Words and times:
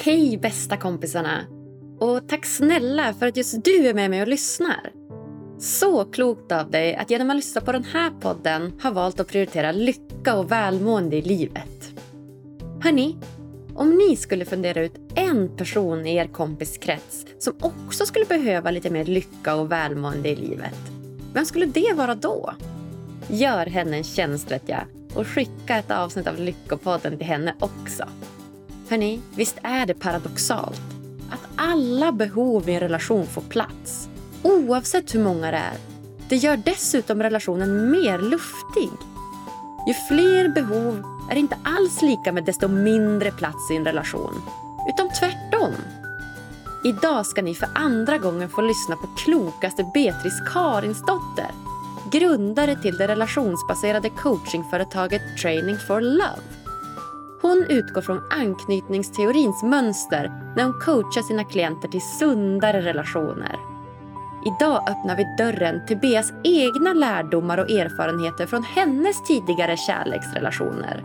Hej 0.00 0.38
bästa 0.38 0.76
kompisarna! 0.76 1.46
Och 2.00 2.28
tack 2.28 2.46
snälla 2.46 3.14
för 3.14 3.26
att 3.26 3.36
just 3.36 3.64
du 3.64 3.88
är 3.88 3.94
med 3.94 4.10
mig 4.10 4.22
och 4.22 4.28
lyssnar. 4.28 4.92
Så 5.58 6.04
klokt 6.04 6.52
av 6.52 6.70
dig 6.70 6.96
att 6.96 7.10
genom 7.10 7.30
att 7.30 7.36
lyssna 7.36 7.60
på 7.60 7.72
den 7.72 7.84
här 7.84 8.10
podden 8.10 8.72
har 8.80 8.92
valt 8.92 9.20
att 9.20 9.28
prioritera 9.28 9.72
lycka 9.72 10.36
och 10.36 10.52
välmående 10.52 11.16
i 11.16 11.22
livet. 11.22 11.92
Hörni, 12.82 13.16
om 13.74 13.90
ni 13.90 14.16
skulle 14.16 14.44
fundera 14.44 14.80
ut 14.80 14.94
en 15.14 15.56
person 15.56 16.06
i 16.06 16.16
er 16.16 16.26
kompiskrets 16.26 17.26
som 17.38 17.54
också 17.60 18.06
skulle 18.06 18.24
behöva 18.24 18.70
lite 18.70 18.90
mer 18.90 19.04
lycka 19.04 19.54
och 19.54 19.72
välmående 19.72 20.28
i 20.28 20.36
livet, 20.36 20.78
vem 21.34 21.44
skulle 21.44 21.66
det 21.66 21.92
vara 21.96 22.14
då? 22.14 22.54
Gör 23.28 23.66
henne 23.66 23.96
en 23.96 24.04
tjänst 24.04 24.50
vet 24.50 24.68
jag 24.68 24.84
och 25.14 25.26
skicka 25.26 25.76
ett 25.76 25.90
avsnitt 25.90 26.26
av 26.26 26.38
Lyckopodden 26.38 27.18
till 27.18 27.26
henne 27.26 27.54
också. 27.60 28.04
Hörni, 28.88 29.20
visst 29.34 29.56
är 29.62 29.86
det 29.86 29.94
paradoxalt 29.94 30.80
att 31.30 31.48
alla 31.56 32.12
behov 32.12 32.68
i 32.68 32.74
en 32.74 32.80
relation 32.80 33.26
får 33.26 33.42
plats, 33.42 34.08
oavsett 34.42 35.14
hur 35.14 35.24
många 35.24 35.50
det 35.50 35.56
är. 35.56 35.76
Det 36.28 36.36
gör 36.36 36.56
dessutom 36.56 37.22
relationen 37.22 37.90
mer 37.90 38.18
luftig. 38.18 38.90
Ju 39.88 39.94
fler 40.08 40.48
behov 40.48 41.02
är 41.30 41.36
inte 41.36 41.56
alls 41.64 42.02
lika 42.02 42.32
med 42.32 42.44
desto 42.44 42.68
mindre 42.68 43.30
plats 43.30 43.70
i 43.70 43.76
en 43.76 43.84
relation, 43.84 44.42
utan 44.88 45.08
tvärtom. 45.20 45.74
Idag 46.84 47.26
ska 47.26 47.42
ni 47.42 47.54
för 47.54 47.68
andra 47.74 48.18
gången 48.18 48.48
få 48.48 48.60
lyssna 48.60 48.96
på 48.96 49.06
klokaste 49.24 49.90
Beatrice 49.94 50.40
Karinsdotter, 50.52 51.50
grundare 52.12 52.76
till 52.82 52.96
det 52.96 53.08
relationsbaserade 53.08 54.10
coachingföretaget 54.10 55.22
Training 55.42 55.76
for 55.86 56.00
Love. 56.00 56.67
Hon 57.40 57.66
utgår 57.68 58.00
från 58.00 58.22
anknytningsteorins 58.30 59.62
mönster 59.62 60.52
när 60.56 60.64
hon 60.64 60.80
coachar 60.80 61.22
sina 61.22 61.44
klienter 61.44 61.88
till 61.88 62.00
sundare 62.00 62.80
relationer. 62.80 63.56
Idag 64.46 64.90
öppnar 64.90 65.16
vi 65.16 65.24
dörren 65.38 65.86
till 65.86 65.96
Beas 65.98 66.32
egna 66.44 66.92
lärdomar 66.92 67.58
och 67.58 67.70
erfarenheter 67.70 68.46
från 68.46 68.62
hennes 68.62 69.22
tidigare 69.22 69.76
kärleksrelationer. 69.76 71.02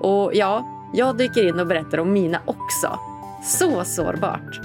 Och 0.00 0.34
ja, 0.34 0.66
jag 0.92 1.16
dyker 1.16 1.48
in 1.48 1.60
och 1.60 1.66
berättar 1.66 1.98
om 1.98 2.12
mina 2.12 2.40
också. 2.44 2.98
Så 3.44 3.84
sårbart. 3.84 4.60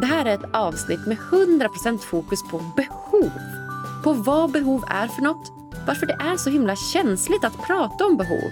Det 0.00 0.06
här 0.06 0.24
är 0.26 0.34
ett 0.34 0.54
avsnitt 0.54 1.06
med 1.06 1.16
100% 1.16 1.98
fokus 1.98 2.42
på 2.50 2.58
behov. 2.76 3.30
På 4.04 4.12
vad 4.12 4.50
behov 4.50 4.84
är 4.88 5.06
för 5.06 5.22
något, 5.22 5.52
varför 5.86 6.06
det 6.06 6.16
är 6.20 6.36
så 6.36 6.50
himla 6.50 6.76
känsligt 6.76 7.44
att 7.44 7.66
prata 7.66 8.06
om 8.06 8.16
behov, 8.16 8.50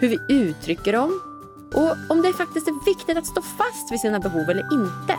hur 0.00 0.08
vi 0.08 0.18
uttrycker 0.28 0.92
dem 0.92 1.29
och 1.74 1.96
om 2.08 2.22
det 2.22 2.32
faktiskt 2.32 2.68
är 2.68 2.84
viktigt 2.84 3.18
att 3.18 3.26
stå 3.26 3.42
fast 3.42 3.92
vid 3.92 4.00
sina 4.00 4.18
behov 4.20 4.50
eller 4.50 4.72
inte. 4.72 5.16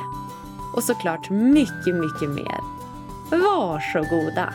Och 0.75 0.83
såklart 0.83 1.29
mycket, 1.29 1.95
mycket 1.95 2.29
mer. 2.29 2.59
Varsågoda! 3.31 4.53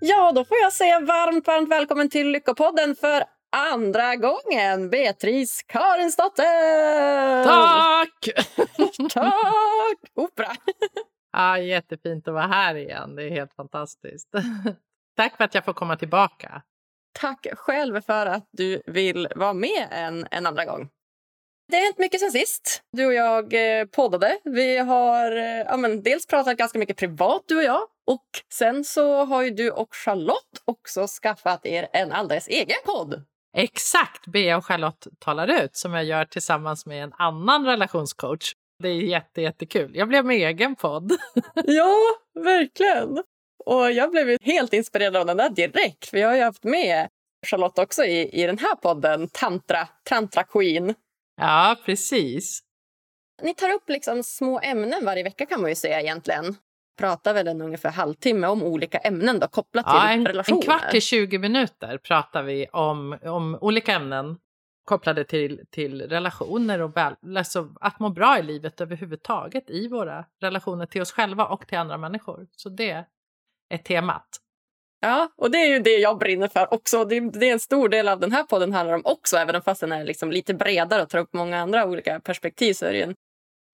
Ja, 0.00 0.32
då 0.32 0.44
får 0.44 0.56
jag 0.56 0.72
säga 0.72 1.00
varmt, 1.00 1.46
varmt 1.46 1.68
välkommen 1.68 2.10
till 2.10 2.30
Lyckopodden 2.30 2.96
för 2.96 3.24
andra 3.58 4.16
gången, 4.16 4.90
Beatrice 4.90 5.62
Karinsdotter! 5.66 7.44
Tack! 7.44 8.28
Tack! 9.12 9.98
Opera! 10.14 10.52
Ja, 11.32 11.58
jättefint 11.58 12.28
att 12.28 12.34
vara 12.34 12.46
här 12.46 12.74
igen. 12.74 13.16
Det 13.16 13.22
är 13.22 13.30
helt 13.30 13.54
fantastiskt. 13.54 14.28
Tack 15.16 15.36
för 15.36 15.44
att 15.44 15.54
jag 15.54 15.64
får 15.64 15.72
komma 15.72 15.96
tillbaka. 15.96 16.62
Tack 17.20 17.46
själv 17.52 18.00
för 18.00 18.26
att 18.26 18.48
du 18.50 18.82
vill 18.86 19.28
vara 19.36 19.52
med 19.52 19.88
en, 19.90 20.26
en 20.30 20.46
andra 20.46 20.64
gång. 20.64 20.88
Det 21.68 21.76
har 21.76 21.84
hänt 21.84 21.98
mycket 21.98 22.20
sen 22.20 22.32
sist 22.32 22.82
du 22.92 23.06
och 23.06 23.14
jag 23.14 23.54
eh, 23.80 23.84
poddade. 23.84 24.38
Vi 24.44 24.78
har 24.78 25.36
eh, 25.36 25.64
ja, 25.66 25.76
men 25.76 26.02
dels 26.02 26.26
pratat 26.26 26.56
ganska 26.56 26.78
mycket 26.78 26.96
privat, 26.96 27.42
du 27.46 27.56
och 27.56 27.62
jag. 27.62 27.82
Och 28.06 28.26
sen 28.52 28.84
så 28.84 29.24
har 29.24 29.42
ju 29.42 29.50
du 29.50 29.70
och 29.70 29.94
Charlotte 29.94 30.62
också 30.64 31.06
skaffat 31.06 31.66
er 31.66 31.88
en 31.92 32.12
alldeles 32.12 32.48
egen 32.48 32.76
podd. 32.84 33.24
Exakt, 33.56 34.26
Bea 34.26 34.56
och 34.56 34.64
Charlotte 34.64 35.06
talar 35.18 35.64
ut 35.64 35.76
som 35.76 35.94
jag 35.94 36.04
gör 36.04 36.24
tillsammans 36.24 36.86
med 36.86 37.02
en 37.04 37.12
annan 37.12 37.66
relationscoach. 37.66 38.52
Det 38.82 38.88
är 38.88 38.94
jätte, 38.94 39.42
jättekul. 39.42 39.96
Jag 39.96 40.08
blev 40.08 40.24
med 40.24 40.36
egen 40.36 40.76
podd. 40.76 41.12
Ja, 41.54 41.96
verkligen. 42.34 43.22
Och 43.64 43.92
jag 43.92 44.10
blev 44.10 44.36
helt 44.42 44.72
inspirerad 44.72 45.16
av 45.16 45.26
den 45.26 45.36
där 45.36 45.50
direkt. 45.50 46.06
För 46.06 46.18
jag 46.18 46.28
har 46.28 46.36
ju 46.36 46.42
haft 46.42 46.64
med 46.64 47.08
Charlotte 47.46 47.78
också 47.78 48.04
i, 48.04 48.42
i 48.42 48.46
den 48.46 48.58
här 48.58 48.74
podden, 48.74 49.28
Tantra, 49.28 49.88
Tantra 50.04 50.44
Queen. 50.44 50.94
Ja, 51.36 51.76
precis. 51.84 52.60
Ni 53.42 53.54
tar 53.54 53.70
upp 53.70 53.88
liksom 53.88 54.22
små 54.22 54.60
ämnen 54.60 55.04
varje 55.04 55.22
vecka 55.22 55.46
kan 55.46 55.60
man 55.60 55.70
ju 55.70 55.76
säga 55.76 56.00
egentligen. 56.00 56.56
Pratar 56.98 57.34
väl 57.34 57.48
en 57.48 57.60
ungefär 57.60 57.90
halvtimme 57.90 58.46
om 58.46 58.62
olika 58.62 58.98
ämnen 58.98 59.40
då, 59.40 59.48
kopplat 59.48 59.86
till 59.86 59.94
Ja, 59.94 60.10
en, 60.10 60.26
relationer. 60.26 60.58
en 60.58 60.62
kvart 60.62 60.90
till 60.90 61.02
20 61.02 61.38
minuter 61.38 61.98
pratar 61.98 62.42
vi 62.42 62.66
om, 62.72 63.18
om 63.22 63.58
olika 63.60 63.92
ämnen 63.92 64.36
kopplade 64.84 65.24
till, 65.24 65.60
till 65.70 66.02
relationer 66.02 66.80
och 66.82 66.96
väl, 66.96 67.14
alltså 67.36 67.74
att 67.80 68.00
må 68.00 68.10
bra 68.10 68.38
i 68.38 68.42
livet 68.42 68.80
överhuvudtaget 68.80 69.70
i 69.70 69.88
våra 69.88 70.24
relationer 70.40 70.86
till 70.86 71.02
oss 71.02 71.12
själva 71.12 71.46
och 71.46 71.66
till 71.66 71.78
andra 71.78 71.96
människor. 71.96 72.46
Så 72.56 72.68
det 72.68 73.04
är 73.70 73.78
temat. 73.78 74.28
Ja, 75.00 75.28
och 75.36 75.50
det 75.50 75.58
är 75.58 75.68
ju 75.68 75.78
det 75.78 75.96
jag 75.98 76.18
brinner 76.18 76.48
för 76.48 76.74
också. 76.74 77.04
Det, 77.04 77.20
det 77.20 77.48
är 77.48 77.52
en 77.52 77.60
stor 77.60 77.88
del 77.88 78.08
av 78.08 78.20
den 78.20 78.32
här 78.32 78.44
podden 78.44 78.72
handlar 78.72 78.94
om 78.94 79.02
också, 79.04 79.36
även 79.36 79.62
fast 79.62 79.80
den 79.80 79.92
är 79.92 80.04
liksom 80.04 80.30
lite 80.30 80.54
bredare 80.54 81.02
och 81.02 81.08
tar 81.08 81.18
upp 81.18 81.32
många 81.32 81.60
andra 81.60 81.86
olika 81.86 82.20
perspektiv 82.20 82.74
så 82.74 82.86
är 82.86 82.92
det 82.92 83.02
en, 83.02 83.14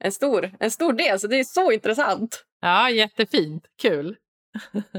en, 0.05 0.13
stor, 0.13 0.51
en 0.61 0.71
stor 0.71 0.93
del. 0.93 1.21
Så 1.21 1.27
det 1.27 1.39
är 1.41 1.45
så 1.45 1.73
intressant. 1.73 2.45
Ja, 2.65 2.91
jättefint. 2.91 3.67
Kul. 3.83 4.17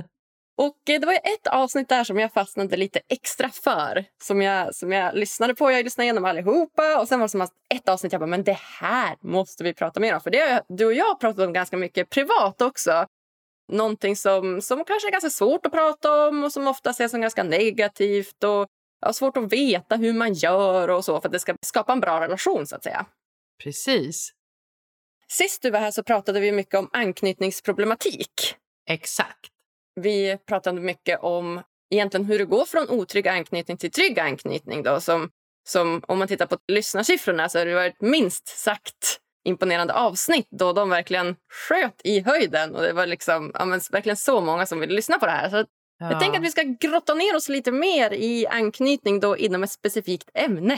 Och 0.57 0.89
eh, 0.89 0.99
det 0.99 1.05
var 1.05 1.13
ett 1.13 1.47
avsnitt 1.47 1.89
där 1.89 2.03
som 2.03 2.19
jag 2.19 2.33
fastnade 2.33 2.77
lite 2.77 3.01
extra 3.09 3.49
för. 3.49 4.05
Som 4.23 4.41
jag, 4.41 4.75
som 4.75 4.91
jag 4.91 5.15
lyssnade 5.15 5.55
på. 5.55 5.71
Jag 5.71 5.83
lyssnade 5.83 6.05
igenom 6.05 6.25
allihopa. 6.25 6.99
Och 6.99 7.07
sen 7.07 7.19
var 7.19 7.27
det 7.27 7.31
som 7.31 7.41
att 7.41 7.51
ett 7.73 7.89
avsnitt 7.89 8.11
jag 8.11 8.21
bara, 8.21 8.27
men 8.27 8.43
det 8.43 8.57
här 8.79 9.15
måste 9.21 9.63
vi 9.63 9.73
prata 9.73 9.99
mer 9.99 10.15
om. 10.15 10.21
För 10.21 10.29
det 10.29 10.39
har 10.39 10.61
du 10.67 10.85
och 10.85 10.93
jag 10.93 11.19
pratat 11.19 11.47
om 11.47 11.53
ganska 11.53 11.77
mycket 11.77 12.09
privat 12.09 12.61
också. 12.61 13.05
Någonting 13.71 14.15
som, 14.15 14.61
som 14.61 14.85
kanske 14.85 15.07
är 15.07 15.11
ganska 15.11 15.29
svårt 15.29 15.65
att 15.65 15.71
prata 15.71 16.27
om 16.27 16.43
och 16.43 16.51
som 16.51 16.67
ofta 16.67 16.89
ses 16.89 17.11
som 17.11 17.21
ganska 17.21 17.43
negativt. 17.43 18.43
Och 18.43 18.67
ja, 19.01 19.13
svårt 19.13 19.37
att 19.37 19.53
veta 19.53 19.95
hur 19.95 20.13
man 20.13 20.33
gör 20.33 20.89
och 20.89 21.05
så 21.05 21.21
för 21.21 21.27
att 21.27 21.33
det 21.33 21.39
ska 21.39 21.55
skapa 21.61 21.93
en 21.93 21.99
bra 21.99 22.21
relation 22.21 22.67
så 22.67 22.75
att 22.75 22.83
säga. 22.83 23.05
Precis. 23.63 24.34
Sist 25.31 25.62
du 25.62 25.69
var 25.72 25.80
här 25.80 25.91
så 25.91 26.03
pratade 26.03 26.40
vi 26.40 26.52
mycket 26.52 26.80
om 26.80 26.90
anknytningsproblematik. 26.94 28.56
Exakt. 28.90 29.50
Vi 30.02 30.38
pratade 30.47 30.81
mycket 30.81 31.19
om 31.19 31.62
egentligen 31.94 32.25
hur 32.25 32.40
det 32.40 32.46
går 32.46 32.66
från 32.66 32.90
otrygg 32.90 33.28
anknytning 33.28 33.78
till 33.78 33.91
trygg 33.91 34.19
anknytning. 34.19 34.84
Då, 34.84 35.02
som, 35.02 35.30
som 35.68 36.03
om 36.08 36.19
man 36.19 36.28
tittar 36.28 36.46
på 36.46 36.58
lyssnarsiffrorna 36.68 37.50
så 37.50 37.59
har 37.59 37.66
det 37.66 37.75
varit 37.75 38.02
minst 38.02 38.47
sagt 38.47 39.19
imponerande 39.47 39.94
avsnitt 39.94 40.47
då 40.52 40.74
de 40.74 40.90
verkligen 40.90 41.36
sköt 41.69 42.02
i 42.03 42.19
höjden. 42.19 42.75
Och 42.75 42.81
Det 42.81 42.94
var 42.94 43.06
liksom, 43.06 43.52
ja, 43.53 43.66
verkligen 43.66 44.18
så 44.18 44.42
många 44.42 44.66
som 44.66 44.80
ville 44.80 44.94
lyssna 44.94 45.19
på 45.19 45.25
det 45.25 45.31
här. 45.31 45.50
Så 45.50 45.66
Ja. 45.97 46.12
Jag 46.12 46.19
tänker 46.19 46.40
att 46.40 46.46
vi 46.46 46.52
ska 46.52 46.62
grotta 46.62 47.13
ner 47.13 47.36
oss 47.36 47.50
lite 47.50 47.72
mer 47.72 48.13
i 48.13 48.47
anknytning 48.47 49.19
då 49.19 49.38
inom 49.38 49.63
ett 49.63 49.72
specifikt 49.72 50.30
ämne. 50.34 50.78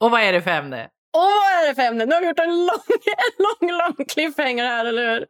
Och 0.00 0.10
vad 0.10 0.20
är 0.20 0.32
det 0.32 0.42
för 0.42 0.50
ämne? 0.50 0.88
Åh, 1.18 1.24
vad 1.24 1.62
är 1.62 1.68
det 1.68 1.74
för 1.74 1.82
ämne? 1.82 2.06
Nu 2.06 2.14
har 2.14 2.20
vi 2.20 2.26
gjort 2.26 2.38
en 2.38 2.66
lång, 2.66 2.84
en 3.16 3.44
lång, 3.44 3.78
lång 3.78 4.06
cliffhanger 4.06 4.64
här, 4.64 4.84
eller 4.84 5.14
hur? 5.14 5.26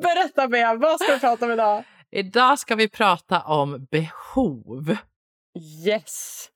Berätta, 0.00 0.48
Bea. 0.48 0.74
Vad 0.74 1.00
ska 1.00 1.12
vi 1.12 1.20
prata 1.20 1.44
om 1.44 1.52
idag? 1.52 1.84
Idag 2.10 2.58
ska 2.58 2.74
vi 2.74 2.88
prata 2.88 3.40
om 3.40 3.86
behov. 3.90 4.96
Yes. 5.86 6.48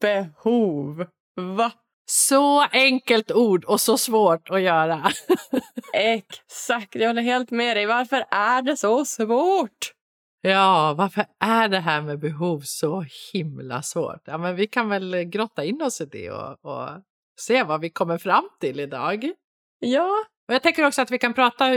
Behov. 0.00 1.06
Va? 1.36 1.72
Så 2.06 2.62
enkelt 2.62 3.32
ord 3.32 3.64
och 3.64 3.80
så 3.80 3.98
svårt 3.98 4.50
att 4.50 4.60
göra. 4.60 5.10
Exakt. 5.92 6.94
Jag 6.94 7.06
håller 7.06 7.22
helt 7.22 7.50
med 7.50 7.76
dig. 7.76 7.86
Varför 7.86 8.24
är 8.30 8.62
det 8.62 8.76
så 8.76 9.04
svårt? 9.04 9.92
Ja, 10.40 10.94
varför 10.98 11.24
är 11.40 11.68
det 11.68 11.80
här 11.80 12.02
med 12.02 12.18
behov 12.18 12.60
så 12.60 13.04
himla 13.32 13.82
svårt? 13.82 14.20
Ja, 14.24 14.38
men 14.38 14.56
vi 14.56 14.66
kan 14.66 14.88
väl 14.88 15.24
grotta 15.24 15.64
in 15.64 15.82
oss 15.82 16.00
i 16.00 16.04
det 16.04 16.30
och, 16.30 16.64
och 16.64 16.88
se 17.40 17.62
vad 17.62 17.80
vi 17.80 17.90
kommer 17.90 18.18
fram 18.18 18.48
till 18.60 18.80
idag. 18.80 19.32
Ja. 19.78 20.24
Och 20.48 20.54
jag 20.54 20.62
tänker 20.62 20.86
också 20.86 21.02
att 21.02 21.10
vi 21.10 21.18
kan 21.18 21.34
prata 21.34 21.74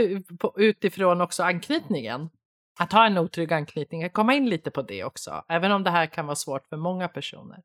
utifrån 0.56 1.20
också 1.20 1.42
anknytningen. 1.42 2.30
Att 2.78 2.92
ha 2.92 3.06
en 3.06 3.18
otrygg 3.18 3.52
anknytning, 3.52 4.04
att 4.04 4.12
komma 4.12 4.34
in 4.34 4.48
lite 4.48 4.70
på 4.70 4.82
det 4.82 5.04
också. 5.04 5.44
Även 5.48 5.72
om 5.72 5.84
det 5.84 5.90
här 5.90 6.06
kan 6.06 6.26
vara 6.26 6.36
svårt 6.36 6.66
för 6.66 6.76
många 6.76 7.08
personer. 7.08 7.62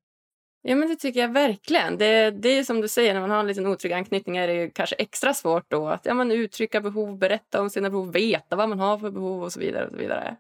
Ja, 0.62 0.76
men 0.76 0.90
det 0.90 0.96
tycker 0.96 1.20
jag 1.20 1.34
verkligen. 1.34 1.98
Det, 1.98 2.32
det 2.32 2.50
är 2.50 2.64
som 2.64 2.82
du 2.82 2.88
säger, 2.88 3.14
när 3.14 3.22
man 3.22 3.30
har 3.30 3.40
en 3.40 3.48
liten 3.48 3.68
otrygg 3.68 3.94
anknytning 3.94 4.38
är 4.38 4.48
det 4.48 4.70
kanske 4.70 4.96
extra 4.96 5.34
svårt 5.34 5.72
då 5.72 5.88
att 5.88 6.06
ja, 6.06 6.14
man 6.14 6.32
uttrycka 6.32 6.82
behov, 6.82 7.18
berätta 7.18 7.62
om 7.62 7.70
sina 7.70 7.90
behov, 7.90 8.12
veta 8.12 8.56
vad 8.56 8.70
man 8.70 8.80
har 8.80 8.98
för 8.98 9.12
behov 9.12 9.44
och 9.44 9.54
så 9.54 9.60
vidare. 9.60 9.86
Och 9.86 9.92
så 9.92 9.98
vidare. 9.98 10.36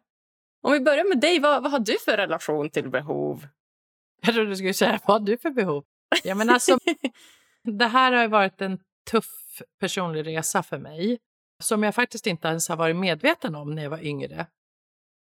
Om 0.61 0.73
vi 0.73 0.79
börjar 0.79 1.09
med 1.09 1.19
dig, 1.19 1.39
vad, 1.39 1.63
vad 1.63 1.71
har 1.71 1.79
du 1.79 1.97
för 2.05 2.17
relation 2.17 2.69
till 2.69 2.89
behov? 2.89 3.47
Jag 4.21 4.33
trodde 4.33 4.49
du 4.49 4.55
skulle 4.55 4.73
säga, 4.73 4.99
vad 5.05 5.21
har 5.21 5.27
du 5.27 5.37
för 5.37 5.49
behov? 5.49 5.83
Ja, 6.23 6.35
men 6.35 6.49
alltså, 6.49 6.77
det 7.77 7.87
här 7.87 8.11
har 8.11 8.27
varit 8.27 8.61
en 8.61 8.79
tuff 9.11 9.61
personlig 9.79 10.27
resa 10.27 10.63
för 10.63 10.77
mig 10.77 11.17
som 11.63 11.83
jag 11.83 11.95
faktiskt 11.95 12.27
inte 12.27 12.47
ens 12.47 12.69
har 12.69 12.75
varit 12.75 12.95
medveten 12.95 13.55
om 13.55 13.75
när 13.75 13.83
jag 13.83 13.89
var 13.89 14.05
yngre. 14.05 14.47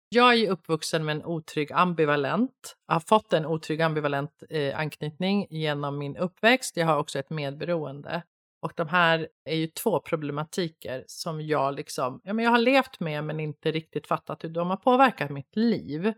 Jag 0.10 0.34
är 0.34 0.50
uppvuxen 0.50 1.06
med 1.06 1.16
en 1.16 1.26
otrygg 1.26 1.72
ambivalent, 1.72 2.76
jag 2.88 2.96
har 2.96 3.00
fått 3.00 3.34
en 3.34 3.46
otrygg 3.46 3.82
ambivalent 3.82 4.44
eh, 4.50 4.80
anknytning 4.80 5.48
genom 5.50 5.98
min 5.98 6.18
uppväxt. 6.18 6.78
Jag 6.78 6.86
har 6.86 6.98
också 6.98 7.20
ett 7.20 7.30
medberoende. 7.30 8.24
Och 8.62 8.74
de 8.76 8.88
här 8.88 9.28
är 9.46 9.56
ju 9.56 9.68
två 9.68 10.00
problematiker 10.00 11.04
som 11.08 11.42
jag 11.42 11.76
liksom, 11.76 12.22
ja 12.24 12.34
men 12.34 12.46
jag 12.46 12.52
har 12.52 12.58
levt 12.60 13.00
med 13.00 13.24
men 13.24 13.40
inte 13.40 13.72
riktigt 13.72 14.08
fattat 14.08 14.44
hur 14.44 14.50
de 14.50 14.70
har 14.70 14.78
påverkat 14.78 15.30
mitt 15.30 15.56
liv. 15.56 16.14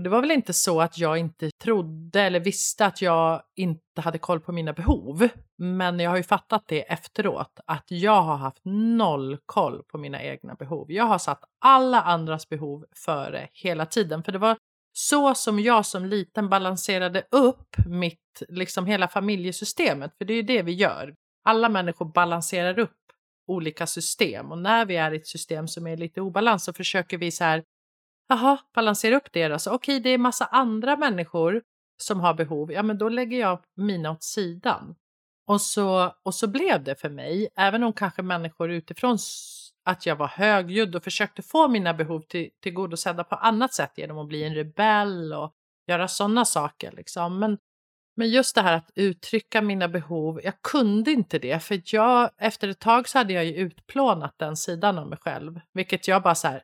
Och 0.00 0.04
det 0.04 0.10
var 0.10 0.20
väl 0.20 0.30
inte 0.30 0.52
så 0.52 0.80
att 0.80 0.98
jag 0.98 1.18
inte 1.18 1.50
trodde 1.62 2.22
eller 2.22 2.40
visste 2.40 2.86
att 2.86 3.02
jag 3.02 3.42
inte 3.56 4.00
hade 4.00 4.18
koll 4.18 4.40
på 4.40 4.52
mina 4.52 4.72
behov. 4.72 5.28
Men 5.58 6.00
jag 6.00 6.10
har 6.10 6.16
ju 6.16 6.22
fattat 6.22 6.64
det 6.66 6.92
efteråt, 6.92 7.60
att 7.66 7.84
jag 7.88 8.22
har 8.22 8.36
haft 8.36 8.60
noll 8.64 9.38
koll 9.46 9.82
på 9.82 9.98
mina 9.98 10.22
egna 10.22 10.54
behov. 10.54 10.92
Jag 10.92 11.04
har 11.04 11.18
satt 11.18 11.44
alla 11.60 12.02
andras 12.02 12.48
behov 12.48 12.84
före 12.96 13.48
hela 13.52 13.86
tiden. 13.86 14.22
För 14.22 14.32
det 14.32 14.38
var 14.38 14.56
så 14.92 15.34
som 15.34 15.60
jag 15.60 15.86
som 15.86 16.06
liten 16.06 16.48
balanserade 16.48 17.24
upp 17.30 17.76
mitt, 17.86 18.42
liksom 18.48 18.86
hela 18.86 19.08
familjesystemet. 19.08 20.12
För 20.18 20.24
det 20.24 20.32
är 20.32 20.36
ju 20.36 20.42
det 20.42 20.62
vi 20.62 20.72
gör. 20.72 21.14
Alla 21.44 21.68
människor 21.68 22.12
balanserar 22.12 22.78
upp 22.78 22.96
olika 23.46 23.86
system 23.86 24.52
och 24.52 24.58
när 24.58 24.86
vi 24.86 24.96
är 24.96 25.12
i 25.12 25.16
ett 25.16 25.26
system 25.26 25.68
som 25.68 25.86
är 25.86 25.96
lite 25.96 26.20
obalans 26.20 26.64
så 26.64 26.72
försöker 26.72 27.18
vi 27.18 27.30
så 27.30 27.44
här 27.44 27.62
Jaha, 28.30 28.58
balansera 28.74 29.16
upp 29.16 29.32
det 29.32 29.48
då. 29.48 29.58
Så 29.58 29.74
okej, 29.74 30.00
det 30.00 30.10
är 30.10 30.18
massa 30.18 30.44
andra 30.44 30.96
människor 30.96 31.62
som 32.02 32.20
har 32.20 32.34
behov. 32.34 32.72
Ja, 32.72 32.82
men 32.82 32.98
då 32.98 33.08
lägger 33.08 33.40
jag 33.40 33.58
mina 33.76 34.10
åt 34.10 34.22
sidan. 34.22 34.94
Och 35.46 35.60
så, 35.60 36.14
och 36.22 36.34
så 36.34 36.46
blev 36.46 36.84
det 36.84 36.94
för 36.94 37.08
mig, 37.08 37.48
även 37.56 37.82
om 37.82 37.92
kanske 37.92 38.22
människor 38.22 38.70
utifrån 38.70 39.18
att 39.84 40.06
jag 40.06 40.16
var 40.16 40.26
högljudd 40.26 40.96
och 40.96 41.04
försökte 41.04 41.42
få 41.42 41.68
mina 41.68 41.94
behov 41.94 42.20
till, 42.20 42.50
tillgodosedda 42.62 43.24
på 43.24 43.34
annat 43.34 43.74
sätt 43.74 43.92
genom 43.96 44.18
att 44.18 44.28
bli 44.28 44.44
en 44.44 44.54
rebell 44.54 45.32
och 45.32 45.54
göra 45.86 46.08
sådana 46.08 46.44
saker. 46.44 46.92
Liksom. 46.92 47.38
Men, 47.38 47.58
men 48.16 48.30
just 48.30 48.54
det 48.54 48.62
här 48.62 48.76
att 48.76 48.90
uttrycka 48.94 49.62
mina 49.62 49.88
behov, 49.88 50.40
jag 50.44 50.62
kunde 50.62 51.10
inte 51.10 51.38
det 51.38 51.62
för 51.62 51.82
jag, 51.84 52.30
efter 52.38 52.68
ett 52.68 52.80
tag 52.80 53.08
så 53.08 53.18
hade 53.18 53.32
jag 53.32 53.44
ju 53.44 53.54
utplånat 53.54 54.34
den 54.38 54.56
sidan 54.56 54.98
av 54.98 55.08
mig 55.08 55.18
själv. 55.18 55.60
Vilket 55.72 56.08
jag 56.08 56.22
bara 56.22 56.34
så 56.34 56.48
här, 56.48 56.62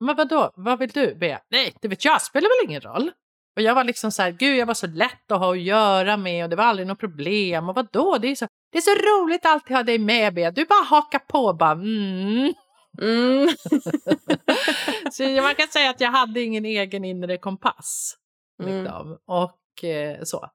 men 0.00 0.16
vadå, 0.16 0.52
vad 0.54 0.78
vill 0.78 0.90
du 0.90 1.14
be? 1.14 1.40
Nej, 1.50 1.74
det 1.80 1.88
vet 1.88 2.04
jag, 2.04 2.22
spelar 2.22 2.62
väl 2.62 2.70
ingen 2.70 2.80
roll. 2.80 3.10
Och 3.56 3.62
jag 3.62 3.74
var 3.74 3.84
liksom 3.84 4.12
så 4.12 4.22
här, 4.22 4.30
gud 4.30 4.56
jag 4.56 4.66
var 4.66 4.74
så 4.74 4.86
lätt 4.86 5.32
att 5.32 5.38
ha 5.38 5.52
att 5.52 5.60
göra 5.60 6.16
med 6.16 6.44
och 6.44 6.50
det 6.50 6.56
var 6.56 6.64
aldrig 6.64 6.88
något 6.88 7.00
problem. 7.00 7.68
Och 7.68 7.74
vadå, 7.74 8.18
det 8.18 8.28
är 8.28 8.34
så, 8.34 8.46
det 8.72 8.78
är 8.78 8.82
så 8.82 8.90
roligt 8.90 9.46
att 9.46 9.52
alltid 9.52 9.76
ha 9.76 9.82
dig 9.82 9.98
med 9.98 10.34
Bea. 10.34 10.50
Du 10.50 10.64
bara 10.64 10.84
hakar 10.84 11.18
på 11.18 11.52
bara 11.52 11.70
mm. 11.72 12.54
Mm. 13.02 13.48
så 15.12 15.22
man 15.42 15.54
kan 15.54 15.68
säga 15.68 15.90
att 15.90 16.00
jag 16.00 16.10
hade 16.10 16.40
ingen 16.40 16.64
egen 16.64 17.04
inre 17.04 17.38
kompass. 17.38 18.16
Liksom. 18.62 19.06
Mm. 19.06 19.18
Och 19.26 19.84
eh, 19.84 20.18
så. 20.22 20.50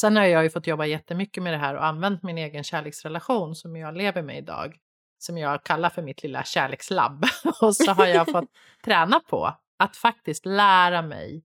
Sen 0.00 0.16
har 0.16 0.24
jag 0.24 0.42
ju 0.42 0.50
fått 0.50 0.66
jobba 0.66 0.86
jättemycket 0.86 1.42
med 1.42 1.52
det 1.52 1.58
här 1.58 1.74
och 1.74 1.84
använt 1.84 2.22
min 2.22 2.38
egen 2.38 2.64
kärleksrelation 2.64 3.54
som 3.54 3.76
jag 3.76 3.96
lever 3.96 4.22
med 4.22 4.38
idag 4.38 4.76
som 5.22 5.38
jag 5.38 5.64
kallar 5.64 5.90
för 5.90 6.02
mitt 6.02 6.22
lilla 6.22 6.44
kärlekslabb. 6.44 7.24
och 7.60 7.76
så 7.76 7.92
har 7.92 8.06
jag 8.06 8.30
fått 8.30 8.50
träna 8.84 9.20
på 9.20 9.56
att 9.78 9.96
faktiskt 9.96 10.46
lära 10.46 11.02
mig 11.02 11.44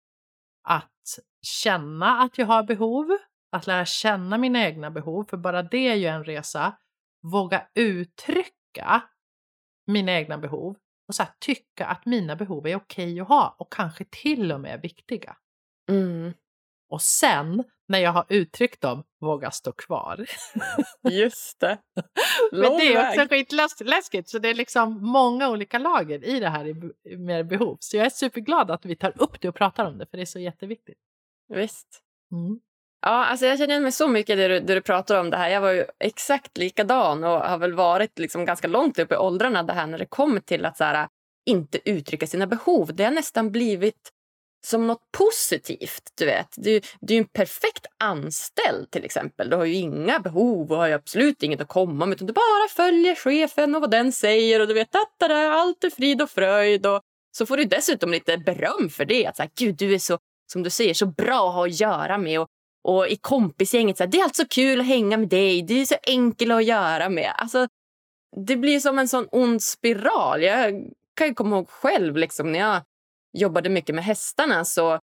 att 0.62 1.18
känna 1.42 2.20
att 2.20 2.38
jag 2.38 2.46
har 2.46 2.62
behov, 2.62 3.18
att 3.52 3.66
lära 3.66 3.84
känna 3.84 4.38
mina 4.38 4.64
egna 4.64 4.90
behov, 4.90 5.24
för 5.30 5.36
bara 5.36 5.62
det 5.62 5.88
är 5.88 5.94
ju 5.94 6.06
en 6.06 6.24
resa. 6.24 6.76
Våga 7.22 7.66
uttrycka 7.74 9.02
mina 9.86 10.12
egna 10.12 10.38
behov 10.38 10.76
och 11.08 11.14
så 11.14 11.22
här, 11.22 11.32
tycka 11.38 11.86
att 11.86 12.06
mina 12.06 12.36
behov 12.36 12.66
är 12.66 12.76
okej 12.76 13.20
att 13.20 13.28
ha 13.28 13.56
och 13.58 13.72
kanske 13.72 14.04
till 14.04 14.52
och 14.52 14.60
med 14.60 14.80
viktiga. 14.80 15.36
Mm. 15.88 16.32
Och 16.90 17.02
sen 17.02 17.64
när 17.88 17.98
jag 17.98 18.12
har 18.12 18.24
uttryckt 18.28 18.80
dem, 18.80 19.04
våga 19.20 19.50
stå 19.50 19.72
kvar. 19.72 20.26
Just 21.10 21.60
det. 21.60 21.78
Men 22.52 22.60
det 22.60 22.94
är 22.94 23.08
också 23.08 23.28
skitläskigt, 23.28 24.28
så 24.28 24.38
det 24.38 24.48
är 24.48 24.54
liksom 24.54 25.06
många 25.06 25.50
olika 25.50 25.78
lager 25.78 26.24
i 26.24 26.40
det 26.40 26.48
här 26.48 26.74
med 27.16 27.46
behov. 27.46 27.76
Så 27.80 27.96
jag 27.96 28.06
är 28.06 28.10
superglad 28.10 28.70
att 28.70 28.84
vi 28.84 28.96
tar 28.96 29.22
upp 29.22 29.40
det 29.40 29.48
och 29.48 29.54
pratar 29.54 29.84
om 29.84 29.98
det, 29.98 30.06
för 30.06 30.16
det 30.16 30.22
är 30.22 30.26
så 30.26 30.38
jätteviktigt. 30.38 30.98
Visst. 31.48 32.00
Mm. 32.32 32.60
Ja, 33.00 33.24
alltså 33.24 33.46
jag 33.46 33.58
känner 33.58 33.70
igen 33.70 33.82
mig 33.82 33.92
så 33.92 34.08
mycket 34.08 34.36
det 34.36 34.48
du, 34.48 34.60
det 34.60 34.74
du 34.74 34.80
pratar 34.80 35.20
om 35.20 35.30
det 35.30 35.36
här. 35.36 35.48
Jag 35.48 35.60
var 35.60 35.70
ju 35.70 35.84
exakt 35.98 36.58
likadan 36.58 37.24
och 37.24 37.40
har 37.40 37.58
väl 37.58 37.74
varit 37.74 38.18
liksom 38.18 38.44
ganska 38.44 38.68
långt 38.68 38.98
upp 38.98 39.12
i 39.12 39.16
åldrarna 39.16 39.62
det 39.62 39.72
här 39.72 39.86
när 39.86 39.98
det 39.98 40.06
kommer 40.06 40.40
till 40.40 40.64
att 40.64 40.76
så 40.76 40.84
här, 40.84 41.08
inte 41.46 41.90
uttrycka 41.90 42.26
sina 42.26 42.46
behov. 42.46 42.94
Det 42.94 43.04
har 43.04 43.10
nästan 43.10 43.50
blivit 43.50 44.10
som 44.64 44.86
något 44.86 45.12
positivt. 45.12 46.12
Du 46.18 46.26
vet. 46.26 46.48
Du, 46.56 46.80
du 47.00 47.14
är 47.14 47.18
en 47.18 47.24
perfekt 47.24 47.86
anställd 47.98 48.90
till 48.90 49.04
exempel. 49.04 49.50
Du 49.50 49.56
har 49.56 49.64
ju 49.64 49.74
inga 49.74 50.20
behov 50.20 50.72
och 50.72 50.78
har 50.78 50.90
absolut 50.90 51.42
inget 51.42 51.60
att 51.60 51.68
komma 51.68 52.06
med. 52.06 52.16
Utan 52.16 52.26
du 52.26 52.32
bara 52.32 52.68
följer 52.68 53.14
chefen 53.14 53.74
och 53.74 53.80
vad 53.80 53.90
den 53.90 54.12
säger. 54.12 54.60
Och 54.60 54.68
du 54.68 54.74
vet 54.74 54.94
att 54.94 55.30
allt 55.30 55.84
är 55.84 55.90
frid 55.90 56.22
och 56.22 56.30
fröjd. 56.30 56.86
Och 56.86 57.00
så 57.36 57.46
får 57.46 57.56
du 57.56 57.64
dessutom 57.64 58.10
lite 58.10 58.38
beröm 58.38 58.90
för 58.90 59.04
det. 59.04 59.26
Att 59.26 59.36
så 59.36 59.42
här, 59.42 59.50
Gud, 59.54 59.76
du 59.76 59.94
är 59.94 59.98
så, 59.98 60.18
som 60.52 60.62
du 60.62 60.70
säger, 60.70 60.94
så 60.94 61.06
bra 61.06 61.48
att 61.48 61.54
ha 61.54 61.66
att 61.66 61.80
göra 61.80 62.18
med. 62.18 62.40
Och, 62.40 62.48
och 62.84 63.08
i 63.08 63.16
kompisgänget, 63.16 63.96
så 63.96 64.04
här, 64.04 64.10
det 64.10 64.18
är 64.18 64.24
alltså 64.24 64.44
kul 64.50 64.80
att 64.80 64.86
hänga 64.86 65.16
med 65.16 65.28
dig. 65.28 65.62
Du 65.62 65.80
är 65.80 65.84
så 65.84 65.96
enkel 66.02 66.50
att 66.50 66.64
göra 66.64 67.08
med. 67.08 67.32
Alltså, 67.36 67.68
det 68.46 68.56
blir 68.56 68.80
som 68.80 68.98
en 68.98 69.08
sån 69.08 69.28
ond 69.32 69.62
spiral. 69.62 70.42
Jag 70.42 70.74
kan 71.14 71.34
komma 71.34 71.56
ihåg 71.56 71.68
själv 71.68 72.16
liksom, 72.16 72.52
när 72.52 72.58
jag 72.58 72.80
jobbade 73.34 73.68
mycket 73.68 73.94
med 73.94 74.04
hästarna 74.04 74.64
så 74.64 74.98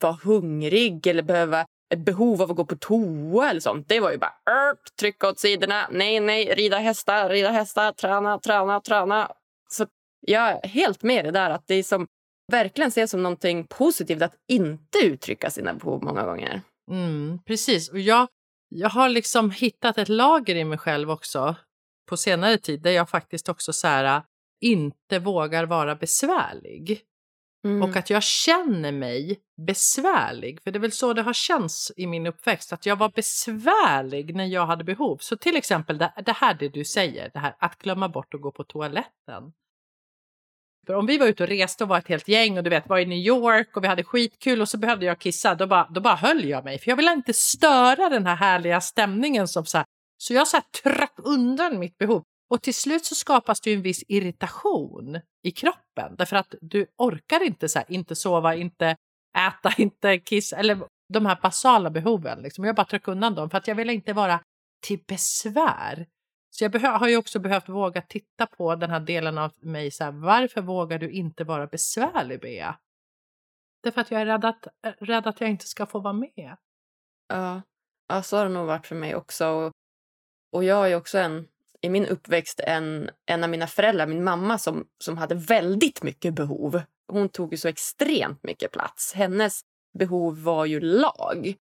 var 0.00 0.12
hungrig 0.12 1.06
eller 1.06 1.22
behöva 1.22 1.66
ett 1.94 1.98
behov 1.98 2.42
av 2.42 2.50
att 2.50 2.56
gå 2.56 2.64
på 2.64 2.76
toa 2.76 3.50
eller 3.50 3.60
sånt. 3.60 3.88
Det 3.88 4.00
var 4.00 4.10
ju 4.10 4.18
bara 4.18 4.34
ört, 4.70 4.96
trycka 5.00 5.28
åt 5.28 5.38
sidorna. 5.38 5.88
Nej, 5.90 6.20
nej, 6.20 6.54
rida 6.54 6.78
hästar, 6.78 7.28
rida 7.28 7.50
hästar, 7.50 7.92
träna, 7.92 8.38
träna, 8.38 8.80
träna. 8.80 9.32
Så 9.70 9.86
jag 10.20 10.50
är 10.50 10.68
helt 10.68 11.02
med 11.02 11.24
det 11.24 11.30
där 11.30 11.50
att 11.50 11.66
det 11.66 11.74
är 11.74 11.82
som 11.82 12.06
verkligen 12.52 12.88
ses 12.88 13.10
som 13.10 13.22
någonting 13.22 13.66
positivt 13.66 14.22
att 14.22 14.34
inte 14.48 14.98
uttrycka 14.98 15.50
sina 15.50 15.74
behov 15.74 16.04
många 16.04 16.24
gånger. 16.24 16.62
Mm, 16.90 17.38
precis, 17.46 17.90
och 17.90 17.98
jag, 17.98 18.28
jag 18.68 18.90
har 18.90 19.08
liksom 19.08 19.50
hittat 19.50 19.98
ett 19.98 20.08
lager 20.08 20.54
i 20.54 20.64
mig 20.64 20.78
själv 20.78 21.10
också 21.10 21.56
på 22.08 22.16
senare 22.16 22.58
tid 22.58 22.82
där 22.82 22.90
jag 22.90 23.08
faktiskt 23.08 23.48
också 23.48 23.72
så 23.72 23.86
här, 23.86 24.16
äh, 24.16 24.22
inte 24.60 25.18
vågar 25.18 25.66
vara 25.66 25.94
besvärlig. 25.94 27.02
Mm. 27.64 27.82
Och 27.82 27.96
att 27.96 28.10
jag 28.10 28.22
känner 28.22 28.92
mig 28.92 29.40
besvärlig. 29.66 30.62
För 30.62 30.70
det 30.70 30.78
är 30.78 30.80
väl 30.80 30.92
så 30.92 31.12
det 31.12 31.22
har 31.22 31.32
känts 31.32 31.92
i 31.96 32.06
min 32.06 32.26
uppväxt, 32.26 32.72
att 32.72 32.86
jag 32.86 32.96
var 32.96 33.08
besvärlig 33.08 34.34
när 34.34 34.44
jag 34.44 34.66
hade 34.66 34.84
behov. 34.84 35.16
Så 35.20 35.36
till 35.36 35.56
exempel 35.56 35.98
det, 35.98 36.12
det 36.26 36.32
här 36.32 36.54
det 36.54 36.68
du 36.68 36.84
säger, 36.84 37.30
det 37.32 37.38
här 37.38 37.56
att 37.58 37.78
glömma 37.78 38.08
bort 38.08 38.34
att 38.34 38.40
gå 38.40 38.52
på 38.52 38.64
toaletten. 38.64 39.52
För 40.86 40.94
om 40.94 41.06
vi 41.06 41.18
var 41.18 41.26
ute 41.26 41.42
och 41.42 41.48
reste 41.48 41.84
och 41.84 41.88
var 41.88 41.98
ett 41.98 42.08
helt 42.08 42.28
gäng 42.28 42.58
och 42.58 42.64
du 42.64 42.70
vet 42.70 42.88
var 42.88 42.98
i 42.98 43.06
New 43.06 43.18
York 43.18 43.76
och 43.76 43.84
vi 43.84 43.88
hade 43.88 44.04
skitkul 44.04 44.60
och 44.60 44.68
så 44.68 44.78
behövde 44.78 45.06
jag 45.06 45.18
kissa, 45.18 45.54
då 45.54 45.66
bara, 45.66 45.88
då 45.90 46.00
bara 46.00 46.14
höll 46.14 46.44
jag 46.44 46.64
mig. 46.64 46.78
För 46.78 46.90
jag 46.90 46.96
ville 46.96 47.12
inte 47.12 47.32
störa 47.34 48.08
den 48.08 48.26
här 48.26 48.36
härliga 48.36 48.80
stämningen 48.80 49.48
som 49.48 49.66
så 49.66 49.78
här, 49.78 49.86
så 50.18 50.34
jag 50.34 50.48
så 50.48 50.56
här 50.56 50.64
tryck 50.82 51.12
undan 51.16 51.78
mitt 51.78 51.98
behov. 51.98 52.22
Och 52.50 52.62
till 52.62 52.74
slut 52.74 53.04
så 53.04 53.14
skapas 53.14 53.60
det 53.60 53.70
ju 53.70 53.76
en 53.76 53.82
viss 53.82 54.04
irritation 54.08 55.20
i 55.42 55.50
kroppen 55.50 56.16
därför 56.18 56.36
att 56.36 56.54
du 56.60 56.86
orkar 56.96 57.42
inte 57.42 57.68
så 57.68 57.78
här, 57.78 57.92
inte 57.92 58.16
sova, 58.16 58.54
inte 58.54 58.96
äta, 59.38 59.72
inte 59.82 60.18
kissa 60.18 60.56
eller 60.56 60.78
de 61.12 61.26
här 61.26 61.38
basala 61.42 61.90
behoven. 61.90 62.42
Liksom. 62.42 62.64
Jag 62.64 62.76
bara 62.76 62.86
tryck 62.86 63.08
undan 63.08 63.34
dem 63.34 63.50
för 63.50 63.58
att 63.58 63.68
jag 63.68 63.74
vill 63.74 63.90
inte 63.90 64.12
vara 64.12 64.40
till 64.86 65.04
besvär. 65.06 66.06
Så 66.50 66.64
jag 66.64 66.80
har 66.80 67.08
ju 67.08 67.16
också 67.16 67.38
behövt 67.38 67.68
våga 67.68 68.02
titta 68.02 68.46
på 68.46 68.74
den 68.74 68.90
här 68.90 69.00
delen 69.00 69.38
av 69.38 69.52
mig. 69.56 69.90
Så 69.90 70.04
här, 70.04 70.12
varför 70.12 70.60
vågar 70.62 70.98
du 70.98 71.10
inte 71.10 71.44
vara 71.44 71.66
besvärlig, 71.66 72.40
Bea? 72.40 72.78
Därför 73.82 74.00
att 74.00 74.10
jag 74.10 74.20
är 74.20 74.26
rädd 74.26 74.44
att, 74.44 74.66
eh, 74.66 74.92
rädd 74.98 75.26
att 75.26 75.40
jag 75.40 75.50
inte 75.50 75.66
ska 75.66 75.86
få 75.86 75.98
vara 75.98 76.12
med. 76.12 76.56
Ja, 77.28 77.62
ja 78.08 78.22
så 78.22 78.36
har 78.36 78.44
det 78.44 78.54
nog 78.54 78.66
varit 78.66 78.86
för 78.86 78.96
mig 78.96 79.14
också. 79.14 79.48
Och, 79.48 79.72
och 80.52 80.64
jag 80.64 80.90
är 80.90 80.96
också 80.96 81.18
en 81.18 81.48
i 81.82 81.88
min 81.88 82.06
uppväxt 82.06 82.60
en, 82.60 83.10
en 83.26 83.44
av 83.44 83.50
mina 83.50 83.66
föräldrar, 83.66 84.06
min 84.06 84.24
mamma, 84.24 84.58
som, 84.58 84.86
som 84.98 85.18
hade 85.18 85.34
väldigt 85.34 86.02
mycket 86.02 86.34
behov. 86.34 86.82
Hon 87.12 87.28
tog 87.28 87.52
ju 87.52 87.56
så 87.56 87.68
extremt 87.68 88.42
mycket 88.42 88.72
plats. 88.72 89.12
Hennes 89.14 89.60
behov 89.98 90.42
var 90.42 90.64
ju 90.64 90.80
lag. 90.80 91.54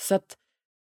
Så 0.00 0.14
att 0.14 0.36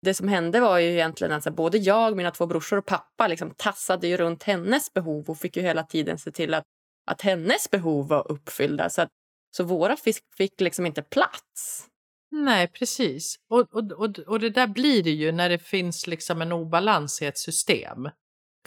det 0.02 0.14
som 0.14 0.28
hände 0.28 0.60
var 0.60 0.78
ju 0.78 0.92
egentligen 0.92 1.32
att 1.32 1.54
både 1.54 1.78
jag, 1.78 2.16
mina 2.16 2.30
två 2.30 2.46
brorsor 2.46 2.76
och 2.76 2.86
pappa 2.86 3.28
liksom 3.28 3.54
tassade 3.56 4.08
ju 4.08 4.16
runt 4.16 4.42
hennes 4.42 4.92
behov 4.92 5.30
och 5.30 5.38
fick 5.38 5.56
ju 5.56 5.62
hela 5.62 5.82
tiden 5.82 6.18
se 6.18 6.30
till 6.30 6.54
att, 6.54 6.64
att 7.10 7.20
hennes 7.20 7.70
behov 7.70 8.08
var 8.08 8.32
uppfyllda. 8.32 8.90
Så, 8.90 9.02
att, 9.02 9.08
så 9.56 9.64
våra 9.64 9.96
fisk 9.96 10.24
fick 10.36 10.60
liksom 10.60 10.86
inte 10.86 11.02
plats. 11.02 11.88
Nej, 12.30 12.68
precis. 12.68 13.36
Och, 13.50 13.74
och, 13.74 13.92
och, 13.92 14.18
och 14.18 14.40
det 14.40 14.50
där 14.50 14.66
blir 14.66 15.02
det 15.02 15.10
ju 15.10 15.32
när 15.32 15.48
det 15.48 15.58
finns 15.58 16.06
liksom 16.06 16.42
en 16.42 16.52
obalans 16.52 17.22
i 17.22 17.26
ett 17.26 17.38
system. 17.38 18.08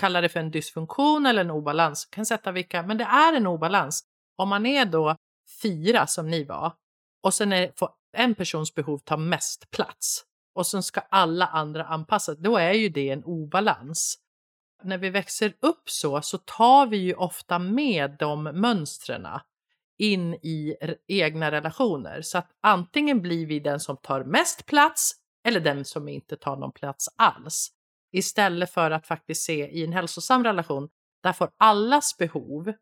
Kalla 0.02 0.22
det 0.22 0.30
för 0.30 0.40
en 0.40 0.52
dysfunktion 0.52 1.26
eller 1.26 1.42
en 1.42 1.52
obalans, 1.52 2.06
kan 2.06 2.26
sätta 2.26 2.52
vilka, 2.52 2.84
men 2.84 2.98
det 2.98 3.04
är 3.04 3.34
en 3.34 3.48
obalans. 3.48 4.04
Om 4.36 4.50
man 4.50 4.66
är 4.66 4.86
då 4.86 5.16
fyra 5.62 6.08
som 6.08 6.30
ni 6.30 6.44
var 6.44 6.74
och 7.24 7.34
sen 7.34 7.54
är, 7.54 7.72
får 7.76 7.90
en 8.18 8.36
persons 8.36 8.76
behov 8.76 8.98
ta 8.98 9.18
mest 9.18 9.72
plats 9.72 10.26
och 10.56 10.68
sen 10.68 10.84
ska 10.84 11.00
alla 11.00 11.46
andra 11.46 11.86
anpassa, 11.86 12.36
då 12.36 12.58
är 12.58 12.74
ju 12.74 12.90
det 12.90 13.10
en 13.10 13.24
obalans. 13.24 14.18
När 14.84 14.98
vi 14.98 15.10
växer 15.10 15.54
upp 15.60 15.90
så, 15.90 16.22
så 16.22 16.38
tar 16.38 16.88
vi 16.88 16.98
ju 16.98 17.14
ofta 17.14 17.60
med 17.60 18.16
de 18.20 18.44
mönstren 18.44 19.28
in 19.98 20.34
i 20.34 20.76
egna 21.08 21.52
relationer. 21.52 22.22
Så 22.22 22.38
att 22.38 22.52
antingen 22.62 23.22
blir 23.22 23.46
vi 23.46 23.60
den 23.60 23.80
som 23.80 23.98
tar 23.98 24.24
mest 24.24 24.66
plats 24.66 25.14
eller 25.48 25.60
den 25.60 25.86
som 25.86 26.08
inte 26.08 26.38
tar 26.38 26.56
någon 26.56 26.72
plats 26.72 27.10
alls. 27.16 27.72
Istället 28.12 28.72
för 28.72 28.92
att 28.92 29.08
faktiskt 29.08 29.44
se 29.44 29.68
i 29.68 29.84
en 29.84 29.94
hälsosam 29.94 30.44
relation, 30.44 30.90
där 31.24 31.34
får 31.34 31.52
allas 31.58 32.18
behov 32.18 32.74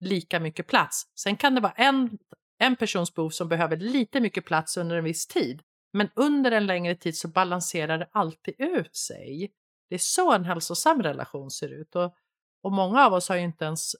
lika 0.00 0.40
mycket 0.40 0.66
plats. 0.66 1.02
Sen 1.14 1.36
kan 1.36 1.54
det 1.54 1.60
vara 1.60 1.72
en, 1.72 2.18
en 2.58 2.76
persons 2.76 3.14
behov 3.14 3.30
som 3.30 3.48
behöver 3.48 3.76
lite 3.76 4.20
mycket 4.20 4.44
plats 4.44 4.76
under 4.76 4.96
en 4.96 5.04
viss 5.04 5.26
tid. 5.26 5.62
Men 5.92 6.10
under 6.14 6.50
en 6.50 6.66
längre 6.66 6.94
tid 6.94 7.16
så 7.16 7.28
balanserar 7.28 7.98
det 7.98 8.08
alltid 8.12 8.54
ut 8.58 8.96
sig. 8.96 9.52
Det 9.88 9.94
är 9.94 9.98
så 9.98 10.32
en 10.32 10.44
hälsosam 10.44 11.02
relation 11.02 11.50
ser 11.50 11.68
ut. 11.68 11.96
Och, 11.96 12.14
och 12.62 12.72
många 12.72 13.06
av 13.06 13.12
oss 13.12 13.28
har 13.28 13.36
ju 13.36 13.42
inte 13.42 13.64
ens 13.64 13.94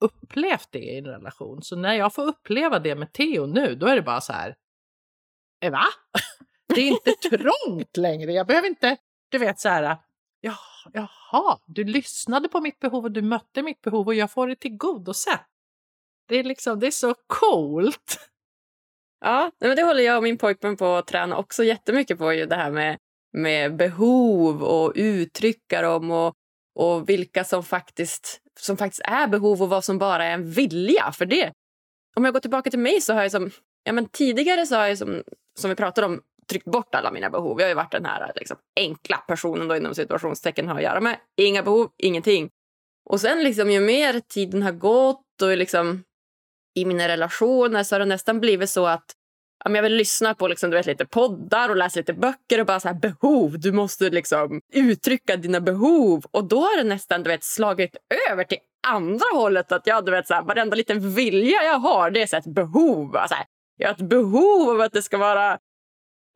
upplevt 0.00 0.68
det 0.70 0.78
i 0.78 0.98
en 0.98 1.04
relation. 1.04 1.62
Så 1.62 1.76
när 1.76 1.94
jag 1.94 2.14
får 2.14 2.22
uppleva 2.22 2.78
det 2.78 2.94
med 2.94 3.12
Theo 3.12 3.46
nu, 3.46 3.74
då 3.74 3.86
är 3.86 3.96
det 3.96 4.02
bara 4.02 4.20
så 4.20 4.32
här. 4.32 4.56
Eh, 5.60 5.72
va? 5.72 5.84
Det 6.66 6.80
är 6.80 6.88
inte 6.88 7.12
trångt 7.38 7.96
längre. 7.96 8.32
Jag 8.32 8.46
behöver 8.46 8.68
inte, 8.68 8.96
du 9.34 9.38
vet 9.38 9.60
så 9.60 9.68
här. 9.68 9.96
Ja, 10.40 10.56
jaha, 10.92 11.58
du 11.66 11.84
lyssnade 11.84 12.48
på 12.48 12.60
mitt 12.60 12.80
behov 12.80 13.04
och 13.04 13.12
du 13.12 13.22
mötte 13.22 13.62
mitt 13.62 13.80
behov 13.80 14.06
och 14.06 14.14
jag 14.14 14.30
får 14.30 14.48
det 14.48 14.56
tillgodosett. 14.56 15.46
Det 16.28 16.36
är 16.36 16.44
liksom, 16.44 16.80
det 16.80 16.86
är 16.86 16.90
så 16.90 17.14
coolt. 17.26 18.30
Ja, 19.20 19.50
men 19.60 19.76
det 19.76 19.82
håller 19.82 20.02
jag 20.02 20.16
och 20.16 20.22
min 20.22 20.38
pojkvän 20.38 20.76
på 20.76 20.86
att 20.86 21.06
träna 21.06 21.36
också 21.36 21.64
jättemycket 21.64 22.18
på. 22.18 22.32
Ju 22.32 22.46
det 22.46 22.56
här 22.56 22.70
med, 22.70 22.98
med 23.32 23.76
behov 23.76 24.62
och 24.62 24.92
uttrycka 24.94 25.82
dem 25.82 26.10
och, 26.10 26.34
och 26.74 27.08
vilka 27.08 27.44
som 27.44 27.64
faktiskt, 27.64 28.40
som 28.60 28.76
faktiskt 28.76 29.02
är 29.04 29.26
behov 29.26 29.62
och 29.62 29.68
vad 29.68 29.84
som 29.84 29.98
bara 29.98 30.24
är 30.24 30.30
en 30.30 30.50
vilja. 30.50 31.12
För 31.12 31.26
det, 31.26 31.52
om 32.16 32.24
jag 32.24 32.34
går 32.34 32.40
tillbaka 32.40 32.70
till 32.70 32.78
mig 32.78 33.00
så 33.00 33.14
har 33.14 33.22
jag 33.22 33.30
som, 33.30 33.50
ja 33.84 33.92
men 33.92 34.08
tidigare 34.08 34.66
så 34.66 34.76
har 34.76 34.86
jag 34.86 34.98
som, 34.98 35.22
som 35.58 35.70
vi 35.70 35.76
pratade 35.76 36.06
om 36.06 36.22
tryckt 36.48 36.66
bort 36.66 36.94
alla 36.94 37.10
mina 37.10 37.30
behov. 37.30 37.60
Jag 37.60 37.66
har 37.66 37.68
ju 37.68 37.74
varit 37.74 37.92
den 37.92 38.04
här 38.04 38.32
liksom, 38.36 38.56
enkla 38.76 39.16
personen 39.16 39.68
då 39.68 39.76
inom 39.76 39.94
situationstecken 39.94 40.68
har 40.68 40.76
att 40.76 40.82
göra 40.82 41.00
med. 41.00 41.16
Inga 41.36 41.62
behov, 41.62 41.90
ingenting. 41.98 42.50
Och 43.10 43.20
sen 43.20 43.44
liksom 43.44 43.70
ju 43.70 43.80
mer 43.80 44.20
tiden 44.20 44.62
har 44.62 44.72
gått 44.72 45.42
och 45.42 45.56
liksom 45.56 46.04
i 46.74 46.84
mina 46.84 47.08
relationer 47.08 47.82
så 47.82 47.94
har 47.94 48.00
det 48.00 48.06
nästan 48.06 48.40
blivit 48.40 48.70
så 48.70 48.86
att 48.86 49.14
jag 49.64 49.82
vill 49.82 49.94
lyssna 49.94 50.34
på 50.34 50.48
liksom, 50.48 50.70
du 50.70 50.76
vet, 50.76 50.86
lite 50.86 51.06
poddar 51.06 51.68
och 51.68 51.76
läsa 51.76 52.00
lite 52.00 52.12
böcker 52.12 52.60
och 52.60 52.66
bara 52.66 52.80
så 52.80 52.88
här, 52.88 52.94
behov. 52.94 53.60
Du 53.60 53.72
måste 53.72 54.10
liksom 54.10 54.60
uttrycka 54.72 55.36
dina 55.36 55.60
behov. 55.60 56.24
Och 56.30 56.44
då 56.44 56.60
har 56.60 56.76
det 56.76 56.84
nästan 56.84 57.22
du 57.22 57.30
vet, 57.30 57.44
slagit 57.44 57.96
över 58.30 58.44
till 58.44 58.58
andra 58.86 59.24
hållet. 59.34 59.72
Att 59.72 59.86
jag, 59.86 60.04
du 60.04 60.12
vet, 60.12 60.26
så 60.26 60.34
här, 60.34 60.42
varenda 60.42 60.76
liten 60.76 61.14
vilja 61.14 61.62
jag 61.64 61.78
har 61.78 62.10
det 62.10 62.22
är 62.22 62.26
så 62.26 62.36
ett 62.36 62.54
behov. 62.54 63.12
Så 63.12 63.34
här, 63.34 63.44
jag 63.76 63.88
har 63.88 63.94
ett 63.94 64.08
behov 64.08 64.70
av 64.70 64.80
att 64.80 64.92
det 64.92 65.02
ska 65.02 65.18
vara 65.18 65.58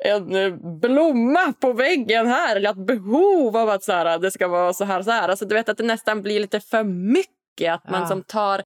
en 0.04 0.34
eh, 0.34 0.54
blomma 0.80 1.52
på 1.60 1.72
väggen 1.72 2.26
här. 2.26 2.56
Eller 2.56 2.70
ett 2.70 2.86
behov 2.86 3.56
av 3.56 3.68
att 3.68 3.84
så 3.84 3.92
här, 3.92 4.18
det 4.18 4.30
ska 4.30 4.48
vara 4.48 4.72
så 4.72 4.84
här. 4.84 5.02
Så 5.02 5.10
här. 5.10 5.28
Alltså, 5.28 5.44
du 5.44 5.54
vet 5.54 5.68
att 5.68 5.78
det 5.78 5.84
nästan 5.84 6.22
blir 6.22 6.40
lite 6.40 6.60
för 6.60 6.84
mycket. 6.84 7.74
Att 7.74 7.90
man 7.90 8.00
ja. 8.00 8.08
som 8.08 8.22
tar 8.22 8.62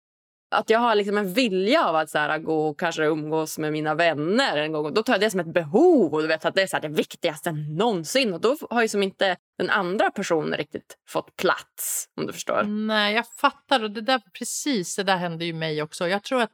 att 0.52 0.70
jag 0.70 0.78
har 0.78 0.94
liksom 0.94 1.18
en 1.18 1.32
vilja 1.32 1.84
av 1.84 1.96
att 1.96 2.10
så 2.10 2.18
här, 2.18 2.38
gå 2.38 2.68
och 2.68 2.78
kanske 2.78 3.04
umgås 3.04 3.58
med 3.58 3.72
mina 3.72 3.94
vänner 3.94 4.56
en 4.56 4.72
gång. 4.72 4.94
Då 4.94 5.02
tar 5.02 5.12
jag 5.12 5.20
det 5.20 5.30
som 5.30 5.40
ett 5.40 5.54
behov 5.54 6.14
och 6.14 6.22
du 6.22 6.28
vet 6.28 6.44
att 6.44 6.54
det 6.54 6.62
är 6.62 6.66
så 6.66 6.76
här, 6.76 6.82
det 6.82 6.88
viktigaste 6.88 7.52
någonsin. 7.52 8.34
Och 8.34 8.40
då 8.40 8.56
har 8.70 8.82
ju 8.82 8.88
som 8.88 9.02
inte 9.02 9.36
den 9.58 9.70
andra 9.70 10.10
personen 10.10 10.58
riktigt 10.58 10.96
fått 11.08 11.36
plats. 11.36 12.08
Om 12.16 12.26
du 12.26 12.32
förstår. 12.32 12.62
Nej, 12.62 13.14
jag 13.14 13.26
fattar. 13.26 13.84
Och 13.84 13.90
det 13.90 14.00
där, 14.00 14.20
precis 14.38 14.96
det 14.96 15.02
där 15.02 15.16
händer 15.16 15.46
ju 15.46 15.52
mig 15.52 15.82
också. 15.82 16.08
Jag 16.08 16.22
tror 16.22 16.42
att 16.42 16.50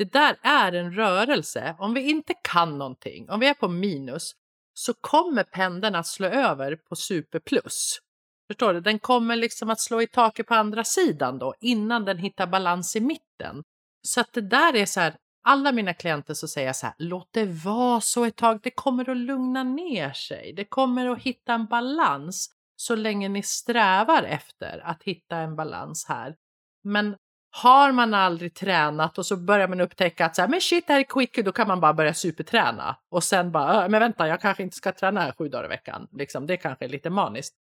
det 0.00 0.12
där 0.12 0.36
är 0.42 0.72
en 0.72 0.94
rörelse. 0.94 1.76
Om 1.78 1.94
vi 1.94 2.10
inte 2.10 2.34
kan 2.42 2.78
någonting, 2.78 3.30
om 3.30 3.40
vi 3.40 3.46
är 3.46 3.54
på 3.54 3.68
minus, 3.68 4.32
så 4.74 4.94
kommer 4.94 5.42
pendeln 5.42 5.94
att 5.94 6.06
slå 6.06 6.26
över 6.26 6.76
på 6.76 6.96
superplus. 6.96 7.98
Förstår 8.46 8.74
du? 8.74 8.80
Den 8.80 8.98
kommer 8.98 9.36
liksom 9.36 9.70
att 9.70 9.80
slå 9.80 10.02
i 10.02 10.06
taket 10.06 10.46
på 10.46 10.54
andra 10.54 10.84
sidan 10.84 11.38
då 11.38 11.54
innan 11.60 12.04
den 12.04 12.18
hittar 12.18 12.46
balans 12.46 12.96
i 12.96 13.00
mitten. 13.00 13.62
Så 14.02 14.20
att 14.20 14.32
det 14.32 14.40
där 14.40 14.76
är 14.76 14.86
så 14.86 15.00
här, 15.00 15.16
alla 15.44 15.72
mina 15.72 15.94
klienter 15.94 16.34
så 16.34 16.48
säger 16.48 16.66
jag 16.66 16.76
så 16.76 16.86
här, 16.86 16.94
låt 16.98 17.28
det 17.30 17.46
vara 17.46 18.00
så 18.00 18.24
ett 18.24 18.36
tag, 18.36 18.60
det 18.62 18.70
kommer 18.70 19.10
att 19.10 19.16
lugna 19.16 19.62
ner 19.62 20.12
sig, 20.12 20.52
det 20.52 20.64
kommer 20.64 21.06
att 21.06 21.22
hitta 21.22 21.54
en 21.54 21.66
balans 21.66 22.50
så 22.76 22.96
länge 22.96 23.28
ni 23.28 23.42
strävar 23.42 24.22
efter 24.22 24.80
att 24.84 25.02
hitta 25.02 25.36
en 25.36 25.56
balans 25.56 26.06
här. 26.08 26.36
Men 26.84 27.16
har 27.50 27.92
man 27.92 28.14
aldrig 28.14 28.54
tränat 28.54 29.18
och 29.18 29.26
så 29.26 29.36
börjar 29.36 29.68
man 29.68 29.80
upptäcka 29.80 30.26
att 30.26 30.36
så 30.36 30.42
här, 30.42 30.48
men 30.48 30.60
shit, 30.60 30.86
det 30.86 30.92
här 30.92 31.00
är 31.00 31.04
quick, 31.04 31.44
då 31.44 31.52
kan 31.52 31.68
man 31.68 31.80
bara 31.80 31.94
börja 31.94 32.14
superträna 32.14 32.96
och 33.08 33.24
sen 33.24 33.52
bara, 33.52 33.84
äh, 33.84 33.88
men 33.88 34.00
vänta, 34.00 34.28
jag 34.28 34.40
kanske 34.40 34.62
inte 34.62 34.76
ska 34.76 34.92
träna 34.92 35.20
här 35.20 35.32
sju 35.32 35.48
dagar 35.48 35.64
i 35.64 35.68
veckan. 35.68 36.08
Liksom, 36.12 36.46
det 36.46 36.56
kanske 36.56 36.84
är 36.84 36.88
lite 36.88 37.10
maniskt 37.10 37.54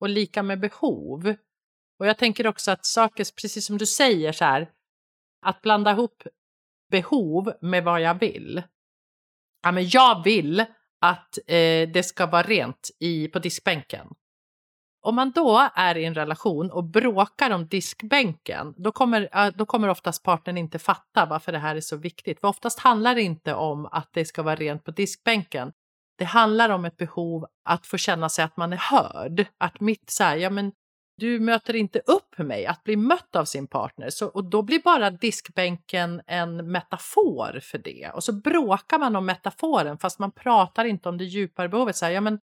och 0.00 0.08
lika 0.08 0.42
med 0.42 0.60
behov. 0.60 1.34
Och 1.98 2.06
jag 2.06 2.18
tänker 2.18 2.46
också 2.46 2.70
att 2.70 2.86
saker, 2.86 3.26
precis 3.42 3.66
som 3.66 3.78
du 3.78 3.86
säger 3.86 4.32
så 4.32 4.44
här, 4.44 4.70
att 5.46 5.62
blanda 5.62 5.90
ihop 5.90 6.22
behov 6.90 7.52
med 7.60 7.84
vad 7.84 8.00
jag 8.00 8.14
vill. 8.20 8.62
Ja, 9.62 9.72
men 9.72 9.88
jag 9.88 10.24
vill 10.24 10.60
att 11.00 11.38
eh, 11.38 11.88
det 11.88 12.06
ska 12.06 12.26
vara 12.26 12.42
rent 12.42 12.90
i, 13.00 13.28
på 13.28 13.38
diskbänken. 13.38 14.08
Om 15.00 15.14
man 15.14 15.30
då 15.30 15.70
är 15.74 15.96
i 15.96 16.04
en 16.04 16.14
relation 16.14 16.70
och 16.70 16.84
bråkar 16.84 17.50
om 17.50 17.66
diskbänken, 17.66 18.74
då 18.76 18.92
kommer, 18.92 19.50
då 19.50 19.66
kommer 19.66 19.88
oftast 19.88 20.22
partnern 20.22 20.58
inte 20.58 20.78
fatta 20.78 21.26
varför 21.26 21.52
det 21.52 21.58
här 21.58 21.76
är 21.76 21.80
så 21.80 21.96
viktigt. 21.96 22.40
För 22.40 22.48
oftast 22.48 22.78
handlar 22.78 23.14
det 23.14 23.22
inte 23.22 23.54
om 23.54 23.86
att 23.86 24.08
det 24.12 24.24
ska 24.24 24.42
vara 24.42 24.56
rent 24.56 24.84
på 24.84 24.90
diskbänken, 24.90 25.72
det 26.18 26.24
handlar 26.24 26.70
om 26.70 26.84
ett 26.84 26.96
behov 26.96 27.46
att 27.64 27.86
få 27.86 27.96
känna 27.96 28.28
sig 28.28 28.44
att 28.44 28.56
man 28.56 28.72
är 28.72 28.76
hörd. 28.76 29.46
Att 29.58 29.80
mitt 29.80 30.10
så 30.10 30.24
här, 30.24 30.36
ja 30.36 30.50
men 30.50 30.72
du 31.16 31.40
möter 31.40 31.76
inte 31.76 31.98
upp 31.98 32.38
mig, 32.38 32.66
att 32.66 32.84
bli 32.84 32.96
mött 32.96 33.36
av 33.36 33.44
sin 33.44 33.66
partner. 33.66 34.10
Så, 34.10 34.26
och 34.26 34.44
då 34.44 34.62
blir 34.62 34.82
bara 34.82 35.10
diskbänken 35.10 36.22
en 36.26 36.72
metafor 36.72 37.60
för 37.62 37.78
det. 37.78 38.10
Och 38.14 38.24
så 38.24 38.32
bråkar 38.32 38.98
man 38.98 39.16
om 39.16 39.26
metaforen 39.26 39.98
fast 39.98 40.18
man 40.18 40.32
pratar 40.32 40.84
inte 40.84 41.08
om 41.08 41.18
det 41.18 41.24
djupare 41.24 41.68
behovet. 41.68 41.96
Så 41.96 42.04
här, 42.04 42.12
ja, 42.12 42.20
men 42.20 42.40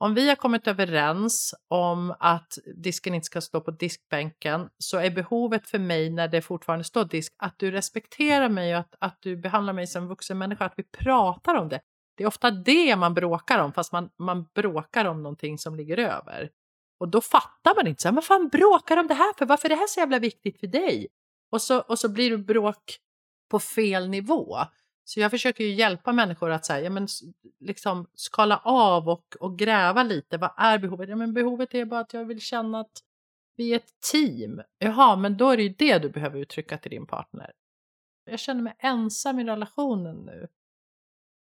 om 0.00 0.14
vi 0.14 0.28
har 0.28 0.36
kommit 0.36 0.66
överens 0.66 1.54
om 1.68 2.14
att 2.20 2.58
disken 2.76 3.14
inte 3.14 3.24
ska 3.24 3.40
stå 3.40 3.60
på 3.60 3.70
diskbänken 3.70 4.68
så 4.78 4.98
är 4.98 5.10
behovet 5.10 5.68
för 5.68 5.78
mig 5.78 6.10
när 6.10 6.28
det 6.28 6.42
fortfarande 6.42 6.84
står 6.84 7.04
disk 7.04 7.34
att 7.38 7.58
du 7.58 7.70
respekterar 7.70 8.48
mig 8.48 8.74
och 8.74 8.80
att, 8.80 8.94
att 8.98 9.16
du 9.20 9.36
behandlar 9.36 9.72
mig 9.72 9.86
som 9.86 10.08
vuxen 10.08 10.38
människa, 10.38 10.64
att 10.64 10.74
vi 10.76 10.82
pratar 10.82 11.54
om 11.54 11.68
det. 11.68 11.80
Det 12.16 12.24
är 12.24 12.28
ofta 12.28 12.50
det 12.50 12.96
man 12.96 13.14
bråkar 13.14 13.58
om, 13.58 13.72
fast 13.72 13.92
man, 13.92 14.10
man 14.18 14.46
bråkar 14.54 15.04
om 15.04 15.22
någonting 15.22 15.58
som 15.58 15.76
ligger 15.76 15.98
över. 15.98 16.50
Och 17.00 17.08
då 17.08 17.20
fattar 17.20 17.74
man 17.76 17.86
inte, 17.86 18.02
så 18.02 18.08
här, 18.08 18.14
vad 18.14 18.24
fan 18.24 18.48
bråkar 18.48 18.96
om 18.96 19.06
det 19.06 19.14
här 19.14 19.32
för? 19.38 19.46
Varför 19.46 19.68
är 19.68 19.70
det 19.70 19.80
här 19.80 19.86
så 19.86 20.00
jävla 20.00 20.18
viktigt 20.18 20.60
för 20.60 20.66
dig? 20.66 21.08
Och 21.52 21.62
så, 21.62 21.80
och 21.80 21.98
så 21.98 22.08
blir 22.08 22.30
det 22.30 22.38
bråk 22.38 22.98
på 23.50 23.58
fel 23.58 24.08
nivå. 24.08 24.58
Så 25.08 25.20
jag 25.20 25.30
försöker 25.30 25.64
ju 25.64 25.74
hjälpa 25.74 26.12
människor 26.12 26.50
att 26.50 26.66
säga, 26.66 26.80
ja, 26.80 26.90
men 26.90 27.08
liksom 27.60 28.06
skala 28.14 28.56
av 28.64 29.08
och, 29.08 29.36
och 29.40 29.58
gräva 29.58 30.02
lite. 30.02 30.36
Vad 30.38 30.50
är 30.56 30.78
behovet? 30.78 31.08
Ja, 31.08 31.16
men 31.16 31.32
behovet 31.32 31.74
är 31.74 31.84
bara 31.84 32.00
att 32.00 32.14
jag 32.14 32.24
vill 32.24 32.40
känna 32.40 32.80
att 32.80 32.92
vi 33.56 33.72
är 33.72 33.76
ett 33.76 34.00
team. 34.12 34.62
Jaha, 34.78 35.16
men 35.16 35.36
då 35.36 35.50
är 35.50 35.56
det 35.56 35.62
ju 35.62 35.68
det 35.68 35.98
du 35.98 36.08
behöver 36.08 36.38
uttrycka 36.38 36.78
till 36.78 36.90
din 36.90 37.06
partner. 37.06 37.52
Jag 38.30 38.40
känner 38.40 38.62
mig 38.62 38.76
ensam 38.78 39.38
i 39.38 39.44
relationen 39.44 40.16
nu. 40.16 40.48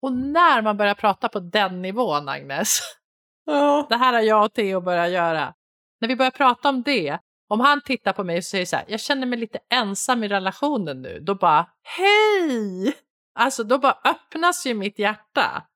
Och 0.01 0.13
när 0.13 0.61
man 0.61 0.77
börjar 0.77 0.95
prata 0.95 1.29
på 1.29 1.39
den 1.39 1.81
nivån, 1.81 2.29
Agnes, 2.29 2.79
oh. 3.45 3.87
det 3.89 3.95
här 3.95 4.13
har 4.13 4.21
jag 4.21 4.45
och 4.45 4.53
Theo 4.53 4.81
börjat 4.81 5.11
göra. 5.11 5.53
När 6.01 6.07
vi 6.07 6.15
börjar 6.15 6.31
prata 6.31 6.69
om 6.69 6.83
det, 6.83 7.19
om 7.47 7.59
han 7.59 7.81
tittar 7.81 8.13
på 8.13 8.23
mig 8.23 8.37
och 8.37 8.43
säger 8.43 8.65
så 8.65 8.75
här, 8.75 8.85
jag 8.87 8.99
känner 8.99 9.27
mig 9.27 9.39
lite 9.39 9.59
ensam 9.69 10.23
i 10.23 10.27
relationen 10.27 11.01
nu, 11.01 11.19
då 11.19 11.35
bara 11.35 11.69
hej! 11.83 13.04
Alltså 13.35 13.63
då 13.63 13.77
bara 13.77 13.99
öppnas 14.03 14.65
ju 14.65 14.73
mitt 14.73 14.99
hjärta. 14.99 15.67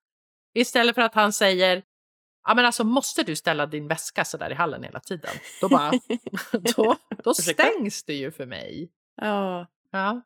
Istället 0.53 0.95
för 0.95 1.01
att 1.01 1.15
han 1.15 1.33
säger 1.33 1.83
Ja 2.47 2.55
men 2.55 2.65
alltså 2.65 2.83
måste 2.83 3.23
du 3.23 3.35
ställa 3.35 3.65
din 3.65 3.87
väska 3.87 4.25
så 4.25 4.37
där 4.37 4.51
i 4.51 4.53
hallen 4.53 4.83
hela 4.83 4.99
tiden? 4.99 5.31
Då 5.61 5.69
bara, 5.69 5.91
då, 6.75 6.95
då 7.23 7.33
stängs 7.33 8.03
det 8.03 8.13
ju 8.13 8.31
för 8.31 8.45
mig. 8.45 8.91
Ja. 9.21 9.67
Ja. 9.91 10.21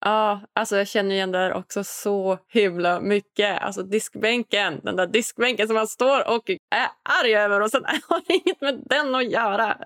Ja, 0.00 0.40
alltså 0.52 0.76
jag 0.76 0.88
känner 0.88 1.14
igen 1.14 1.32
det 1.32 1.38
här 1.38 1.52
också 1.52 1.84
så 1.84 2.38
himla 2.48 3.00
mycket. 3.00 3.62
Alltså 3.62 3.82
diskbänken, 3.82 4.80
den 4.82 4.96
där 4.96 5.06
diskbänken 5.06 5.66
som 5.66 5.76
man 5.76 5.86
står 5.86 6.36
och 6.36 6.50
är 6.50 6.88
arg 7.22 7.34
över 7.34 7.60
och 7.60 7.70
sen 7.70 7.84
har 8.08 8.22
inget 8.28 8.60
med 8.60 8.82
den 8.86 9.14
att 9.14 9.30
göra. 9.30 9.78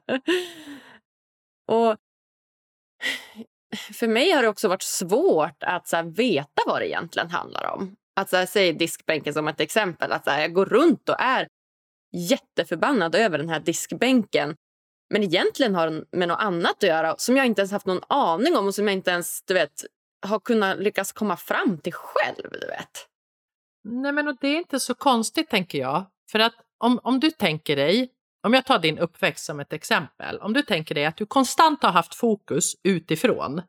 Och 1.66 1.96
för 3.76 4.08
mig 4.08 4.30
har 4.30 4.42
det 4.42 4.48
också 4.48 4.68
varit 4.68 4.82
svårt 4.82 5.62
att 5.62 5.88
så 5.88 5.96
här, 5.96 6.04
veta 6.04 6.62
vad 6.66 6.80
det 6.80 6.88
egentligen 6.88 7.30
handlar 7.30 7.70
om. 7.70 7.96
Att 8.16 8.30
så 8.30 8.36
här, 8.36 8.46
säg 8.46 8.72
diskbänken 8.72 9.34
som 9.34 9.48
ett 9.48 9.60
exempel. 9.60 10.12
Att 10.12 10.24
så 10.24 10.30
här, 10.30 10.40
jag 10.40 10.52
går 10.52 10.66
runt 10.66 11.08
och 11.08 11.20
är 11.20 11.48
jätteförbannad 12.16 13.14
över 13.14 13.38
den 13.38 13.48
här 13.48 13.60
diskbänken. 13.60 14.56
Men 15.10 15.22
egentligen 15.22 15.74
har 15.74 15.90
den 15.90 16.04
med 16.12 16.28
något 16.28 16.40
annat 16.40 16.76
att 16.76 16.82
göra 16.82 17.16
som 17.16 17.36
jag 17.36 17.46
inte 17.46 17.60
ens 17.60 17.72
haft 17.72 17.86
någon 17.86 18.02
aning 18.08 18.56
om 18.56 18.66
och 18.66 18.74
som 18.74 18.88
jag 18.88 18.96
inte 18.96 19.10
ens 19.10 19.42
du 19.42 19.54
vet, 19.54 19.84
har 20.26 20.40
kunnat 20.40 20.78
lyckas 20.78 21.12
komma 21.12 21.36
fram 21.36 21.78
till 21.78 21.92
själv. 21.92 22.50
Du 22.60 22.66
vet. 22.66 23.06
Nej 23.84 24.12
men 24.12 24.28
och 24.28 24.36
det 24.40 24.48
är 24.48 24.56
inte 24.56 24.80
så 24.80 24.94
konstigt 24.94 25.50
tänker 25.50 25.78
jag. 25.78 26.04
För 26.30 26.38
att 26.38 26.54
om, 26.78 27.00
om 27.02 27.20
du 27.20 27.30
tänker 27.30 27.76
dig, 27.76 28.10
om 28.42 28.54
jag 28.54 28.66
tar 28.66 28.78
din 28.78 28.98
uppväxt 28.98 29.44
som 29.44 29.60
ett 29.60 29.72
exempel. 29.72 30.38
Om 30.38 30.52
du 30.52 30.62
tänker 30.62 30.94
dig 30.94 31.04
att 31.04 31.16
du 31.16 31.26
konstant 31.26 31.82
har 31.82 31.90
haft 31.90 32.14
fokus 32.14 32.72
utifrån 32.82 33.62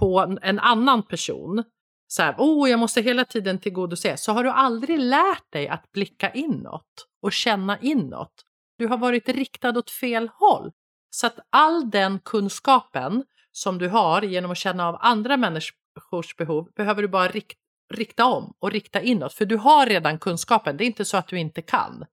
på 0.00 0.38
en 0.42 0.58
annan 0.58 1.02
person. 1.02 1.64
Så 2.08 2.22
här, 2.22 2.34
oh, 2.38 2.70
jag 2.70 2.80
måste 2.80 3.00
hela 3.00 3.24
tiden 3.24 3.58
tillgodose. 3.58 4.16
Så 4.16 4.32
har 4.32 4.44
du 4.44 4.50
aldrig 4.50 4.98
lärt 4.98 5.52
dig 5.52 5.68
att 5.68 5.92
blicka 5.92 6.30
inåt 6.30 7.06
och 7.22 7.32
känna 7.32 7.78
inåt. 7.78 8.32
Du 8.78 8.86
har 8.86 8.98
varit 8.98 9.28
riktad 9.28 9.78
åt 9.78 9.90
fel 9.90 10.30
håll. 10.34 10.72
Så 11.10 11.26
att 11.26 11.38
all 11.50 11.90
den 11.90 12.18
kunskapen 12.18 13.24
som 13.52 13.78
du 13.78 13.88
har 13.88 14.22
genom 14.22 14.50
att 14.50 14.58
känna 14.58 14.88
av 14.88 14.96
andra 15.00 15.36
människors 15.36 16.36
behov 16.38 16.68
behöver 16.76 17.02
du 17.02 17.08
bara 17.08 17.28
rikt, 17.28 17.58
rikta 17.94 18.24
om 18.26 18.54
och 18.58 18.70
rikta 18.70 19.00
inåt. 19.00 19.32
För 19.32 19.44
du 19.44 19.56
har 19.56 19.86
redan 19.86 20.18
kunskapen, 20.18 20.76
det 20.76 20.84
är 20.84 20.86
inte 20.86 21.04
så 21.04 21.16
att 21.16 21.28
du 21.28 21.38
inte 21.38 21.62
kan. 21.62 22.04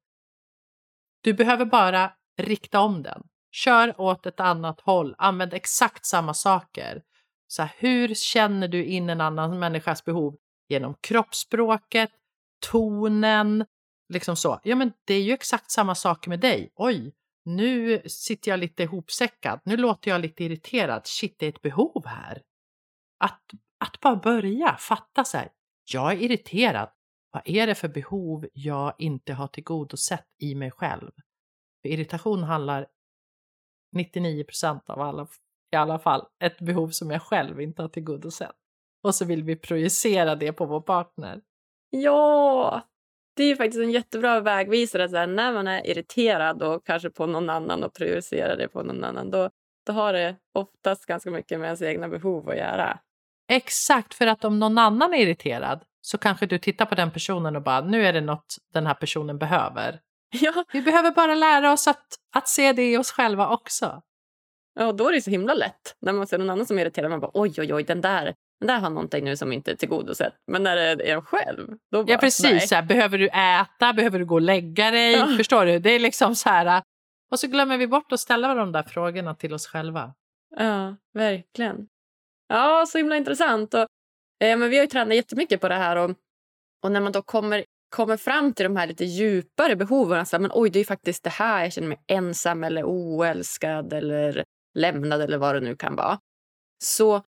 Du 1.23 1.33
behöver 1.33 1.65
bara 1.65 2.11
rikta 2.37 2.79
om 2.79 3.03
den. 3.03 3.23
Kör 3.51 4.01
åt 4.01 4.25
ett 4.25 4.39
annat 4.39 4.81
håll, 4.81 5.15
använd 5.17 5.53
exakt 5.53 6.05
samma 6.05 6.33
saker. 6.33 7.01
Så 7.47 7.61
här, 7.61 7.71
hur 7.77 8.13
känner 8.13 8.67
du 8.67 8.85
in 8.85 9.09
en 9.09 9.21
annan 9.21 9.59
människas 9.59 10.05
behov? 10.05 10.37
Genom 10.69 10.95
kroppsspråket, 11.01 12.11
tonen, 12.71 13.65
liksom 14.09 14.35
så. 14.35 14.59
Ja, 14.63 14.75
men 14.75 14.93
det 15.05 15.13
är 15.13 15.21
ju 15.21 15.33
exakt 15.33 15.71
samma 15.71 15.95
sak 15.95 16.27
med 16.27 16.39
dig. 16.39 16.71
Oj, 16.75 17.13
nu 17.45 18.01
sitter 18.05 18.51
jag 18.51 18.59
lite 18.59 18.83
ihopsäckad. 18.83 19.59
Nu 19.65 19.77
låter 19.77 20.11
jag 20.11 20.21
lite 20.21 20.43
irriterad. 20.43 21.01
Shit, 21.05 21.35
det 21.39 21.45
är 21.45 21.49
ett 21.49 21.61
behov 21.61 22.05
här. 22.05 22.41
Att, 23.19 23.41
att 23.77 23.99
bara 23.99 24.15
börja 24.15 24.77
fatta 24.79 25.23
så 25.23 25.37
här. 25.37 25.49
Jag 25.93 26.11
är 26.11 26.17
irriterad. 26.17 26.89
Vad 27.33 27.41
är 27.45 27.67
det 27.67 27.75
för 27.75 27.87
behov 27.87 28.47
jag 28.53 28.93
inte 28.97 29.33
har 29.33 29.47
tillgodosett 29.47 30.27
i 30.39 30.55
mig 30.55 30.71
själv? 30.71 31.11
För 31.81 31.89
irritation 31.89 32.43
handlar 32.43 32.87
99 33.95 34.43
procent 34.43 34.89
av 34.89 35.01
alla, 35.01 35.27
i 35.71 35.75
alla 35.75 35.99
fall, 35.99 36.25
ett 36.43 36.59
behov 36.59 36.89
som 36.89 37.11
jag 37.11 37.21
själv 37.21 37.61
inte 37.61 37.81
har 37.81 37.89
tillgodosett. 37.89 38.55
Och 39.03 39.15
så 39.15 39.25
vill 39.25 39.43
vi 39.43 39.55
projicera 39.55 40.35
det 40.35 40.53
på 40.53 40.65
vår 40.65 40.81
partner. 40.81 41.41
Ja, 41.89 42.81
det 43.35 43.43
är 43.43 43.55
faktiskt 43.55 43.81
en 43.83 43.91
jättebra 43.91 44.39
vägvisare. 44.39 45.09
Så 45.09 45.17
här, 45.17 45.27
när 45.27 45.53
man 45.53 45.67
är 45.67 45.87
irriterad 45.87 46.63
och 46.63 46.85
kanske 46.85 47.09
på 47.09 47.25
någon 47.25 47.49
annan 47.49 47.83
och 47.83 47.93
projicerar 47.93 48.57
det 48.57 48.67
på 48.67 48.83
någon 48.83 49.03
annan 49.03 49.31
då, 49.31 49.49
då 49.85 49.93
har 49.93 50.13
det 50.13 50.35
oftast 50.53 51.05
ganska 51.05 51.31
mycket 51.31 51.59
med 51.59 51.65
ens 51.65 51.81
egna 51.81 52.09
behov 52.09 52.49
att 52.49 52.57
göra. 52.57 52.99
Exakt, 53.49 54.13
för 54.13 54.27
att 54.27 54.45
om 54.45 54.59
någon 54.59 54.77
annan 54.77 55.13
är 55.13 55.17
irriterad 55.17 55.85
så 56.05 56.17
kanske 56.17 56.45
du 56.45 56.57
tittar 56.57 56.85
på 56.85 56.95
den 56.95 57.11
personen 57.11 57.55
och 57.55 57.61
bara 57.61 57.81
nu 57.81 58.05
är 58.05 58.13
det 58.13 58.21
något 58.21 58.55
den 58.73 58.87
här 58.87 58.93
personen 58.93 59.37
behöver. 59.37 59.99
Ja. 60.41 60.65
Vi 60.73 60.81
behöver 60.81 61.11
bara 61.11 61.35
lära 61.35 61.71
oss 61.71 61.87
att, 61.87 62.05
att 62.35 62.47
se 62.47 62.73
det 62.73 62.91
i 62.91 62.97
oss 62.97 63.11
själva 63.11 63.49
också. 63.49 64.01
Ja, 64.75 64.91
då 64.91 65.09
är 65.09 65.13
det 65.13 65.21
så 65.21 65.29
himla 65.29 65.53
lätt. 65.53 65.95
När 66.01 66.13
man 66.13 66.27
ser 66.27 66.37
någon 66.37 66.49
annan 66.49 66.65
som 66.65 66.77
är 66.77 66.81
irriterad, 66.81 67.11
man 67.11 67.19
bara 67.19 67.31
oj, 67.33 67.53
oj, 67.57 67.73
oj, 67.73 67.83
den 67.83 68.01
där, 68.01 68.33
den 68.59 68.67
där 68.67 68.79
har 68.79 68.89
någonting 68.89 69.25
nu 69.25 69.37
som 69.37 69.53
inte 69.53 69.71
är 69.71 69.75
tillgodosett. 69.75 70.33
Men 70.51 70.63
när 70.63 70.75
det 70.75 71.09
är 71.09 71.15
en 71.15 71.21
själv, 71.21 71.67
då 71.91 72.03
bara, 72.03 72.11
Ja, 72.11 72.17
precis. 72.17 72.71
Här, 72.71 72.81
behöver 72.81 73.17
du 73.17 73.27
äta? 73.27 73.93
Behöver 73.93 74.19
du 74.19 74.25
gå 74.25 74.35
och 74.35 74.41
lägga 74.41 74.91
dig? 74.91 75.13
Ja. 75.13 75.27
Förstår 75.37 75.65
du? 75.65 75.79
Det 75.79 75.89
är 75.89 75.99
liksom 75.99 76.35
så 76.35 76.49
här. 76.49 76.83
Och 77.31 77.39
så 77.39 77.47
glömmer 77.47 77.77
vi 77.77 77.87
bort 77.87 78.11
att 78.11 78.19
ställa 78.19 78.53
de 78.53 78.71
där 78.71 78.83
frågorna 78.83 79.35
till 79.35 79.53
oss 79.53 79.67
själva. 79.67 80.13
Ja, 80.57 80.95
verkligen. 81.13 81.87
Ja, 82.47 82.85
så 82.87 82.97
himla 82.97 83.17
intressant. 83.17 83.73
Och, 83.73 83.87
Eh, 84.43 84.57
men 84.57 84.69
vi 84.69 84.77
har 84.77 84.83
ju 84.83 84.89
tränat 84.89 85.15
jättemycket 85.15 85.61
på 85.61 85.69
det 85.69 85.75
här. 85.75 85.95
Och, 85.95 86.11
och 86.83 86.91
när 86.91 87.01
man 87.01 87.11
då 87.11 87.21
kommer, 87.21 87.65
kommer 87.89 88.17
fram 88.17 88.53
till 88.53 88.63
de 88.63 88.75
här 88.75 88.87
lite 88.87 89.05
djupare 89.05 89.75
behoven. 89.75 90.19
alltså, 90.19 90.39
men 90.39 90.51
oj, 90.53 90.69
det 90.69 90.77
är 90.77 90.81
ju 90.81 90.85
faktiskt 90.85 91.23
det 91.23 91.29
här 91.29 91.63
jag 91.63 91.73
känner 91.73 91.87
mig 91.87 92.03
ensam 92.07 92.63
eller 92.63 92.83
oälskad 92.83 93.93
eller 93.93 94.43
lämnad 94.73 95.21
eller 95.21 95.37
vad 95.37 95.55
det 95.55 95.61
nu 95.61 95.75
kan 95.75 95.95
vara. 95.95 96.19
Så 96.83 97.21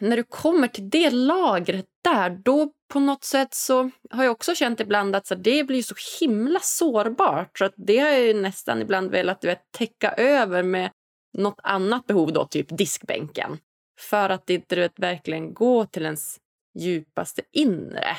när 0.00 0.16
du 0.16 0.22
kommer 0.22 0.68
till 0.68 0.90
det 0.90 1.10
lagret 1.10 1.86
där, 2.04 2.30
då 2.30 2.72
på 2.92 3.00
något 3.00 3.24
sätt 3.24 3.54
så 3.54 3.90
har 4.10 4.24
jag 4.24 4.32
också 4.32 4.54
känt 4.54 4.80
ibland 4.80 5.16
att 5.16 5.26
så 5.26 5.34
det 5.34 5.64
blir 5.64 5.82
så 5.82 5.94
himla 6.20 6.60
sårbart. 6.60 7.58
Så 7.58 7.64
att 7.64 7.74
det 7.76 7.98
har 7.98 8.08
jag 8.08 8.22
ju 8.22 8.34
nästan 8.34 8.82
ibland 8.82 9.10
velat 9.10 9.40
du 9.40 9.48
vet, 9.48 9.72
täcka 9.72 10.12
över 10.12 10.62
med 10.62 10.90
något 11.38 11.60
annat 11.62 12.06
behov, 12.06 12.32
då, 12.32 12.44
typ 12.44 12.78
diskbänken. 12.78 13.58
För 14.00 14.30
att 14.30 14.50
inte 14.50 14.74
du 14.74 14.80
vet, 14.80 14.98
verkligen 14.98 15.54
gå 15.54 15.86
till 15.86 16.04
ens 16.04 16.40
djupaste 16.74 17.42
inre. 17.52 18.16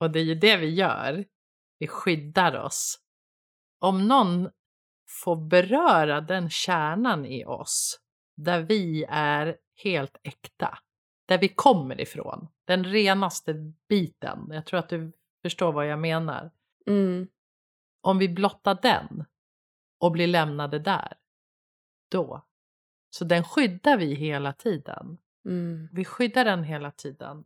Och 0.00 0.10
det 0.10 0.18
är 0.18 0.24
ju 0.24 0.34
det 0.34 0.56
vi 0.56 0.74
gör. 0.74 1.24
Vi 1.78 1.86
skyddar 1.86 2.60
oss. 2.60 3.00
Om 3.78 4.08
någon 4.08 4.50
får 5.08 5.36
beröra 5.36 6.20
den 6.20 6.50
kärnan 6.50 7.26
i 7.26 7.44
oss 7.44 8.00
där 8.36 8.60
vi 8.60 9.04
är 9.08 9.56
helt 9.82 10.16
äkta, 10.22 10.78
där 11.26 11.38
vi 11.38 11.48
kommer 11.48 12.00
ifrån, 12.00 12.48
den 12.64 12.84
renaste 12.84 13.54
biten. 13.88 14.48
Jag 14.50 14.66
tror 14.66 14.80
att 14.80 14.88
du 14.88 15.12
förstår 15.42 15.72
vad 15.72 15.86
jag 15.86 15.98
menar. 15.98 16.50
Mm. 16.86 17.28
Om 18.00 18.18
vi 18.18 18.28
blottar 18.28 18.78
den 18.82 19.24
och 19.98 20.12
blir 20.12 20.26
lämnade 20.26 20.78
där, 20.78 21.16
då. 22.10 22.44
Så 23.14 23.24
den 23.24 23.44
skyddar 23.44 23.96
vi 23.96 24.14
hela 24.14 24.52
tiden. 24.52 25.18
Mm. 25.44 25.88
Vi 25.92 26.04
skyddar 26.04 26.44
den 26.44 26.64
hela 26.64 26.90
tiden 26.90 27.44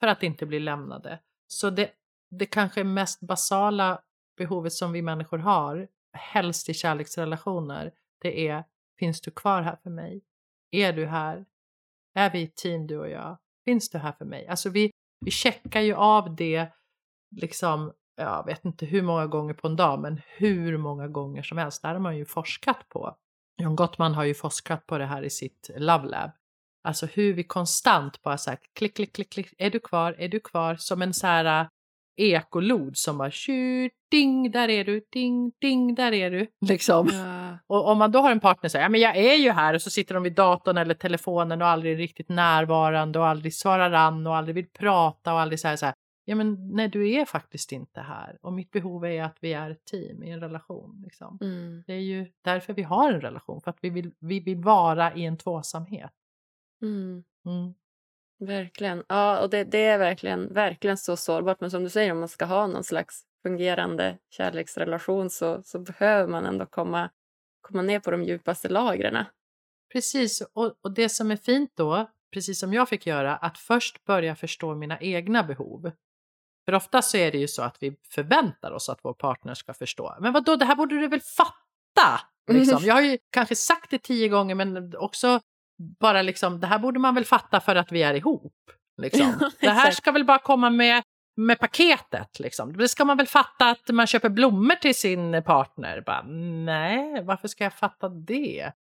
för 0.00 0.06
att 0.06 0.22
inte 0.22 0.46
bli 0.46 0.60
lämnade. 0.60 1.18
Så 1.46 1.70
det, 1.70 1.90
det 2.30 2.46
kanske 2.46 2.84
mest 2.84 3.20
basala 3.20 4.02
behovet 4.36 4.72
som 4.72 4.92
vi 4.92 5.02
människor 5.02 5.38
har, 5.38 5.88
helst 6.12 6.68
i 6.68 6.74
kärleksrelationer, 6.74 7.92
det 8.18 8.48
är 8.48 8.64
finns 8.98 9.20
du 9.20 9.30
kvar 9.30 9.62
här 9.62 9.76
för 9.82 9.90
mig? 9.90 10.22
Är 10.70 10.92
du 10.92 11.06
här? 11.06 11.44
Är 12.14 12.30
vi 12.30 12.42
ett 12.42 12.56
team 12.56 12.86
du 12.86 12.98
och 12.98 13.10
jag? 13.10 13.38
Finns 13.64 13.90
du 13.90 13.98
här 13.98 14.12
för 14.12 14.24
mig? 14.24 14.46
Alltså 14.46 14.70
vi, 14.70 14.90
vi 15.24 15.30
checkar 15.30 15.80
ju 15.80 15.94
av 15.94 16.36
det 16.36 16.68
liksom, 17.36 17.92
jag 18.16 18.46
vet 18.46 18.64
inte 18.64 18.86
hur 18.86 19.02
många 19.02 19.26
gånger 19.26 19.54
på 19.54 19.66
en 19.66 19.76
dag, 19.76 20.00
men 20.00 20.20
hur 20.26 20.76
många 20.76 21.08
gånger 21.08 21.42
som 21.42 21.58
helst. 21.58 21.82
Det 21.82 21.88
här 21.88 21.94
har 21.94 22.00
man 22.00 22.16
ju 22.16 22.24
forskat 22.24 22.88
på. 22.88 23.16
John 23.62 23.76
Gottman 23.76 24.14
har 24.14 24.24
ju 24.24 24.34
forskat 24.34 24.86
på 24.86 24.98
det 24.98 25.06
här 25.06 25.22
i 25.22 25.30
sitt 25.30 25.70
Love 25.76 26.08
Lab. 26.08 26.30
Alltså 26.84 27.06
hur 27.06 27.32
vi 27.32 27.44
konstant 27.44 28.22
bara 28.22 28.38
så 28.38 28.50
här 28.50 28.58
klick, 28.78 28.96
klick, 28.96 29.12
klick, 29.12 29.32
klick, 29.32 29.54
är 29.58 29.70
du 29.70 29.78
kvar, 29.78 30.16
är 30.18 30.28
du 30.28 30.40
kvar? 30.40 30.76
Som 30.76 31.02
en 31.02 31.14
så 31.14 31.26
här 31.26 31.60
äh, 31.60 31.66
ekolod 32.16 32.96
som 32.96 33.18
bara 33.18 33.30
tjut, 33.30 33.92
ding, 34.10 34.50
där 34.50 34.68
är 34.68 34.84
du, 34.84 35.04
ding, 35.12 35.52
ding, 35.60 35.94
där 35.94 36.12
är 36.12 36.30
du. 36.30 36.46
Liksom. 36.68 37.08
Ja. 37.12 37.58
Och 37.66 37.88
om 37.88 37.98
man 37.98 38.12
då 38.12 38.18
har 38.18 38.30
en 38.30 38.40
partner 38.40 38.68
som 38.68 38.70
säger, 38.70 38.84
ja 38.84 38.88
men 38.88 39.00
jag 39.00 39.16
är 39.16 39.34
ju 39.34 39.50
här 39.50 39.74
och 39.74 39.82
så 39.82 39.90
sitter 39.90 40.14
de 40.14 40.22
vid 40.22 40.34
datorn 40.34 40.78
eller 40.78 40.94
telefonen 40.94 41.62
och 41.62 41.68
aldrig 41.68 41.98
riktigt 41.98 42.28
närvarande 42.28 43.18
och 43.18 43.26
aldrig 43.26 43.54
svarar 43.54 43.92
an 43.92 44.26
och 44.26 44.36
aldrig 44.36 44.54
vill 44.54 44.68
prata 44.68 45.32
och 45.32 45.40
aldrig 45.40 45.60
så 45.60 45.68
här, 45.68 45.76
så 45.76 45.86
här 45.86 45.94
ja 46.24 46.34
men 46.34 46.68
nej 46.76 46.88
du 46.88 47.10
är 47.10 47.24
faktiskt 47.24 47.72
inte 47.72 48.00
här 48.00 48.38
och 48.42 48.52
mitt 48.52 48.70
behov 48.70 49.04
är 49.04 49.22
att 49.22 49.36
vi 49.40 49.52
är 49.52 49.70
ett 49.70 49.84
team 49.84 50.22
i 50.22 50.30
en 50.30 50.40
relation. 50.40 51.02
Liksom. 51.04 51.38
Mm. 51.40 51.84
Det 51.86 51.92
är 51.92 52.00
ju 52.00 52.32
därför 52.42 52.72
vi 52.72 52.82
har 52.82 53.12
en 53.12 53.20
relation, 53.20 53.60
för 53.60 53.70
att 53.70 53.78
vi 53.80 53.90
vill, 53.90 54.12
vi 54.18 54.40
vill 54.40 54.56
vara 54.56 55.14
i 55.14 55.24
en 55.24 55.36
tvåsamhet. 55.36 56.12
Mm. 56.82 57.24
Mm. 57.46 57.74
Verkligen. 58.38 59.04
Ja, 59.08 59.42
och 59.42 59.50
det, 59.50 59.64
det 59.64 59.84
är 59.84 59.98
verkligen, 59.98 60.52
verkligen 60.52 60.96
så 60.96 61.16
sårbart. 61.16 61.60
Men 61.60 61.70
som 61.70 61.82
du 61.82 61.90
säger, 61.90 62.12
om 62.12 62.18
man 62.18 62.28
ska 62.28 62.44
ha 62.44 62.66
någon 62.66 62.84
slags 62.84 63.24
fungerande 63.42 64.18
kärleksrelation 64.30 65.30
så, 65.30 65.62
så 65.62 65.78
behöver 65.78 66.28
man 66.28 66.46
ändå 66.46 66.66
komma, 66.66 67.10
komma 67.60 67.82
ner 67.82 68.00
på 68.00 68.10
de 68.10 68.24
djupaste 68.24 68.68
lagren. 68.68 69.24
Precis, 69.92 70.42
och, 70.52 70.74
och 70.80 70.94
det 70.94 71.08
som 71.08 71.30
är 71.30 71.36
fint 71.36 71.72
då, 71.74 72.10
precis 72.32 72.60
som 72.60 72.72
jag 72.72 72.88
fick 72.88 73.06
göra, 73.06 73.36
att 73.36 73.58
först 73.58 74.04
börja 74.04 74.36
förstå 74.36 74.74
mina 74.74 75.00
egna 75.00 75.42
behov. 75.42 75.90
För 76.64 76.74
ofta 76.74 77.02
så 77.02 77.16
är 77.16 77.32
det 77.32 77.38
ju 77.38 77.48
så 77.48 77.62
att 77.62 77.76
vi 77.80 77.96
förväntar 78.10 78.70
oss 78.70 78.88
att 78.88 78.98
vår 79.02 79.14
partner 79.14 79.54
ska 79.54 79.74
förstå. 79.74 80.16
Men 80.20 80.32
vad 80.32 80.44
då, 80.44 80.56
det 80.56 80.64
här 80.64 80.76
borde 80.76 81.00
du 81.00 81.08
väl 81.08 81.20
fatta? 81.20 82.20
Liksom. 82.50 82.84
Jag 82.84 82.94
har 82.94 83.02
ju 83.02 83.18
kanske 83.30 83.56
sagt 83.56 83.90
det 83.90 83.98
tio 83.98 84.28
gånger 84.28 84.54
men 84.54 84.96
också 84.96 85.40
bara 86.00 86.22
liksom, 86.22 86.60
det 86.60 86.66
här 86.66 86.78
borde 86.78 86.98
man 86.98 87.14
väl 87.14 87.24
fatta 87.24 87.60
för 87.60 87.76
att 87.76 87.92
vi 87.92 88.02
är 88.02 88.14
ihop. 88.14 88.54
Liksom. 88.96 89.50
Det 89.60 89.70
här 89.70 89.90
ska 89.90 90.12
väl 90.12 90.24
bara 90.24 90.38
komma 90.38 90.70
med, 90.70 91.02
med 91.36 91.58
paketet. 91.58 92.40
Liksom. 92.40 92.76
Det 92.76 92.88
ska 92.88 93.04
man 93.04 93.16
väl 93.16 93.26
fatta 93.26 93.70
att 93.70 93.88
man 93.88 94.06
köper 94.06 94.28
blommor 94.28 94.74
till 94.74 94.94
sin 94.94 95.42
partner. 95.42 96.02
Bara, 96.06 96.22
nej, 96.64 97.22
varför 97.24 97.48
ska 97.48 97.64
jag 97.64 97.74
fatta 97.74 98.08
det? 98.08 98.72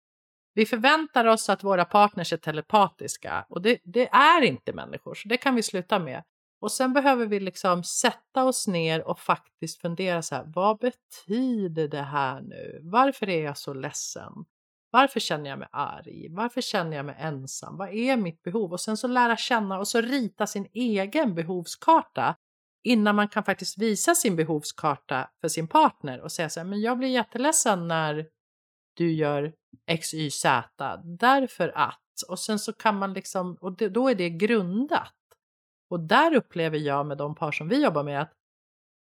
Vi 0.53 0.65
förväntar 0.65 1.25
oss 1.25 1.49
att 1.49 1.63
våra 1.63 1.85
partners 1.85 2.33
är 2.33 2.37
telepatiska 2.37 3.45
och 3.49 3.61
det, 3.61 3.79
det 3.83 4.09
är 4.09 4.41
inte 4.41 4.73
människor, 4.73 5.15
så 5.15 5.27
det 5.27 5.37
kan 5.37 5.55
vi 5.55 5.63
sluta 5.63 5.99
med. 5.99 6.23
Och 6.61 6.71
sen 6.71 6.93
behöver 6.93 7.25
vi 7.25 7.39
liksom 7.39 7.83
sätta 7.83 8.43
oss 8.43 8.67
ner 8.67 9.07
och 9.07 9.19
faktiskt 9.19 9.81
fundera 9.81 10.21
så 10.21 10.35
här, 10.35 10.43
vad 10.47 10.79
betyder 10.79 11.87
det 11.87 12.01
här 12.01 12.41
nu? 12.41 12.79
Varför 12.83 13.29
är 13.29 13.43
jag 13.43 13.57
så 13.57 13.73
ledsen? 13.73 14.31
Varför 14.91 15.19
känner 15.19 15.49
jag 15.49 15.59
mig 15.59 15.67
arg? 15.71 16.27
Varför 16.29 16.61
känner 16.61 16.97
jag 16.97 17.05
mig 17.05 17.15
ensam? 17.19 17.77
Vad 17.77 17.89
är 17.89 18.17
mitt 18.17 18.43
behov? 18.43 18.71
Och 18.71 18.81
sen 18.81 18.97
så 18.97 19.07
lära 19.07 19.37
känna 19.37 19.79
och 19.79 19.87
så 19.87 20.01
rita 20.01 20.47
sin 20.47 20.67
egen 20.73 21.35
behovskarta 21.35 22.35
innan 22.83 23.15
man 23.15 23.27
kan 23.27 23.43
faktiskt 23.43 23.77
visa 23.77 24.15
sin 24.15 24.35
behovskarta 24.35 25.29
för 25.41 25.47
sin 25.47 25.67
partner 25.67 26.21
och 26.21 26.31
säga 26.31 26.49
så 26.49 26.59
här, 26.59 26.67
men 26.67 26.81
jag 26.81 26.97
blir 26.97 27.09
jätteledsen 27.09 27.87
när 27.87 28.27
du 28.97 29.11
gör 29.11 29.53
X, 29.87 30.13
Y, 30.13 30.31
Z 30.31 30.69
därför 31.03 31.71
att. 31.75 31.99
Och 32.27 32.39
sen 32.39 32.59
så 32.59 32.73
kan 32.73 32.95
man 32.97 33.13
liksom, 33.13 33.57
och 33.61 33.77
det, 33.77 33.89
då 33.89 34.09
är 34.09 34.15
det 34.15 34.29
grundat. 34.29 35.13
Och 35.91 35.99
där 35.99 36.35
upplever 36.35 36.77
jag 36.77 37.05
med 37.05 37.17
de 37.17 37.35
par 37.35 37.51
som 37.51 37.67
vi 37.67 37.83
jobbar 37.83 38.03
med 38.03 38.21
att 38.21 38.33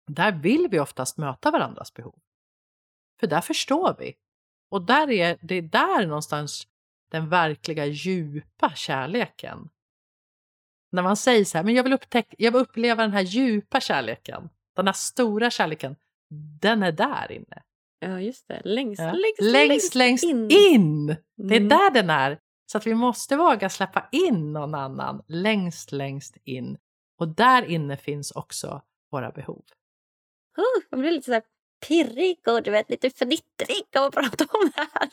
där 0.06 0.32
vill 0.32 0.68
vi 0.70 0.80
oftast 0.80 1.16
möta 1.18 1.50
varandras 1.50 1.94
behov. 1.94 2.18
För 3.20 3.26
där 3.26 3.40
förstår 3.40 3.96
vi. 3.98 4.14
Och 4.70 4.82
där 4.82 5.10
är, 5.10 5.38
det 5.42 5.54
är 5.54 5.62
där 5.62 6.06
någonstans 6.06 6.68
den 7.10 7.28
verkliga 7.28 7.86
djupa 7.86 8.70
kärleken. 8.74 9.68
När 10.92 11.02
man 11.02 11.16
säger 11.16 11.44
så 11.44 11.58
här, 11.58 11.64
men 11.64 11.74
jag 11.74 11.82
vill, 11.82 11.92
upptäcka, 11.92 12.34
jag 12.38 12.52
vill 12.52 12.60
uppleva 12.60 13.02
den 13.02 13.12
här 13.12 13.20
djupa 13.22 13.80
kärleken, 13.80 14.50
den 14.76 14.86
här 14.86 14.92
stora 14.92 15.50
kärleken, 15.50 15.96
den 16.60 16.82
är 16.82 16.92
där 16.92 17.32
inne. 17.32 17.62
Ja, 17.98 18.20
just 18.20 18.48
det. 18.48 18.60
Längst, 18.64 19.02
Ja. 19.02 19.12
längst, 19.12 19.40
längst, 19.40 19.94
längst 19.94 20.24
in. 20.24 20.50
in. 20.50 21.06
Det 21.36 21.54
är 21.54 21.60
Mm. 21.60 21.68
där 21.68 21.90
den 21.90 22.10
är. 22.10 22.38
Så 22.72 22.78
att 22.78 22.86
vi 22.86 22.94
måste 22.94 23.36
våga 23.36 23.68
släppa 23.68 24.08
in 24.12 24.52
någon 24.52 24.74
annan 24.74 25.22
längst, 25.28 25.92
längst 25.92 26.36
in. 26.44 26.78
Och 27.18 27.28
där 27.28 27.64
inne 27.64 27.96
finns 27.96 28.30
också 28.30 28.82
våra 29.12 29.30
behov. 29.30 29.64
Oh, 30.56 30.82
man 30.90 31.00
blir 31.00 31.10
lite 31.10 31.24
så 31.24 31.32
här 31.32 31.42
pirrig 31.86 32.48
och 32.48 32.62
du 32.62 32.70
vet, 32.70 32.90
lite 32.90 33.10
fnittrig 33.10 33.96
av 33.96 34.04
att 34.04 34.14
prata 34.14 34.44
om 34.44 34.70
det 34.76 34.88
här. 34.92 35.10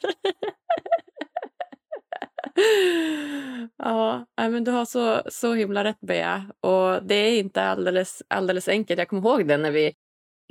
ja, 3.77 4.25
men 4.35 4.63
du 4.63 4.71
har 4.71 4.85
så, 4.85 5.21
så 5.31 5.53
himla 5.53 5.83
rätt, 5.83 5.99
Bea. 5.99 6.45
Och 6.59 7.03
det 7.03 7.15
är 7.15 7.39
inte 7.39 7.63
alldeles, 7.63 8.23
alldeles 8.27 8.67
enkelt. 8.67 8.99
Jag 8.99 9.07
kommer 9.07 9.29
ihåg 9.29 9.47
det 9.47 9.57
när 9.57 9.71
vi, 9.71 9.93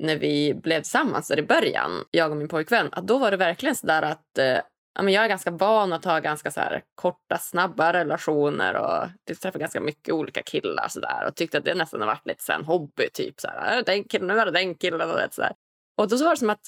när 0.02 0.16
vi 0.16 0.54
blev 0.54 0.80
tillsammans 0.80 1.28
där 1.28 1.38
i 1.38 1.42
början, 1.42 1.90
jag 2.10 2.30
och 2.30 2.36
min 2.36 2.48
pojkvän. 2.48 2.88
Att 2.92 3.06
då 3.06 3.18
var 3.18 3.30
det 3.30 3.36
verkligen 3.36 3.74
så 3.74 3.86
där 3.86 4.02
att 4.02 4.38
eh, 4.38 4.58
ja, 4.96 5.02
men 5.02 5.14
jag 5.14 5.24
är 5.24 5.28
ganska 5.28 5.50
van 5.50 5.92
att 5.92 6.04
ha 6.04 6.20
ganska 6.20 6.50
så 6.50 6.60
här 6.60 6.82
korta, 6.94 7.38
snabba 7.38 7.92
relationer 7.92 8.76
och 8.76 9.04
typ 9.08 9.28
jag 9.28 9.40
träffar 9.40 9.58
ganska 9.58 9.80
mycket 9.80 10.14
olika 10.14 10.42
killar 10.42 10.88
så 10.88 11.00
där, 11.00 11.26
och 11.28 11.34
tyckte 11.34 11.58
att 11.58 11.64
det 11.64 11.74
nästan 11.74 12.00
har 12.00 12.06
varit 12.06 12.26
lite 12.26 12.44
så 12.44 12.52
här 12.52 12.58
en 12.58 12.64
hobby. 12.64 13.10
Typ 13.14 13.40
så 13.40 13.48
här, 13.48 13.82
den 13.82 14.04
killen, 14.04 14.26
nu 14.26 14.40
är 14.40 14.46
det 14.46 14.52
den 14.52 14.74
killen 14.74 15.10
och, 15.10 15.16
vet, 15.16 15.34
så 15.34 15.40
där. 15.40 15.52
och 15.96 16.08
då 16.08 16.18
så 16.18 16.24
var 16.24 16.30
det 16.30 16.36
som 16.36 16.50
att 16.50 16.60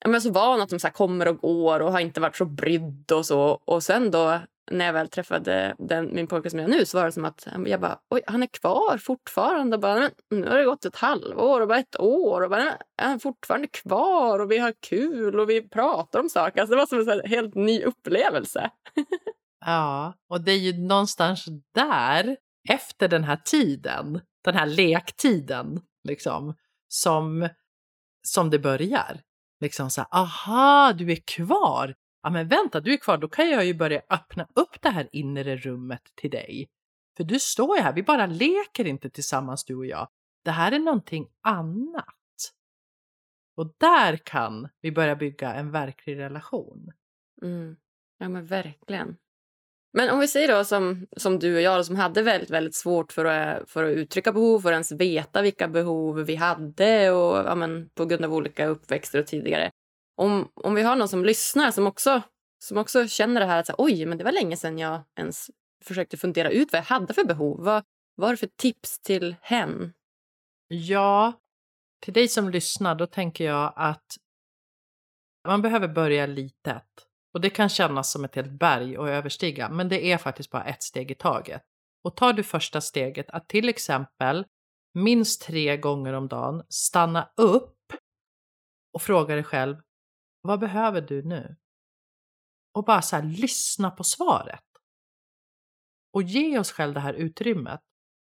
ja, 0.00 0.08
men 0.08 0.12
jag 0.12 0.20
är 0.20 0.22
så 0.22 0.32
van 0.32 0.60
att 0.60 0.68
de 0.68 0.78
så 0.78 0.86
här 0.86 0.94
kommer 0.94 1.28
och 1.28 1.38
går 1.38 1.80
och 1.80 1.92
har 1.92 2.00
inte 2.00 2.20
varit 2.20 2.36
så 2.36 2.44
brydd 2.44 3.12
och 3.12 3.26
så. 3.26 3.42
Och 3.64 3.82
sen 3.82 4.10
då 4.10 4.40
när 4.70 4.86
jag 4.86 4.92
väl 4.92 5.08
träffade 5.08 5.74
den, 5.78 6.14
min 6.14 6.26
pojke 6.26 6.50
som 6.50 6.58
jag 6.58 6.70
nu 6.70 6.86
så 6.86 6.98
var 6.98 7.04
det 7.04 7.12
som 7.12 7.24
att 7.24 7.48
jag 7.66 7.80
bara, 7.80 7.98
oj, 8.10 8.22
han 8.26 8.42
är 8.42 8.46
kvar 8.46 8.98
fortfarande. 8.98 9.76
Och 9.76 9.80
bara, 9.82 10.00
men, 10.00 10.10
nu 10.30 10.48
har 10.48 10.58
det 10.58 10.64
gått 10.64 10.84
ett 10.84 10.96
halvår 10.96 11.60
och 11.60 11.68
bara 11.68 11.78
ett 11.78 12.00
år 12.00 12.40
och 12.40 12.50
bara, 12.50 12.64
men, 12.64 12.74
är 13.02 13.08
han 13.08 13.20
fortfarande 13.20 13.66
kvar 13.66 14.38
och 14.38 14.50
vi 14.50 14.58
har 14.58 14.74
kul 14.88 15.40
och 15.40 15.50
vi 15.50 15.68
pratar 15.68 16.20
om 16.20 16.28
saker. 16.28 16.60
Alltså, 16.60 16.74
det 16.74 16.76
var 16.76 17.04
som 17.04 17.12
en 17.12 17.30
helt 17.30 17.54
ny 17.54 17.82
upplevelse. 17.82 18.70
Ja, 19.66 20.14
och 20.30 20.40
det 20.40 20.52
är 20.52 20.58
ju 20.58 20.78
någonstans 20.78 21.46
där, 21.74 22.36
efter 22.68 23.08
den 23.08 23.24
här 23.24 23.36
tiden, 23.36 24.20
den 24.44 24.54
här 24.54 24.66
lektiden, 24.66 25.80
liksom, 26.08 26.54
som, 26.88 27.48
som 28.22 28.50
det 28.50 28.58
börjar. 28.58 29.20
Liksom 29.60 29.90
så 29.90 30.00
här, 30.00 30.08
aha, 30.20 30.92
du 30.92 31.12
är 31.12 31.18
kvar. 31.36 31.94
Ja, 32.26 32.30
men 32.30 32.48
vänta, 32.48 32.80
du 32.80 32.92
är 32.92 32.96
kvar, 32.96 33.18
då 33.18 33.28
kan 33.28 33.50
jag 33.50 33.64
ju 33.64 33.74
börja 33.74 34.02
öppna 34.10 34.48
upp 34.54 34.82
det 34.82 34.88
här 34.88 35.08
inre 35.12 35.56
rummet 35.56 36.02
till 36.14 36.30
dig. 36.30 36.68
För 37.16 37.24
du 37.24 37.38
står 37.38 37.76
ju 37.76 37.82
här, 37.82 37.92
vi 37.92 38.02
bara 38.02 38.26
leker 38.26 38.84
inte 38.84 39.10
tillsammans 39.10 39.64
du 39.64 39.74
och 39.74 39.86
jag. 39.86 40.08
Det 40.44 40.50
här 40.50 40.72
är 40.72 40.78
någonting 40.78 41.28
annat. 41.42 42.52
Och 43.56 43.74
där 43.78 44.16
kan 44.16 44.68
vi 44.80 44.92
börja 44.92 45.16
bygga 45.16 45.54
en 45.54 45.70
verklig 45.70 46.18
relation. 46.18 46.92
Mm. 47.42 47.76
Ja, 48.18 48.28
men 48.28 48.46
verkligen. 48.46 49.16
Men 49.92 50.10
om 50.10 50.18
vi 50.18 50.28
säger 50.28 50.48
då 50.48 50.64
som, 50.64 51.06
som 51.16 51.38
du 51.38 51.54
och 51.54 51.62
jag 51.62 51.78
då, 51.78 51.84
som 51.84 51.96
hade 51.96 52.22
väldigt, 52.22 52.50
väldigt 52.50 52.74
svårt 52.74 53.12
för 53.12 53.24
att, 53.24 53.70
för 53.70 53.84
att 53.84 53.96
uttrycka 53.96 54.32
behov, 54.32 54.60
för 54.60 54.68
att 54.68 54.74
ens 54.74 54.92
veta 54.92 55.42
vilka 55.42 55.68
behov 55.68 56.16
vi 56.16 56.34
hade 56.34 57.10
och, 57.10 57.36
ja, 57.36 57.54
men, 57.54 57.88
på 57.88 58.04
grund 58.04 58.24
av 58.24 58.34
olika 58.34 58.66
uppväxter 58.66 59.18
och 59.18 59.26
tidigare. 59.26 59.70
Om, 60.16 60.52
om 60.54 60.74
vi 60.74 60.82
har 60.82 60.96
någon 60.96 61.08
som 61.08 61.24
lyssnar 61.24 61.70
som 61.70 61.86
också, 61.86 62.22
som 62.58 62.78
också 62.78 63.08
känner 63.08 63.40
det 63.40 63.46
här 63.46 63.60
att 63.60 63.66
så, 63.66 63.74
oj, 63.78 64.06
men 64.06 64.18
det 64.18 64.24
var 64.24 64.32
länge 64.32 64.56
sedan 64.56 64.78
jag 64.78 65.00
ens 65.16 65.50
försökte 65.84 66.16
fundera 66.16 66.50
ut 66.50 66.72
vad 66.72 66.78
jag 66.78 66.84
hade 66.84 67.14
för 67.14 67.24
behov. 67.24 67.64
Vad, 67.64 67.84
vad 68.14 68.28
har 68.28 68.32
du 68.32 68.36
för 68.36 68.50
tips 68.56 68.98
till 68.98 69.36
hen? 69.42 69.92
Ja, 70.68 71.32
till 72.00 72.12
dig 72.12 72.28
som 72.28 72.50
lyssnar, 72.50 72.94
då 72.94 73.06
tänker 73.06 73.44
jag 73.44 73.72
att 73.76 74.16
man 75.48 75.62
behöver 75.62 75.88
börja 75.88 76.26
litet. 76.26 77.06
Och 77.34 77.40
det 77.40 77.50
kan 77.50 77.68
kännas 77.68 78.12
som 78.12 78.24
ett 78.24 78.34
helt 78.34 78.50
berg 78.50 78.96
att 78.96 79.08
överstiga, 79.08 79.68
men 79.68 79.88
det 79.88 80.12
är 80.12 80.18
faktiskt 80.18 80.50
bara 80.50 80.64
ett 80.64 80.82
steg 80.82 81.10
i 81.10 81.14
taget. 81.14 81.62
Och 82.04 82.16
tar 82.16 82.32
du 82.32 82.42
första 82.42 82.80
steget 82.80 83.30
att 83.30 83.48
till 83.48 83.68
exempel 83.68 84.46
minst 84.94 85.42
tre 85.42 85.76
gånger 85.76 86.12
om 86.12 86.28
dagen 86.28 86.62
stanna 86.68 87.28
upp 87.36 87.92
och 88.92 89.02
fråga 89.02 89.34
dig 89.34 89.44
själv, 89.44 89.76
vad 90.46 90.60
behöver 90.60 91.00
du 91.00 91.22
nu? 91.22 91.56
Och 92.72 92.84
bara 92.84 93.02
så 93.02 93.16
här, 93.16 93.22
lyssna 93.22 93.90
på 93.90 94.04
svaret. 94.04 94.64
Och 96.12 96.22
ge 96.22 96.58
oss 96.58 96.72
själv 96.72 96.94
det 96.94 97.00
här 97.00 97.14
utrymmet. 97.14 97.80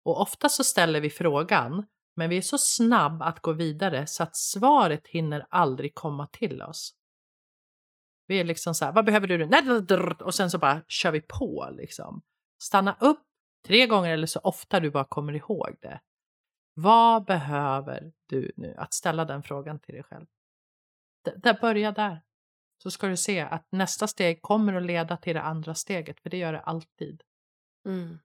Och 0.05 0.20
ofta 0.20 0.48
så 0.48 0.64
ställer 0.64 1.00
vi 1.00 1.11
frågan, 1.11 1.87
men 2.16 2.31
vi 2.31 2.37
är 2.37 2.42
så 2.42 2.59
snabb 2.59 3.22
att 3.22 3.40
gå 3.40 3.52
vidare 3.52 4.07
så 4.07 4.22
att 4.22 4.37
svaret 4.37 5.07
hinner 5.07 5.46
aldrig 5.50 5.94
komma 5.94 6.26
till 6.26 6.62
oss. 6.62 6.94
Vi 8.26 8.40
är 8.40 8.44
liksom 8.44 8.74
så 8.74 8.85
här, 8.85 8.92
vad 8.92 9.05
behöver 9.05 9.26
du 9.26 9.46
nu? 9.46 10.14
Och 10.20 10.35
sen 10.35 10.50
så 10.50 10.59
bara 10.59 10.83
kör 10.88 11.11
vi 11.11 11.20
på 11.20 11.68
liksom. 11.72 12.22
Stanna 12.62 12.96
upp 13.00 13.22
tre 13.66 13.87
gånger 13.87 14.11
eller 14.11 14.26
så 14.26 14.40
ofta 14.40 14.81
du 14.81 14.90
bara 14.90 15.05
kommer 15.05 15.33
ihåg 15.33 15.76
det. 15.83 16.00
Vad 16.74 17.24
behöver 17.24 18.12
du 18.26 18.52
nu? 18.57 18.74
Att 18.79 18.94
ställa 18.94 19.24
den 19.24 19.42
frågan 19.42 19.79
till 19.79 19.94
dig 19.94 20.02
själv. 20.02 20.26
Där, 21.36 21.58
börja 21.60 21.92
där. 21.92 22.22
Så 22.82 22.90
ska 22.90 23.06
du 23.06 23.16
se 23.16 23.40
att 23.40 23.66
nästa 23.70 24.06
steg 24.06 24.42
kommer 24.42 24.74
att 24.74 24.82
leda 24.82 25.16
till 25.16 25.34
det 25.34 25.42
andra 25.42 25.74
steget, 25.74 26.20
för 26.20 26.30
det 26.30 26.36
gör 26.36 26.52
det 26.52 26.60
alltid. 26.60 27.22
Mm. 27.88 28.18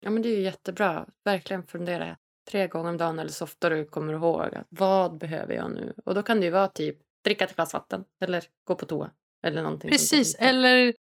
Ja, 0.00 0.10
men 0.10 0.22
det 0.22 0.28
är 0.28 0.36
ju 0.36 0.42
jättebra. 0.42 1.06
Verkligen 1.24 1.66
fundera 1.66 2.16
tre 2.50 2.66
gånger 2.66 2.90
om 2.90 2.96
dagen 2.96 3.18
eller 3.18 3.30
så 3.30 3.44
ofta 3.44 3.68
du 3.68 3.84
kommer 3.84 4.12
ihåg. 4.12 4.54
Att, 4.54 4.66
vad 4.68 5.18
behöver 5.18 5.54
jag 5.54 5.70
nu? 5.70 5.94
Och 6.04 6.14
då 6.14 6.22
kan 6.22 6.40
det 6.40 6.46
ju 6.46 6.52
vara 6.52 6.68
typ 6.68 6.98
dricka 7.24 7.44
ett 7.44 7.56
glas 7.56 7.72
vatten 7.72 8.04
eller 8.20 8.44
gå 8.64 8.74
på 8.74 8.86
toa. 8.86 9.10
Eller 9.42 9.62
någonting 9.62 9.90
Precis, 9.90 10.34
eller 10.34 10.94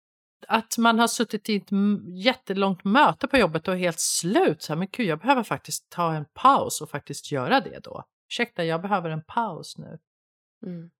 att 0.48 0.78
man 0.78 0.98
har 0.98 1.08
suttit 1.08 1.48
i 1.48 1.56
ett 1.56 1.68
jättelångt 2.24 2.85
möte 2.85 3.28
på 3.28 3.37
jobbet 3.37 3.68
och 3.68 3.74
är 3.74 3.78
helt 3.78 4.00
slut. 4.00 4.62
Så 4.62 4.72
här, 4.72 4.78
men 4.78 4.88
gud, 4.92 5.06
jag 5.06 5.18
behöver 5.18 5.42
faktiskt 5.42 5.90
ta 5.90 6.14
en 6.14 6.24
paus 6.35 6.80
och 6.80 6.90
faktiskt 6.90 7.32
göra 7.32 7.61
det 7.61 7.78
då. 7.78 8.04
Ursäkta, 8.28 8.64
jag 8.64 8.82
behöver 8.82 9.11
en 9.11 9.22
paus 9.24 9.78
nu. 9.78 9.98
Mm. 10.66 10.90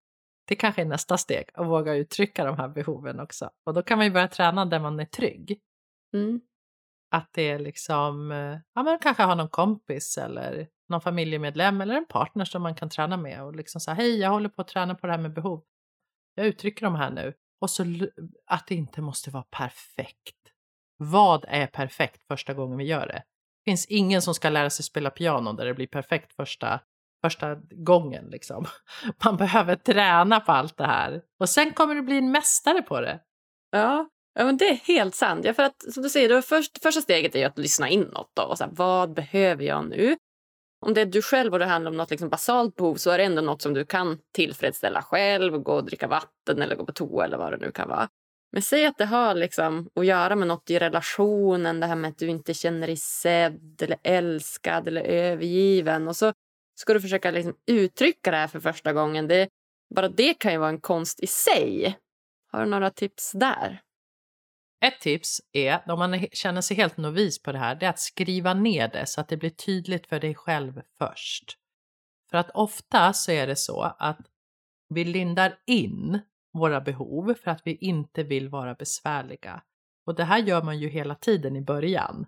Det 0.45 0.55
kanske 0.55 0.83
är 0.83 0.87
nästa 0.87 1.19
steg, 1.19 1.45
att 1.55 1.67
våga 1.67 1.95
uttrycka 1.95 2.45
de 2.45 2.57
här 2.57 2.69
behoven 2.69 3.21
också. 3.21 3.51
Och 3.67 3.75
då 3.75 3.83
kan 3.83 3.99
man 3.99 4.07
ju 4.07 4.13
börja 4.13 4.29
träna 4.29 4.65
där 4.65 4.81
man 4.81 5.01
är 5.01 5.05
trygg. 5.05 5.61
Mm. 6.15 6.41
Att 7.11 7.29
det 7.33 7.51
är 7.51 7.59
liksom, 7.59 8.33
eh, 8.33 8.59
ja 8.75 8.83
men 8.83 8.99
kanske 8.99 9.23
ha 9.23 9.35
någon 9.35 9.49
kompis 9.49 10.19
eller 10.19 10.69
någon 10.89 11.01
familjemedlem 11.01 11.81
eller 11.81 11.95
en 11.95 12.07
partner 12.07 12.45
som 12.45 12.63
man 12.63 12.75
kan 12.75 12.89
träna 12.89 13.17
med 13.17 13.45
och 13.45 13.57
liksom 13.57 13.81
säga 13.81 13.95
hej 13.95 14.19
jag 14.19 14.31
håller 14.31 14.49
på 14.49 14.63
att 14.63 14.69
träna 14.69 14.95
på 14.95 15.07
det 15.07 15.13
här 15.13 15.21
med 15.21 15.33
behov. 15.33 15.63
Jag 16.35 16.47
uttrycker 16.47 16.87
de 16.87 16.95
här 16.95 17.11
nu. 17.11 17.35
Och 17.61 17.71
så 17.71 17.85
att 18.47 18.67
det 18.67 18.75
inte 18.75 19.01
måste 19.01 19.31
vara 19.31 19.45
perfekt. 19.51 20.37
Vad 20.97 21.45
är 21.49 21.67
perfekt 21.67 22.23
första 22.23 22.55
gången 22.55 22.79
vi 22.79 22.85
gör 22.85 23.07
det? 23.07 23.23
Det 23.65 23.71
finns 23.71 23.87
ingen 23.87 24.23
som 24.23 24.35
ska 24.35 24.51
lära 24.51 24.71
sig 24.71 24.85
spela 24.85 25.11
piano 25.11 25.53
där 25.53 25.67
det 25.67 25.75
blir 25.75 25.87
perfekt 25.87 26.33
första, 26.33 26.81
första 27.25 27.57
gången. 27.71 28.25
Liksom. 28.31 28.67
Man 29.25 29.37
behöver 29.37 29.77
träna 29.77 30.41
på 30.41 30.53
allt 30.53 30.77
det 30.77 30.87
här. 30.87 31.23
Och 31.41 31.49
sen 31.49 31.73
kommer 31.73 31.95
du 31.95 32.03
bli 32.03 32.19
en 32.19 32.31
mästare 32.31 32.83
på 32.83 33.01
det. 33.01 33.21
Ja, 33.71 34.09
ja 34.35 34.45
men 34.45 34.57
det 34.57 34.69
är 34.69 34.75
helt 34.75 35.15
sant. 35.15 35.45
Ja, 35.45 35.55
för 35.55 35.63
att, 35.63 35.93
som 35.93 36.03
du 36.03 36.09
säger, 36.09 36.29
då 36.29 36.43
först, 36.43 36.83
första 36.83 37.01
steget 37.01 37.35
är 37.35 37.39
ju 37.39 37.45
att 37.45 37.59
lyssna 37.59 37.89
inåt. 37.89 38.31
Då, 38.37 38.43
och 38.43 38.59
så 38.59 38.65
här, 38.65 38.71
vad 38.75 39.15
behöver 39.15 39.65
jag 39.65 39.89
nu? 39.89 40.17
Om 40.87 40.95
det 40.95 41.01
är 41.01 41.07
du 41.07 41.23
själv 41.23 41.53
och 41.53 41.59
det 41.59 41.65
handlar 41.65 41.91
om 41.91 41.97
något 41.97 42.11
liksom 42.11 42.29
basalt 42.29 42.77
behov 42.77 42.95
så 42.95 43.11
är 43.11 43.19
det 43.19 43.25
ändå 43.25 43.43
något 43.43 43.63
som 43.63 43.75
du 43.75 43.85
kan 43.85 44.19
tillfredsställa 44.35 45.03
själv. 45.03 45.59
Gå 45.59 45.73
och 45.73 45.85
dricka 45.85 46.07
vatten 46.07 46.63
eller 46.63 46.77
gå 46.77 46.87
på 46.87 46.93
toa 46.93 47.25
eller 47.25 47.39
vad 47.39 47.53
det 47.53 47.57
nu 47.57 47.71
kan 47.73 47.89
vara. 47.89 48.09
Men 48.53 48.63
säg 48.63 48.87
att 48.87 48.99
det 48.99 49.05
har 49.05 49.35
liksom 49.35 49.89
att 49.95 50.07
göra 50.07 50.37
med 50.37 50.49
något 50.49 50.71
i 50.71 50.79
relationen. 50.79 51.81
Det 51.81 51.87
här 51.87 51.97
med 51.97 52.09
att 52.09 52.19
du 52.19 52.27
inte 52.27 52.55
känner 52.55 52.87
dig 52.87 52.97
sedd 52.97 53.83
eller 53.83 53.99
älskad 54.03 54.89
eller 54.89 55.03
övergiven. 55.03 56.09
Och 56.09 56.17
så 56.17 56.33
ska 56.75 56.95
du 56.95 57.01
försöka 57.01 57.31
liksom 57.31 57.57
uttrycka 57.67 58.31
det 58.31 58.37
här 58.37 58.49
för 58.49 58.61
första 58.61 58.93
gången. 58.93 59.29
Det, 59.29 59.49
bara 59.95 60.09
det 60.09 60.35
kan 60.35 60.53
ju 60.53 60.59
vara 60.59 60.69
en 60.69 60.81
konst 60.81 61.21
i 61.21 61.27
sig. 61.27 61.99
Har 62.53 62.61
du 62.65 62.71
några 62.71 62.91
tips 62.91 63.33
där? 63.33 63.83
Ett 64.85 65.01
tips 65.01 65.41
är, 65.53 65.91
om 65.91 65.99
man 65.99 66.27
känner 66.33 66.61
sig 66.61 66.77
helt 66.77 66.97
novis 66.97 67.43
på 67.43 67.53
det 67.53 67.59
här, 67.59 67.75
det 67.75 67.87
är 67.87 67.91
att 67.91 67.99
skriva 67.99 68.55
ner 68.55 68.89
det 68.89 69.07
så 69.07 69.21
att 69.21 69.29
det 69.29 69.37
blir 69.37 69.51
tydligt 69.51 70.07
för 70.07 70.21
dig 70.21 70.35
själv 70.35 70.83
först. 70.99 71.59
För 72.31 72.39
att 72.39 72.51
ofta 72.51 73.13
så 73.13 73.33
är 73.33 73.47
det 73.47 73.57
så 73.57 73.83
att 73.99 74.19
vi 74.89 75.05
lindar 75.05 75.59
in 75.67 76.21
våra 76.53 76.81
behov 76.81 77.35
för 77.35 77.51
att 77.51 77.61
vi 77.65 77.77
inte 77.77 78.23
vill 78.23 78.49
vara 78.49 78.75
besvärliga. 78.75 79.63
Och 80.07 80.15
det 80.15 80.25
här 80.25 80.39
gör 80.39 80.63
man 80.63 80.79
ju 80.79 80.89
hela 80.89 81.15
tiden 81.15 81.57
i 81.57 81.63
början. 81.63 82.27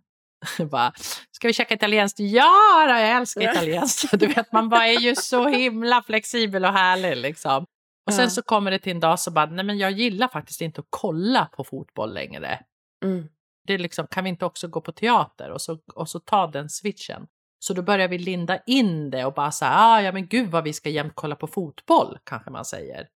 bara, 0.71 0.93
ska 1.31 1.47
vi 1.47 1.53
käka 1.53 1.75
italienskt? 1.75 2.21
Ja, 2.21 2.87
jag 2.89 3.17
älskar 3.17 3.43
italienskt. 3.43 4.11
Du 4.19 4.27
vet, 4.27 4.53
man 4.53 4.69
bara 4.69 4.87
är 4.87 5.01
ju 5.01 5.15
så 5.15 5.49
himla 5.49 6.03
flexibel 6.03 6.65
och 6.65 6.73
härlig 6.73 7.17
liksom. 7.17 7.67
Och 8.07 8.15
sen 8.15 8.31
så 8.31 8.43
kommer 8.43 8.71
det 8.71 8.79
till 8.79 8.93
en 8.93 9.01
dag 9.01 9.21
så 9.21 9.31
bara, 9.31 9.47
nej 9.47 9.65
men 9.65 9.79
jag 9.79 9.91
gillar 9.91 10.29
faktiskt 10.29 10.61
inte 10.61 10.81
att 10.81 10.87
kolla 10.91 11.49
på 11.57 11.65
fotboll 11.65 12.15
längre. 12.15 12.61
Mm. 13.05 13.29
Det 13.67 13.75
är 13.75 13.79
liksom, 13.79 14.07
kan 14.07 14.25
vi 14.25 14.31
inte 14.31 14.45
också 14.45 14.69
gå 14.69 14.81
på 14.81 14.93
teater 14.93 15.51
och 15.51 15.63
så, 15.63 15.79
och 15.95 16.09
så 16.09 16.21
ta 16.21 16.47
den 16.47 16.71
switchen? 16.71 17.27
Så 17.59 17.75
då 17.75 17.83
börjar 17.83 18.09
vi 18.09 18.19
linda 18.19 18.59
in 18.67 19.11
det 19.11 19.25
och 19.25 19.35
bara 19.35 19.53
säga, 19.53 19.71
ah, 19.75 20.01
ja 20.01 20.13
men 20.13 20.27
gud 20.27 20.51
vad 20.51 20.65
vi 20.65 20.73
ska 20.73 20.89
jämt 20.89 21.13
kolla 21.15 21.37
på 21.37 21.47
fotboll, 21.47 22.19
kanske 22.25 22.51
man 22.51 22.65
säger. 22.65 23.09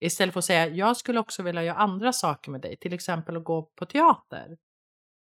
Istället 0.00 0.32
för 0.32 0.38
att 0.38 0.44
säga, 0.44 0.68
jag 0.68 0.96
skulle 0.96 1.20
också 1.20 1.42
vilja 1.42 1.62
göra 1.62 1.76
andra 1.76 2.12
saker 2.12 2.50
med 2.50 2.60
dig, 2.60 2.76
till 2.76 2.92
exempel 2.92 3.36
att 3.36 3.44
gå 3.44 3.62
på 3.62 3.86
teater. 3.86 4.56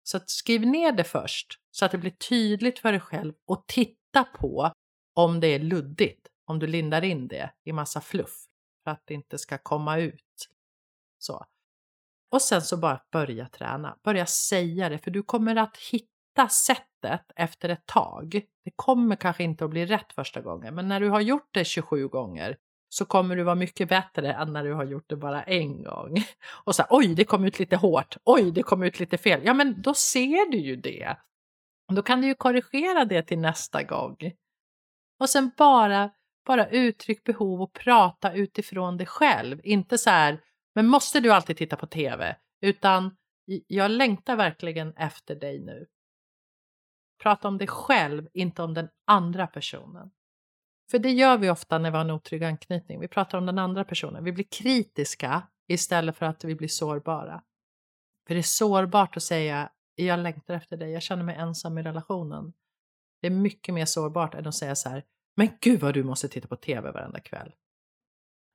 Så 0.04 0.18
att 0.18 0.30
skriv 0.30 0.62
ner 0.62 0.92
det 0.92 1.04
först, 1.04 1.60
så 1.72 1.86
att 1.86 1.92
det 1.92 1.98
blir 1.98 2.12
tydligt 2.12 2.80
för 2.80 2.92
dig 2.92 3.02
själv 3.02 3.34
och 3.46 3.64
titta 3.68 4.24
på 4.24 4.72
om 5.14 5.40
det 5.40 5.48
är 5.48 5.60
luddigt, 5.60 6.28
om 6.46 6.60
du 6.60 6.68
lindar 6.68 7.04
in 7.04 7.28
det 7.28 7.52
i 7.64 7.72
massa 7.72 8.02
fluff 8.02 8.46
för 8.84 8.92
att 8.92 9.04
det 9.06 9.14
inte 9.14 9.38
ska 9.38 9.58
komma 9.58 9.98
ut. 9.98 10.50
Så. 11.18 11.46
Och 12.32 12.42
sen 12.42 12.62
så 12.62 12.78
bara 12.78 13.02
börja 13.12 13.48
träna, 13.50 13.98
börja 14.04 14.26
säga 14.26 14.90
det, 14.90 14.98
för 14.98 15.12
du 15.12 15.24
kommer 15.24 15.56
att 15.56 15.78
hitta 15.78 16.50
sättet 16.50 17.32
efter 17.36 17.70
ett 17.70 17.86
tag. 17.86 18.42
Det 18.64 18.72
kommer 18.76 19.16
kanske 19.16 19.44
inte 19.44 19.66
att 19.66 19.72
bli 19.72 19.86
rätt 19.86 20.14
första 20.14 20.42
gången, 20.42 20.76
men 20.76 20.88
när 20.88 21.00
du 21.00 21.10
har 21.10 21.22
gjort 21.22 21.50
det 21.52 21.66
27 21.66 22.08
gånger 22.08 22.58
så 22.94 23.06
kommer 23.06 23.36
du 23.36 23.44
vara 23.44 23.56
mycket 23.56 23.90
bättre 23.90 24.34
än 24.34 24.54
när 24.54 24.64
du 24.64 24.74
har 24.74 24.84
gjort 24.84 25.10
det 25.10 25.16
bara 25.16 25.44
en 25.44 25.84
gång. 25.84 26.18
Och 26.64 26.76
så 26.76 26.82
här, 26.82 26.90
oj, 26.92 27.16
det 27.16 27.24
kom 27.24 27.46
ut 27.46 27.60
lite 27.60 27.76
hårt, 27.76 28.18
oj, 28.24 28.52
det 28.52 28.64
kom 28.64 28.84
ut 28.84 29.00
lite 29.00 29.18
fel. 29.18 29.42
Ja, 29.44 29.54
men 29.54 29.82
då 29.82 29.94
ser 29.94 30.52
du 30.52 30.58
ju 30.58 30.76
det. 30.76 31.18
Då 31.96 32.02
kan 32.02 32.22
du 32.22 32.28
ju 32.28 32.36
korrigera 32.36 33.06
det 33.06 33.24
till 33.24 33.40
nästa 33.40 33.84
gång. 33.84 34.18
Och 35.20 35.30
sen 35.30 35.52
bara, 35.58 36.12
bara 36.46 36.68
uttryck 36.68 37.24
behov 37.24 37.62
och 37.62 37.74
prata 37.74 38.34
utifrån 38.34 38.98
dig 38.98 39.08
själv. 39.08 39.62
Inte 39.64 39.98
så 39.98 40.10
här, 40.10 40.42
men 40.76 40.88
måste 40.88 41.20
du 41.20 41.32
alltid 41.32 41.58
titta 41.58 41.76
på 41.76 41.88
tv? 41.88 42.36
Utan 42.62 43.18
jag 43.68 43.92
längtar 43.92 44.36
verkligen 44.36 44.94
efter 44.94 45.36
dig 45.36 45.60
nu. 45.60 45.86
Prata 47.24 47.48
om 47.48 47.58
dig 47.58 47.68
själv, 47.68 48.28
inte 48.34 48.64
om 48.64 48.74
den 48.74 48.90
andra 49.08 49.48
personen. 49.48 50.12
För 50.92 51.00
det 51.00 51.12
gör 51.12 51.38
vi 51.38 51.50
ofta 51.50 51.78
när 51.78 51.92
vi 51.92 51.98
har 51.98 52.06
en 52.06 52.12
otrygg 52.12 52.44
anknytning. 52.44 53.00
Vi 53.00 53.08
pratar 53.08 53.38
om 53.38 53.46
den 53.46 53.60
andra 53.60 53.84
personen. 53.84 54.24
Vi 54.24 54.32
blir 54.32 54.46
kritiska 54.52 55.44
istället 55.68 56.18
för 56.18 56.26
att 56.26 56.44
vi 56.44 56.56
blir 56.56 56.68
sårbara. 56.68 57.44
För 58.28 58.34
det 58.34 58.40
är 58.40 58.44
sårbart 58.44 59.18
att 59.18 59.24
säga 59.24 59.70
jag 59.96 60.20
längtar 60.20 60.54
efter 60.54 60.78
dig, 60.78 60.92
jag 60.92 61.02
känner 61.02 61.24
mig 61.24 61.36
ensam 61.36 61.78
i 61.78 61.84
relationen. 61.84 62.54
Det 63.22 63.28
är 63.28 63.32
mycket 63.32 63.74
mer 63.74 63.86
sårbart 63.86 64.36
än 64.36 64.48
att 64.48 64.56
säga 64.56 64.76
så 64.76 64.90
här, 64.90 65.04
men 65.38 65.50
gud 65.62 65.80
vad 65.80 65.94
du 65.94 66.04
måste 66.04 66.28
titta 66.28 66.48
på 66.48 66.56
tv 66.56 66.92
varenda 66.92 67.20
kväll. 67.20 67.52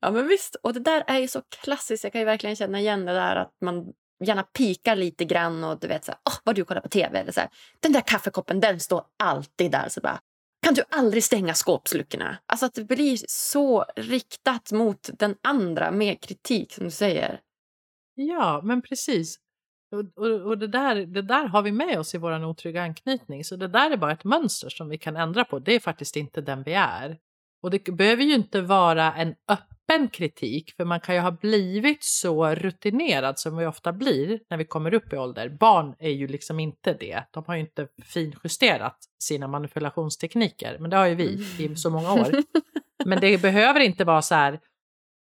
Ja 0.01 0.11
men 0.11 0.29
visst, 0.29 0.55
och 0.55 0.75
det 0.75 0.81
där 0.81 1.05
är 1.07 1.19
ju 1.19 1.29
så 1.29 1.43
klassiskt. 1.63 2.05
Jag 2.05 2.13
kan 2.13 2.21
ju 2.21 2.25
verkligen 2.25 2.57
känna 2.57 2.81
igen 2.81 3.05
det 3.05 3.13
där 3.13 3.37
att 3.37 3.55
man 3.61 3.93
gärna 4.25 4.43
pikar 4.43 4.97
lite 4.97 5.25
grann 5.25 5.65
och 5.65 5.81
du 5.81 5.89
vet 5.89 6.05
så 6.05 6.13
här, 6.13 6.19
oh, 6.19 6.39
vad 6.45 6.55
du 6.55 6.65
kollar 6.65 6.81
på 6.81 6.89
tv 6.89 7.19
eller 7.19 7.33
så 7.33 7.41
här, 7.41 7.51
den 7.81 7.93
där 7.93 8.01
kaffekoppen 8.01 8.61
den 8.61 8.81
står 8.81 9.05
alltid 9.17 9.71
där 9.71 9.89
så 9.89 10.01
bara 10.01 10.21
kan 10.67 10.75
du 10.75 10.85
aldrig 10.91 11.25
stänga 11.25 11.55
skåpsluckorna? 11.55 12.39
Alltså 12.47 12.67
att 12.67 12.75
det 12.75 12.85
blir 12.85 13.19
så 13.29 13.85
riktat 13.97 14.73
mot 14.73 15.11
den 15.19 15.37
andra 15.43 15.91
med 15.91 16.21
kritik 16.21 16.73
som 16.73 16.85
du 16.85 16.91
säger. 16.91 17.41
Ja, 18.15 18.61
men 18.65 18.83
precis. 18.83 19.37
Och, 19.93 20.25
och, 20.25 20.41
och, 20.41 20.59
det, 20.59 20.67
där, 20.67 20.95
det 20.95 21.23
där 21.23 21.47
har 21.47 21.63
vi 21.63 21.73
med 21.73 21.99
oss 21.99 22.15
i 22.15 22.19
vår 22.19 22.45
otrygga 22.45 22.83
anknytning. 22.83 23.45
Så 23.45 23.57
det 23.57 23.69
där 23.69 23.91
är 23.91 23.97
bara 23.97 24.13
ett 24.13 24.25
mönster 24.25 24.69
som 24.69 24.89
vi 24.89 24.99
kan 24.99 25.17
ändra 25.17 25.45
på. 25.45 25.59
Det 25.59 25.73
är 25.73 25.81
faktiskt 25.81 26.17
inte 26.17 26.41
den 26.41 26.63
vi 26.63 26.73
är. 26.73 27.19
Och 27.63 27.71
det 27.71 27.85
behöver 27.85 28.23
ju 28.23 28.35
inte 28.35 28.61
vara 28.61 29.15
en 29.15 29.35
öppen 29.49 29.76
kritik, 30.13 30.75
för 30.77 30.85
man 30.85 31.01
kan 31.01 31.15
ju 31.15 31.21
ha 31.21 31.31
blivit 31.31 32.05
så 32.05 32.55
rutinerad 32.55 33.39
som 33.39 33.57
vi 33.57 33.67
ofta 33.67 33.93
blir 33.93 34.41
när 34.51 34.57
vi 34.57 34.65
kommer 34.65 34.95
upp 34.95 35.13
i 35.13 35.17
ålder. 35.17 35.49
Barn 35.49 35.95
är 35.99 36.11
ju 36.11 36.27
liksom 36.27 36.61
inte 36.61 36.93
det. 36.93 37.23
De 37.31 37.45
har 37.47 37.55
ju 37.55 37.61
inte 37.61 37.89
finjusterat 38.03 38.97
sina 39.23 39.49
manipulationstekniker, 39.49 40.79
men 40.79 40.91
det 40.91 40.97
har 40.97 41.07
ju 41.07 41.15
vi 41.15 41.47
i 41.59 41.77
så 41.77 41.91
många 41.91 42.13
år. 42.13 42.35
Men 43.05 43.21
det 43.21 43.43
behöver 43.43 43.81
inte 43.81 44.05
vara 44.05 44.23
så 44.23 44.35
här, 44.35 44.61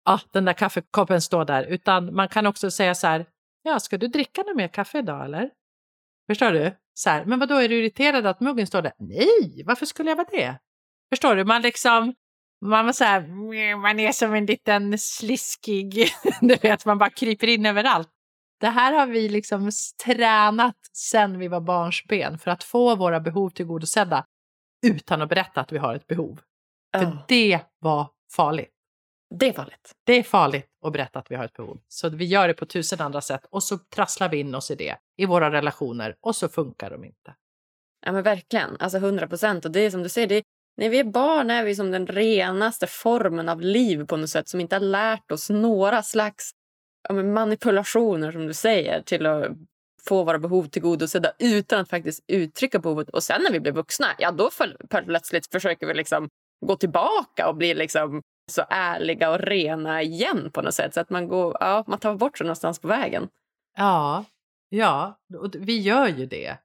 ah, 0.06 0.20
den 0.32 0.46
där 0.46 0.54
kaffekoppen 0.54 1.22
står 1.22 1.46
där, 1.46 1.64
utan 1.64 2.16
man 2.16 2.28
kan 2.28 2.46
också 2.46 2.72
säga 2.72 2.96
så 2.96 3.08
här, 3.08 3.26
ja, 3.64 3.80
ska 3.80 3.98
du 3.98 4.08
dricka 4.08 4.44
något 4.44 4.56
mer 4.56 4.68
kaffe 4.68 5.00
idag 5.00 5.26
eller? 5.26 5.50
Förstår 6.28 6.52
du? 6.52 6.76
Så 6.94 7.10
här, 7.10 7.26
men 7.26 7.40
vad 7.40 7.50
då 7.50 7.56
är 7.56 7.70
du 7.70 7.76
irriterad 7.76 8.26
att 8.26 8.40
muggen 8.40 8.68
står 8.68 8.82
där? 8.82 8.94
Nej, 9.00 9.64
varför 9.66 9.86
skulle 9.86 10.10
jag 10.10 10.16
vara 10.16 10.28
det? 10.32 10.60
Förstår 11.12 11.36
du? 11.36 11.44
Man 11.44 11.62
liksom, 11.62 12.14
man, 12.64 12.86
var 12.86 12.94
så 12.94 13.04
här, 13.04 13.76
man 13.76 14.00
är 14.00 14.12
som 14.12 14.34
en 14.34 14.46
liten 14.46 14.98
sliskig, 14.98 16.08
du 16.42 16.56
vet, 16.56 16.86
man 16.86 16.98
bara 16.98 17.10
kryper 17.10 17.48
in 17.48 17.66
överallt. 17.66 18.10
Det 18.60 18.70
här 18.70 18.94
har 18.94 19.08
vi 19.08 19.30
liksom 19.30 19.72
tränat 20.06 20.78
sen 20.94 21.40
vi 21.40 21.48
var 21.48 21.62
barnsben 21.62 22.38
för 22.40 22.52
att 22.52 22.64
få 22.64 22.96
våra 22.96 23.20
behov 23.20 23.50
tillgodosedda 23.50 24.26
utan 24.86 25.22
att 25.22 25.30
berätta 25.30 25.62
att 25.62 25.72
vi 25.72 25.78
har 25.78 25.96
ett 25.96 26.08
behov. 26.08 26.40
För 26.98 27.06
Oh. 27.06 27.26
det 27.28 27.60
var 27.80 28.10
farligt. 28.32 28.72
Det 29.40 29.48
är 29.48 29.54
farligt. 29.54 29.92
Det 30.04 30.14
är 30.14 30.24
farligt 30.24 30.70
att 30.86 30.94
berätta 30.94 31.20
att 31.20 31.32
vi 31.32 31.36
har 31.36 31.46
ett 31.46 31.54
behov. 31.54 31.82
Så 31.88 32.10
vi 32.10 32.26
gör 32.26 32.48
det 32.48 32.54
på 32.54 32.66
tusen 32.66 33.02
andra 33.02 33.22
sätt 33.22 33.46
och 33.50 33.64
så 33.64 33.78
trasslar 33.78 34.30
vi 34.30 34.40
in 34.40 34.56
oss 34.56 34.72
i 34.72 34.76
det 34.76 34.98
i 35.18 35.26
våra 35.26 35.52
relationer 35.52 36.16
och 36.22 36.36
så 36.36 36.50
funkar 36.50 36.90
de 36.90 37.06
inte. 37.06 37.36
Ja 38.06 38.12
men 38.12 38.24
verkligen, 38.24 38.78
alltså 38.80 38.98
100 38.98 39.28
procent. 39.28 39.66
Och 39.66 39.72
det 39.72 39.80
är 39.80 39.92
som 39.92 40.04
du 40.04 40.10
säger, 40.10 40.28
det, 40.28 40.44
när 40.78 40.90
vi 40.90 41.00
är 41.00 41.04
barn 41.04 41.50
är 41.50 41.64
vi 41.64 41.76
som 41.76 41.92
den 41.92 42.08
renaste 42.08 42.88
formen 42.88 43.50
av 43.50 43.62
liv 43.62 44.06
på 44.06 44.18
något 44.18 44.30
sätt 44.30 44.50
som 44.50 44.60
inte 44.60 44.76
har 44.76 44.82
lärt 44.82 45.32
oss 45.32 45.50
några 45.50 46.04
slags 46.04 46.52
manipulationer 47.10 48.32
som 48.32 48.48
du 48.48 48.54
säger 48.54 49.02
till 49.02 49.26
att 49.26 49.48
få 50.08 50.24
våra 50.24 50.40
behov 50.40 50.68
tillgodosedda 50.68 51.32
utan 51.40 51.80
att 51.80 51.90
faktiskt 51.90 52.24
uttrycka 52.28 52.80
behovet. 52.80 53.10
Och 53.10 53.24
sen 53.24 53.44
när 53.44 53.52
vi 53.52 53.60
blir 53.60 53.72
vuxna, 53.72 54.08
ja 54.18 54.32
då 54.32 54.50
plötsligt 54.90 55.52
försöker 55.52 55.88
vi 55.88 55.94
liksom 55.94 56.30
gå 56.66 56.76
tillbaka 56.76 57.48
och 57.48 57.56
bli 57.56 57.74
liksom 57.74 58.22
så 58.52 58.64
ärliga 58.70 59.32
och 59.32 59.40
rena 59.40 60.02
igen 60.02 60.52
på 60.52 60.62
något 60.62 60.74
sätt. 60.74 60.94
Så 60.94 61.00
att 61.00 61.10
man, 61.10 61.28
går, 61.28 61.58
ja, 61.60 61.84
man 61.88 62.00
tar 62.00 62.16
bort 62.16 62.38
sig 62.38 62.46
någonstans 62.46 62.80
på 62.80 62.88
vägen. 62.88 63.28
Ja, 63.78 64.26
ja, 64.70 65.20
och 65.40 65.56
vi 65.60 65.80
gör 65.80 66.08
ju 66.08 66.26
det 66.26 66.58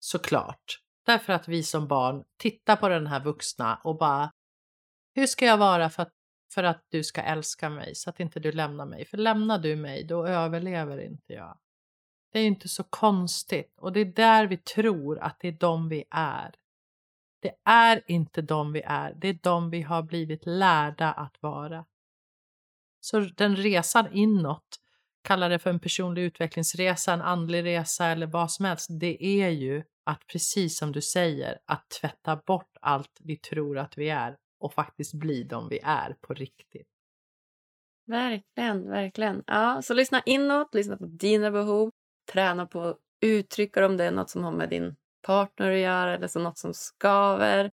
såklart. 0.00 0.83
Därför 1.06 1.32
att 1.32 1.48
vi 1.48 1.62
som 1.62 1.88
barn 1.88 2.24
tittar 2.36 2.76
på 2.76 2.88
den 2.88 3.06
här 3.06 3.20
vuxna 3.20 3.80
och 3.84 3.98
bara 3.98 4.32
hur 5.14 5.26
ska 5.26 5.46
jag 5.46 5.58
vara 5.58 5.90
för 5.90 6.02
att, 6.02 6.12
för 6.54 6.64
att 6.64 6.86
du 6.88 7.04
ska 7.04 7.22
älska 7.22 7.70
mig 7.70 7.94
så 7.94 8.10
att 8.10 8.20
inte 8.20 8.40
du 8.40 8.52
lämnar 8.52 8.86
mig? 8.86 9.04
För 9.04 9.16
lämnar 9.16 9.58
du 9.58 9.76
mig 9.76 10.04
då 10.04 10.26
överlever 10.26 10.98
inte 10.98 11.32
jag. 11.32 11.58
Det 12.32 12.38
är 12.38 12.42
ju 12.42 12.48
inte 12.48 12.68
så 12.68 12.84
konstigt 12.84 13.78
och 13.78 13.92
det 13.92 14.00
är 14.00 14.04
där 14.04 14.46
vi 14.46 14.56
tror 14.56 15.18
att 15.18 15.40
det 15.40 15.48
är 15.48 15.52
de 15.52 15.88
vi 15.88 16.04
är. 16.10 16.54
Det 17.42 17.54
är 17.64 18.02
inte 18.06 18.42
de 18.42 18.72
vi 18.72 18.82
är, 18.86 19.14
det 19.14 19.28
är 19.28 19.38
de 19.42 19.70
vi 19.70 19.82
har 19.82 20.02
blivit 20.02 20.46
lärda 20.46 21.12
att 21.12 21.42
vara. 21.42 21.84
Så 23.00 23.20
den 23.20 23.56
resan 23.56 24.12
inåt 24.12 24.80
kalla 25.22 25.48
det 25.48 25.58
för 25.58 25.70
en 25.70 25.80
personlig 25.80 26.22
utvecklingsresa, 26.22 27.12
en 27.12 27.22
andlig 27.22 27.64
resa 27.64 28.06
eller 28.06 28.26
vad 28.26 28.52
som 28.52 28.64
helst, 28.64 28.86
det 29.00 29.24
är 29.24 29.48
ju 29.48 29.82
att 30.04 30.26
precis 30.26 30.78
som 30.78 30.92
du 30.92 31.02
säger, 31.02 31.58
att 31.64 31.88
tvätta 32.00 32.36
bort 32.36 32.76
allt 32.80 33.20
vi 33.20 33.36
tror 33.36 33.78
att 33.78 33.98
vi 33.98 34.08
är 34.08 34.36
och 34.60 34.74
faktiskt 34.74 35.14
bli 35.14 35.42
de 35.42 35.68
vi 35.68 35.80
är 35.82 36.16
på 36.20 36.34
riktigt. 36.34 36.88
Verkligen, 38.06 38.88
verkligen. 38.88 39.42
Ja, 39.46 39.82
så 39.82 39.94
lyssna 39.94 40.22
inåt, 40.26 40.74
lyssna 40.74 40.96
på 40.96 41.06
dina 41.06 41.50
behov, 41.50 41.90
träna 42.32 42.66
på 42.66 42.80
att 42.80 42.98
uttrycka 43.20 43.86
om 43.86 43.96
det 43.96 44.04
är 44.04 44.10
något 44.10 44.30
som 44.30 44.44
har 44.44 44.52
med 44.52 44.68
din 44.68 44.96
partner 45.22 45.70
att 45.70 45.78
göra 45.78 46.14
eller 46.14 46.28
så 46.28 46.40
något 46.40 46.58
som 46.58 46.74
skaver. 46.74 47.70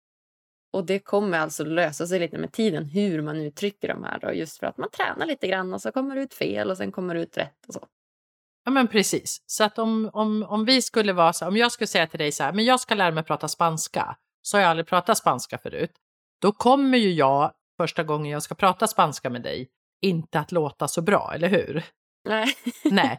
Och 0.73 0.87
det 0.87 0.99
kommer 0.99 1.39
alltså 1.39 1.65
lösa 1.65 2.07
sig 2.07 2.21
lite 2.21 2.39
med 2.39 2.53
tiden 2.53 2.85
hur 2.85 3.23
man 3.23 3.37
uttrycker 3.37 3.89
de 3.89 4.05
här. 4.05 4.19
Då, 4.19 4.33
just 4.33 4.59
för 4.59 4.67
att 4.67 4.79
man 4.79 4.91
tränar 4.91 5.27
lite 5.27 5.49
grann 5.49 5.75
och 5.75 5.83
så 5.83 5.93
kommer 5.93 6.17
det 6.17 6.23
ut 6.23 6.35
fel 6.35 6.71
och 6.71 6.77
sen 6.77 6.93
kommer 6.93 7.15
det 7.15 7.21
ut 7.21 7.39
rätt 7.39 7.67
och 7.69 7.75
så. 7.75 7.89
Ja 8.65 8.71
men 8.71 8.89
precis. 8.89 9.43
Så 9.47 9.65
att 9.65 9.79
om, 9.79 10.11
om, 10.13 10.43
om 10.43 10.65
vi 10.65 10.83
skulle 10.83 11.13
vara 11.13 11.33
så 11.33 11.49
om 11.49 11.57
jag 11.57 11.73
skulle 11.73 11.89
säga 11.89 12.07
till 12.07 12.19
dig 12.19 12.33
så 12.33 12.43
här, 12.43 12.53
men 12.53 12.65
jag 12.65 12.81
ska 12.81 12.95
lära 12.95 13.11
mig 13.11 13.25
prata 13.25 13.49
spanska, 13.49 14.17
så 14.43 14.57
har 14.57 14.63
jag 14.63 14.71
aldrig 14.71 14.87
pratat 14.87 15.19
spanska 15.19 15.59
förut. 15.59 15.93
Då 16.41 16.53
kommer 16.53 16.99
ju 16.99 17.13
jag 17.13 17.53
första 17.77 18.03
gången 18.03 18.33
jag 18.33 18.43
ska 18.43 18.55
prata 18.55 18.87
spanska 18.87 19.31
med 19.31 19.43
dig 19.43 19.69
inte 20.03 20.41
att 20.41 20.53
låta 20.53 20.89
så 20.89 21.03
bra, 21.03 21.33
eller 21.35 21.49
hur? 21.49 21.85
Nej. 22.29 22.57
Nej, 22.85 23.19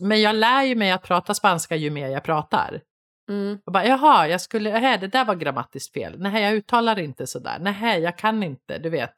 men 0.00 0.20
jag 0.20 0.36
lär 0.36 0.62
ju 0.62 0.74
mig 0.74 0.90
att 0.90 1.02
prata 1.02 1.34
spanska 1.34 1.76
ju 1.76 1.90
mer 1.90 2.08
jag 2.08 2.22
pratar. 2.22 2.80
Mm. 3.28 3.58
Och 3.66 3.72
bara, 3.72 3.86
Jaha, 3.86 4.28
jag 4.28 4.40
skulle, 4.40 4.76
aha, 4.76 4.96
det 4.96 5.06
där 5.06 5.24
var 5.24 5.34
grammatiskt 5.34 5.94
fel. 5.94 6.18
Nej, 6.18 6.42
jag 6.42 6.54
uttalar 6.54 6.98
inte 6.98 7.26
sådär. 7.26 7.58
Nej, 7.60 8.00
jag 8.00 8.18
kan 8.18 8.42
inte, 8.42 8.78
du 8.78 8.90
vet, 8.90 9.14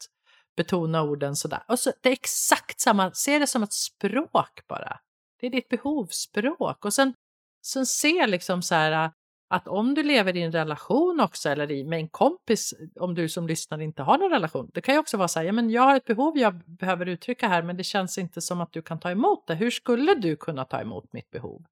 betona 0.56 1.02
orden 1.02 1.36
sådär. 1.36 1.62
Och 1.68 1.78
så, 1.78 1.92
det 2.02 2.08
är 2.08 2.12
exakt 2.12 2.80
samma, 2.80 3.12
se 3.12 3.38
det 3.38 3.46
som 3.46 3.62
ett 3.62 3.72
språk 3.72 4.60
bara. 4.68 4.98
Det 5.40 5.46
är 5.46 5.50
ditt 5.50 5.68
behovsspråk. 5.68 6.84
Och 6.84 6.94
sen, 6.94 7.14
sen 7.66 7.86
se 7.86 8.26
liksom 8.26 8.62
så 8.62 8.74
här 8.74 9.04
äh, 9.04 9.10
att 9.48 9.68
om 9.68 9.94
du 9.94 10.02
lever 10.02 10.36
i 10.36 10.42
en 10.42 10.52
relation 10.52 11.20
också 11.20 11.48
eller 11.48 11.70
i, 11.70 11.84
med 11.84 11.98
en 11.98 12.08
kompis, 12.08 12.74
om 13.00 13.14
du 13.14 13.28
som 13.28 13.46
lyssnar 13.46 13.80
inte 13.80 14.02
har 14.02 14.18
någon 14.18 14.30
relation, 14.30 14.70
det 14.74 14.80
kan 14.80 14.94
ju 14.94 14.98
också 14.98 15.16
vara 15.16 15.28
så 15.28 15.38
här, 15.38 15.46
ja 15.46 15.52
men 15.52 15.70
jag 15.70 15.82
har 15.82 15.96
ett 15.96 16.04
behov 16.04 16.38
jag 16.38 16.54
behöver 16.54 17.06
uttrycka 17.06 17.48
här 17.48 17.62
men 17.62 17.76
det 17.76 17.84
känns 17.84 18.18
inte 18.18 18.40
som 18.40 18.60
att 18.60 18.72
du 18.72 18.82
kan 18.82 19.00
ta 19.00 19.10
emot 19.10 19.46
det. 19.46 19.54
Hur 19.54 19.70
skulle 19.70 20.14
du 20.14 20.36
kunna 20.36 20.64
ta 20.64 20.80
emot 20.80 21.12
mitt 21.12 21.30
behov? 21.30 21.64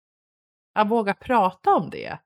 Att 0.75 0.89
våga 0.89 1.15
prata 1.15 1.75
om 1.75 1.91
det. 1.91 2.19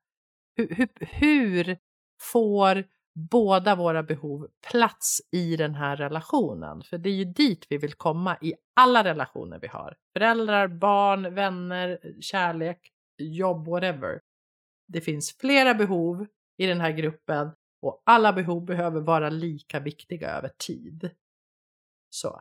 Hur, 0.57 0.75
hur, 0.75 0.89
hur 1.01 1.79
får 2.21 2.85
båda 3.19 3.75
våra 3.75 4.03
behov 4.03 4.49
plats 4.71 5.21
i 5.33 5.57
den 5.57 5.75
här 5.75 5.97
relationen? 5.97 6.83
För 6.83 6.99
det 6.99 7.09
är 7.09 7.15
ju 7.15 7.25
dit 7.25 7.67
vi 7.69 7.79
vill 7.79 7.95
komma 7.95 8.39
i 8.41 8.55
alla 8.77 9.05
relationer 9.05 9.59
vi 9.59 9.67
har. 9.67 9.97
Föräldrar, 10.13 10.69
barn, 10.69 11.35
vänner, 11.35 11.99
kärlek, 12.21 12.93
jobb, 13.19 13.69
whatever. 13.69 14.21
Det 14.89 15.01
finns 15.01 15.37
flera 15.37 15.75
behov 15.75 16.27
i 16.57 16.67
den 16.67 16.81
här 16.81 16.91
gruppen 16.91 17.51
och 17.83 18.03
alla 18.07 18.33
behov 18.33 18.65
behöver 18.65 19.01
vara 19.01 19.31
lika 19.31 19.81
viktiga 19.81 20.31
över 20.31 20.51
tid. 20.67 21.11
Så. 22.11 22.41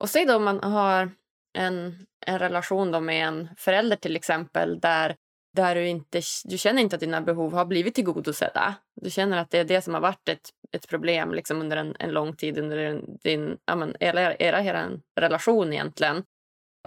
Och 0.00 0.10
säg 0.10 0.26
då 0.26 0.36
om 0.36 0.44
man 0.44 0.60
har 0.60 1.10
en, 1.58 2.06
en 2.26 2.38
relation 2.38 2.90
då 2.90 3.00
med 3.00 3.28
en 3.28 3.48
förälder 3.56 3.96
till 3.96 4.16
exempel 4.16 4.80
där, 4.80 5.16
där 5.52 5.74
du, 5.74 5.86
inte, 5.86 6.20
du 6.44 6.58
känner 6.58 6.82
inte 6.82 6.96
att 6.96 7.00
dina 7.00 7.20
behov 7.20 7.52
har 7.52 7.64
blivit 7.64 7.94
tillgodosedda. 7.94 8.74
Du 9.00 9.10
känner 9.10 9.38
att 9.38 9.50
det 9.50 9.58
är 9.58 9.64
det 9.64 9.82
som 9.82 9.94
har 9.94 10.00
varit 10.00 10.28
ett, 10.28 10.48
ett 10.72 10.88
problem 10.88 11.34
liksom 11.34 11.60
under 11.60 11.76
en, 11.76 11.96
en 11.98 12.10
lång 12.10 12.36
tid 12.36 12.58
under 12.58 13.02
din, 13.22 13.56
ja, 13.64 13.76
men, 13.76 13.96
era, 14.00 14.34
era, 14.36 14.62
era 14.62 14.90
relation 15.20 15.72
egentligen. 15.72 16.24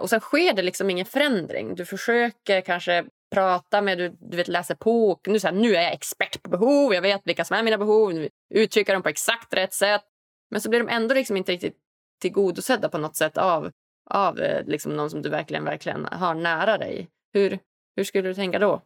Och 0.02 0.10
sen 0.10 0.20
sker 0.20 0.52
det 0.52 0.62
liksom 0.62 0.90
ingen 0.90 1.06
förändring. 1.06 1.74
Du 1.74 1.84
försöker 1.84 2.60
kanske 2.60 3.04
prata 3.34 3.82
med, 3.82 3.98
du, 3.98 4.16
du 4.20 4.36
vet 4.36 4.48
läser 4.48 4.74
på. 4.74 5.20
Nu, 5.26 5.40
så 5.40 5.46
här, 5.46 5.54
nu 5.54 5.76
är 5.76 5.82
jag 5.82 5.92
expert 5.92 6.42
på 6.42 6.50
behov, 6.50 6.94
jag 6.94 7.02
vet 7.02 7.20
vilka 7.24 7.44
som 7.44 7.56
är 7.56 7.62
mina 7.62 7.78
behov, 7.78 8.28
uttrycker 8.54 8.92
dem 8.92 9.02
på 9.02 9.08
exakt 9.08 9.54
rätt 9.54 9.74
sätt. 9.74 10.04
Men 10.50 10.60
så 10.60 10.70
blir 10.70 10.80
de 10.80 10.88
ändå 10.88 11.14
liksom 11.14 11.36
inte 11.36 11.52
riktigt 11.52 11.76
tillgodosedda 12.20 12.88
på 12.88 12.98
något 12.98 13.16
sätt 13.16 13.38
av, 13.38 13.70
av 14.10 14.40
eh, 14.40 14.64
liksom 14.66 14.96
någon 14.96 15.10
som 15.10 15.22
du 15.22 15.28
verkligen, 15.28 15.64
verkligen 15.64 16.04
har 16.04 16.34
nära 16.34 16.78
dig. 16.78 17.08
Hur, 17.32 17.58
hur 17.96 18.04
skulle 18.04 18.28
du 18.28 18.34
tänka 18.34 18.58
då? 18.58 18.82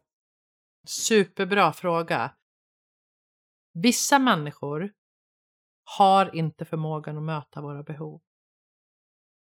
Superbra 0.87 1.73
fråga. 1.73 2.35
Vissa 3.73 4.19
människor 4.19 4.93
har 5.85 6.35
inte 6.37 6.65
förmågan 6.65 7.17
att 7.17 7.23
möta 7.23 7.61
våra 7.61 7.83
behov. 7.83 8.23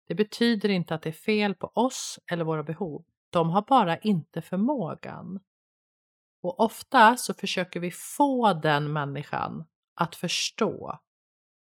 Det 0.08 0.14
betyder 0.14 0.68
inte 0.68 0.94
att 0.94 1.02
det 1.02 1.10
är 1.10 1.12
fel 1.12 1.54
på 1.54 1.66
oss 1.66 2.18
eller 2.30 2.44
våra 2.44 2.62
behov. 2.62 3.04
De 3.30 3.50
har 3.50 3.62
bara 3.62 3.98
inte 3.98 4.42
förmågan. 4.42 5.40
Och 6.42 6.60
ofta 6.60 7.16
så 7.16 7.34
försöker 7.34 7.80
vi 7.80 7.90
få 7.90 8.52
den 8.52 8.92
människan 8.92 9.64
att 9.94 10.16
förstå. 10.16 10.98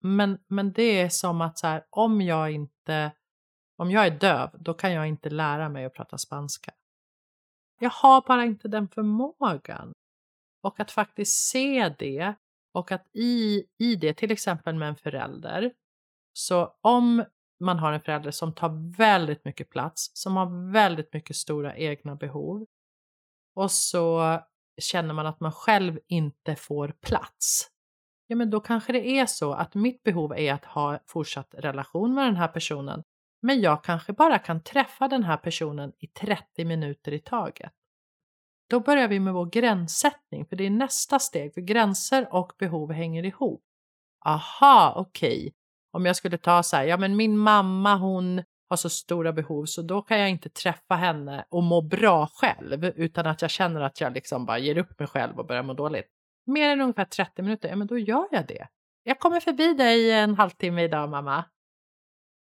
Men, 0.01 0.39
men 0.47 0.73
det 0.73 1.01
är 1.01 1.09
som 1.09 1.41
att 1.41 1.59
så 1.59 1.67
här, 1.67 1.87
om 1.91 2.23
jag 2.23 2.51
inte 2.51 3.13
om 3.77 3.91
jag 3.91 4.07
är 4.07 4.11
döv, 4.11 4.51
då 4.53 4.75
kan 4.75 4.93
jag 4.93 5.07
inte 5.07 5.31
lära 5.31 5.69
mig 5.69 5.85
att 5.85 5.95
prata 5.95 6.19
spanska. 6.19 6.73
Jag 7.79 7.91
har 7.91 8.23
bara 8.27 8.45
inte 8.45 8.69
den 8.69 8.89
förmågan. 8.89 9.93
Och 10.63 10.81
att 10.81 10.91
faktiskt 10.91 11.49
se 11.49 11.95
det 11.99 12.35
och 12.75 12.93
att 12.93 13.07
i, 13.13 13.65
i 13.79 13.97
det, 13.97 14.15
till 14.15 14.31
exempel 14.31 14.75
med 14.75 14.89
en 14.89 14.97
förälder, 14.97 15.73
så 16.33 16.75
om 16.81 17.25
man 17.61 17.79
har 17.79 17.93
en 17.93 18.01
förälder 18.01 18.31
som 18.31 18.53
tar 18.53 18.97
väldigt 18.97 19.45
mycket 19.45 19.71
plats, 19.71 20.11
som 20.15 20.37
har 20.37 20.73
väldigt 20.73 21.13
mycket 21.13 21.37
stora 21.37 21.77
egna 21.77 22.15
behov. 22.15 22.67
Och 23.55 23.71
så 23.71 24.39
känner 24.81 25.15
man 25.15 25.27
att 25.27 25.41
man 25.41 25.53
själv 25.53 25.99
inte 26.07 26.57
får 26.57 26.89
plats. 26.89 27.71
Ja, 28.27 28.37
men 28.37 28.51
då 28.51 28.61
kanske 28.61 28.93
det 28.93 29.07
är 29.19 29.27
så 29.27 29.53
att 29.53 29.75
mitt 29.75 30.03
behov 30.03 30.33
är 30.33 30.53
att 30.53 30.65
ha 30.65 30.99
fortsatt 31.07 31.55
relation 31.59 32.15
med 32.15 32.27
den 32.27 32.37
här 32.37 32.49
personen. 32.49 33.03
Men 33.47 33.61
jag 33.61 33.85
kanske 33.85 34.13
bara 34.13 34.39
kan 34.39 34.63
träffa 34.63 35.09
den 35.09 35.25
här 35.25 35.37
personen 35.37 35.93
i 35.99 36.07
30 36.07 36.65
minuter 36.65 37.13
i 37.13 37.19
taget. 37.19 37.73
Då 38.71 38.81
börjar 38.81 39.09
vi 39.09 39.21
med 39.21 39.35
vår 39.35 39.47
gränssättning, 39.47 40.47
för 40.47 40.57
det 40.57 40.67
är 40.67 40.71
nästa 40.71 41.19
steg, 41.19 41.55
för 41.55 41.61
gränser 41.61 42.35
och 42.35 42.53
behov 42.59 42.93
hänger 42.93 43.25
ihop. 43.25 43.63
Aha, 44.27 44.95
okej, 44.97 45.39
okay 45.39 45.53
om 45.95 46.07
jag 46.07 46.17
skulle 46.17 46.39
ta 46.39 46.63
så 46.63 46.77
här, 46.77 46.85
ja 46.85 46.97
men 46.97 47.17
min 47.17 47.39
mamma 47.39 47.97
hon 47.97 48.43
har 48.69 48.77
så 48.77 48.91
stora 48.91 49.33
behov 49.33 49.65
så 49.65 49.83
då 49.83 50.03
kan 50.03 50.19
jag 50.19 50.31
inte 50.31 50.49
träffa 50.49 50.95
henne 50.95 51.45
och 51.49 51.63
må 51.63 51.83
bra 51.83 52.27
själv 52.27 52.85
utan 52.85 53.27
att 53.27 53.43
jag 53.43 53.51
känner 53.51 53.81
att 53.81 54.01
jag 54.01 54.13
liksom 54.13 54.47
bara 54.47 54.59
ger 54.59 54.79
upp 54.79 54.99
mig 54.99 55.09
själv 55.09 55.39
och 55.39 55.47
börjar 55.47 55.63
må 55.63 55.73
dåligt. 55.73 56.07
Mer 56.47 56.69
än 56.69 56.81
ungefär 56.81 57.05
30 57.05 57.43
minuter, 57.43 57.69
ja 57.69 57.77
men 57.77 57.87
då 57.87 57.99
gör 57.99 58.29
jag 58.31 58.47
det. 58.47 58.69
Jag 59.03 59.19
kommer 59.19 59.41
förbi 59.41 59.75
dig 59.75 60.13
en 60.13 60.35
halvtimme 60.35 60.83
idag 60.83 61.11
mamma. 61.11 61.45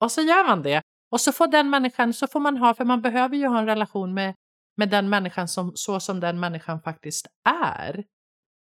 Och 0.04 0.12
så 0.12 0.20
gör 0.20 0.46
man 0.46 0.62
det. 0.62 0.82
Och 1.10 1.20
så 1.20 1.32
får 1.32 1.46
den 1.46 1.70
människan, 1.70 2.12
så 2.12 2.26
får 2.26 2.40
man 2.40 2.56
ha, 2.56 2.74
för 2.74 2.84
man 2.84 3.02
behöver 3.02 3.36
ju 3.36 3.46
ha 3.46 3.58
en 3.58 3.66
relation 3.66 4.14
med, 4.14 4.34
med 4.76 4.90
den 4.90 5.08
människan 5.08 5.48
som, 5.48 5.72
så 5.74 6.00
som 6.00 6.20
den 6.20 6.40
människan 6.40 6.82
faktiskt 6.82 7.26
är. 7.48 8.04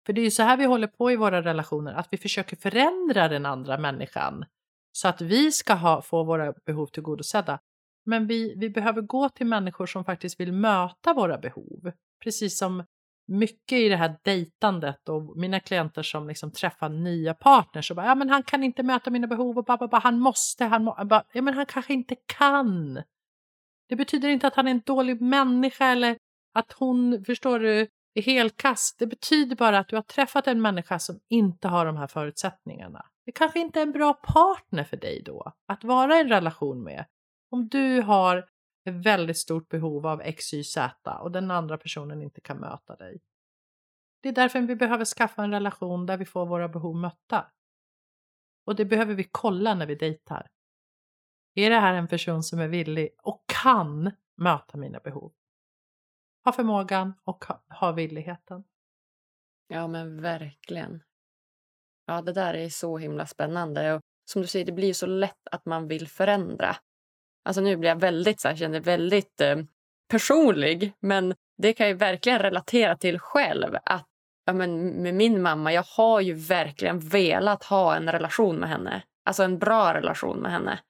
För 0.07 0.13
det 0.13 0.21
är 0.21 0.25
ju 0.25 0.31
så 0.31 0.43
här 0.43 0.57
vi 0.57 0.65
håller 0.65 0.87
på 0.87 1.11
i 1.11 1.17
våra 1.17 1.43
relationer, 1.43 1.95
att 1.95 2.09
vi 2.11 2.19
försöker 2.19 2.57
förändra 2.57 3.29
den 3.29 3.47
andra 3.47 3.79
människan 3.79 4.45
så 4.93 5.09
att 5.09 5.21
vi 5.21 5.53
ska 5.53 5.75
ha, 5.75 6.03
få 6.03 6.25
våra 6.25 6.53
behov 6.67 6.87
tillgodosedda. 6.87 7.59
Men 8.07 8.27
vi, 8.27 8.55
vi 8.57 8.71
behöver 8.71 9.03
gå 9.03 9.29
till 9.29 9.47
människor 9.47 9.87
som 9.87 10.05
faktiskt 10.05 10.41
vill 10.41 10.53
möta 10.53 11.15
våra 11.15 11.39
behov. 11.39 11.93
Precis 12.25 12.59
som 12.59 12.85
mycket 13.31 13.79
i 13.79 13.89
det 13.89 13.97
här 13.97 14.17
dejtandet 14.23 15.09
och 15.09 15.37
mina 15.37 15.61
klienter 15.61 16.03
som 16.03 16.29
liksom 16.29 16.53
träffar 16.53 16.89
nya 16.89 17.35
partners 17.35 17.91
och 17.91 17.97
bara, 17.97 18.07
ja 18.07 18.15
men 18.15 18.31
han 18.31 18.43
kan 18.43 18.65
inte 18.65 18.83
möta 18.83 19.11
mina 19.11 19.27
behov 19.27 19.59
och 19.59 19.65
bara, 19.65 19.89
bara 19.89 19.99
han 20.01 20.19
måste, 20.19 20.65
han 20.65 20.85
må, 20.85 21.05
bara, 21.05 21.25
ja 21.33 21.43
men 21.43 21.55
han 21.55 21.67
kanske 21.67 21.93
inte 21.93 22.17
kan. 22.27 23.03
Det 23.89 23.97
betyder 23.97 24.29
inte 24.29 24.47
att 24.47 24.55
han 24.55 24.67
är 24.67 24.71
en 24.71 24.83
dålig 24.87 25.21
människa 25.21 25.87
eller 25.87 26.17
att 26.55 26.73
hon, 26.73 27.25
förstår 27.25 27.59
du, 27.59 27.89
är 28.15 28.23
helkast. 28.23 28.99
Det 28.99 29.07
betyder 29.07 29.57
bara 29.57 29.79
att 29.79 29.89
du 29.89 29.97
har 29.97 30.03
träffat 30.03 30.47
en 30.47 30.63
människa 30.63 30.99
som 30.99 31.21
inte 31.29 31.69
har 31.69 31.87
de 31.87 31.97
här 31.97 32.07
förutsättningarna. 32.07 33.07
Det 33.27 33.33
kanske 33.33 33.61
inte 33.61 33.79
är 33.79 33.83
en 33.83 33.93
bra 33.93 34.13
partner 34.13 34.85
för 34.85 34.97
dig 34.97 35.23
då 35.25 35.53
att 35.69 35.85
vara 35.85 36.17
i 36.17 36.21
en 36.21 36.29
relation 36.29 36.83
med. 36.83 37.05
Om 37.51 37.69
du 37.69 38.03
har 38.03 38.45
ett 38.91 39.07
väldigt 39.07 39.39
stort 39.39 39.69
behov 39.69 40.07
av 40.07 40.21
X, 40.21 40.55
Y, 40.55 40.65
Z 40.65 41.19
och 41.19 41.33
den 41.33 41.51
andra 41.51 41.79
personen 41.79 42.23
inte 42.23 42.41
kan 42.41 42.57
möta 42.57 42.97
dig. 42.97 43.21
Det 44.23 44.29
är 44.29 44.33
därför 44.33 44.61
vi 44.61 44.77
behöver 44.77 45.05
skaffa 45.05 45.45
en 45.45 45.51
relation 45.51 46.07
där 46.07 46.17
vi 46.17 46.25
får 46.25 46.47
våra 46.47 46.69
behov 46.69 46.97
mötta. 46.97 47.53
Och 48.65 48.77
det 48.77 48.85
behöver 48.85 49.15
vi 49.15 49.25
kolla 49.25 49.75
när 49.75 49.87
vi 49.87 49.95
dejtar. 49.95 50.51
Är 51.55 51.71
det 51.71 51.81
här 51.81 51.95
en 51.95 52.09
person 52.09 52.43
som 52.43 52.61
är 52.61 52.69
villig 52.69 53.09
och 53.23 53.45
kan 53.63 54.11
möta 54.37 54.79
mina 54.79 55.01
behov? 55.01 55.33
Har 56.45 56.53
förmågan 56.53 57.15
och 57.25 57.45
har 57.69 57.93
villigheten. 57.93 58.65
Ja, 59.67 59.87
men 59.87 60.23
verkligen. 60.23 61.03
Ja, 62.07 62.23
det 62.23 62.33
där 62.33 62.55
är 62.55 62.69
så 62.69 62.99
himla 62.99 63.27
spännande. 63.27 63.95
Och 63.95 64.01
som 64.25 64.43
du 64.43 64.49
säger, 64.49 64.65
det 64.65 64.73
blir 64.73 64.93
så 64.93 65.07
lätt 65.07 65.49
att 65.51 65.67
man 65.67 65.89
vill 65.89 66.09
förändra. 66.09 66.77
Alltså 67.45 67.61
nu 67.61 67.77
blir 67.77 67.89
jag 67.89 68.01
väldigt, 68.01 68.41
så 68.41 68.49
här, 68.49 68.57
känner 68.57 68.81
väldigt 68.81 69.41
eh, 69.41 69.57
personlig, 70.11 70.93
men 71.01 71.35
det 71.63 71.73
kan 71.73 71.89
jag 71.89 71.95
verkligen 71.95 72.39
relatera 72.39 72.97
till 72.97 73.19
själv. 73.19 73.77
Att 73.85 74.07
ja, 74.47 74.53
men 74.53 75.03
med 75.03 75.15
min 75.15 75.43
mamma, 75.43 75.73
jag 75.73 75.85
har 75.97 76.21
ju 76.21 76.35
verkligen 76.35 76.99
velat 76.99 77.65
ha 77.65 77.97
en 77.97 78.13
relation 78.13 78.57
med 78.57 78.69
henne. 78.69 79.03
Alltså 79.25 79.43
en 79.43 79.59
bra 79.59 79.95
relation 79.95 80.39
med 80.39 80.53
henne. 80.53 80.81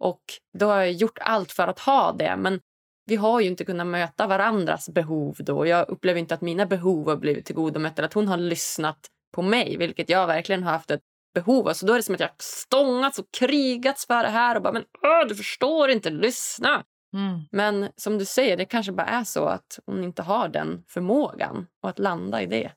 Och 0.00 0.22
då 0.58 0.66
har 0.66 0.76
jag 0.76 0.92
gjort 0.92 1.18
allt 1.20 1.52
för 1.52 1.68
att 1.68 1.78
ha 1.78 2.12
det. 2.12 2.36
Men 2.36 2.60
vi 3.06 3.16
har 3.16 3.40
ju 3.40 3.46
inte 3.46 3.64
kunnat 3.64 3.86
möta 3.86 4.26
varandras 4.26 4.88
behov 4.88 5.36
då. 5.38 5.66
Jag 5.66 5.88
upplever 5.88 6.20
inte 6.20 6.34
att 6.34 6.40
mina 6.40 6.66
behov 6.66 7.08
har 7.08 7.16
blivit 7.16 7.46
tillgodomötta. 7.46 7.94
eller 7.96 8.08
att 8.08 8.14
hon 8.14 8.28
har 8.28 8.36
lyssnat 8.36 8.98
på 9.34 9.42
mig, 9.42 9.76
vilket 9.76 10.08
jag 10.08 10.26
verkligen 10.26 10.62
har 10.62 10.72
haft 10.72 10.90
ett 10.90 11.02
behov 11.34 11.68
av. 11.68 11.72
Så 11.72 11.86
då 11.86 11.92
är 11.92 11.96
det 11.96 12.02
som 12.02 12.14
att 12.14 12.20
jag 12.20 12.30
stångats 12.38 13.18
och 13.18 13.26
krigats 13.38 14.06
för 14.06 14.22
det 14.22 14.28
här 14.28 14.56
och 14.56 14.62
bara 14.62 14.72
men 14.72 14.84
åh, 15.02 15.28
du 15.28 15.34
förstår 15.34 15.90
inte, 15.90 16.10
lyssna. 16.10 16.84
Mm. 17.14 17.40
Men 17.52 17.88
som 17.96 18.18
du 18.18 18.24
säger, 18.24 18.56
det 18.56 18.64
kanske 18.64 18.92
bara 18.92 19.06
är 19.06 19.24
så 19.24 19.44
att 19.44 19.78
hon 19.86 20.04
inte 20.04 20.22
har 20.22 20.48
den 20.48 20.84
förmågan 20.88 21.66
och 21.82 21.88
att 21.88 21.98
landa 21.98 22.42
i 22.42 22.46
det. 22.46 22.72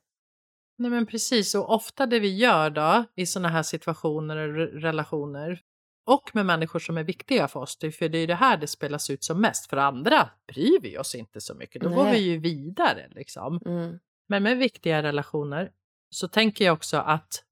Nej 0.78 0.92
men 0.92 1.06
precis, 1.06 1.56
och 1.56 1.74
ofta 1.74 2.06
det 2.06 2.20
vi 2.20 2.36
gör 2.36 2.70
då 2.70 3.04
i 3.16 3.26
sådana 3.26 3.50
här 3.50 3.64
situationer 3.64 4.38
och 4.38 4.82
relationer 4.82 5.62
och 6.08 6.32
med 6.34 6.46
människor 6.46 6.80
som 6.80 6.98
är 6.98 7.04
viktiga 7.04 7.48
för 7.48 7.60
oss, 7.60 7.78
för 7.80 8.10
det 8.10 8.18
är 8.18 8.28
det 8.28 8.36
här 8.36 8.58
det 8.58 8.68
spelas 8.68 9.10
ut 9.10 9.24
som 9.24 9.42
mest. 9.42 9.70
För 9.70 9.78
andra 9.78 10.30
bryr 10.48 10.82
vi 10.82 10.98
oss 10.98 11.16
inte 11.16 11.42
så 11.42 11.56
mycket, 11.56 11.82
då 11.82 11.90
Nej. 11.90 11.98
går 11.98 12.12
vi 12.12 12.18
ju 12.18 12.38
vidare 12.38 13.08
liksom. 13.12 13.60
Mm. 13.66 14.00
Men 14.28 14.44
med 14.44 14.58
viktiga 14.58 15.04
relationer 15.04 15.72
så 16.10 16.28
tänker 16.28 16.66
jag 16.66 16.74
också 16.74 16.98
att, 16.98 17.44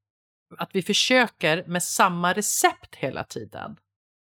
att 0.58 0.70
vi 0.74 0.82
försöker 0.82 1.64
med 1.68 1.84
samma 1.84 2.34
recept 2.34 2.96
hela 2.96 3.24
tiden. 3.24 3.78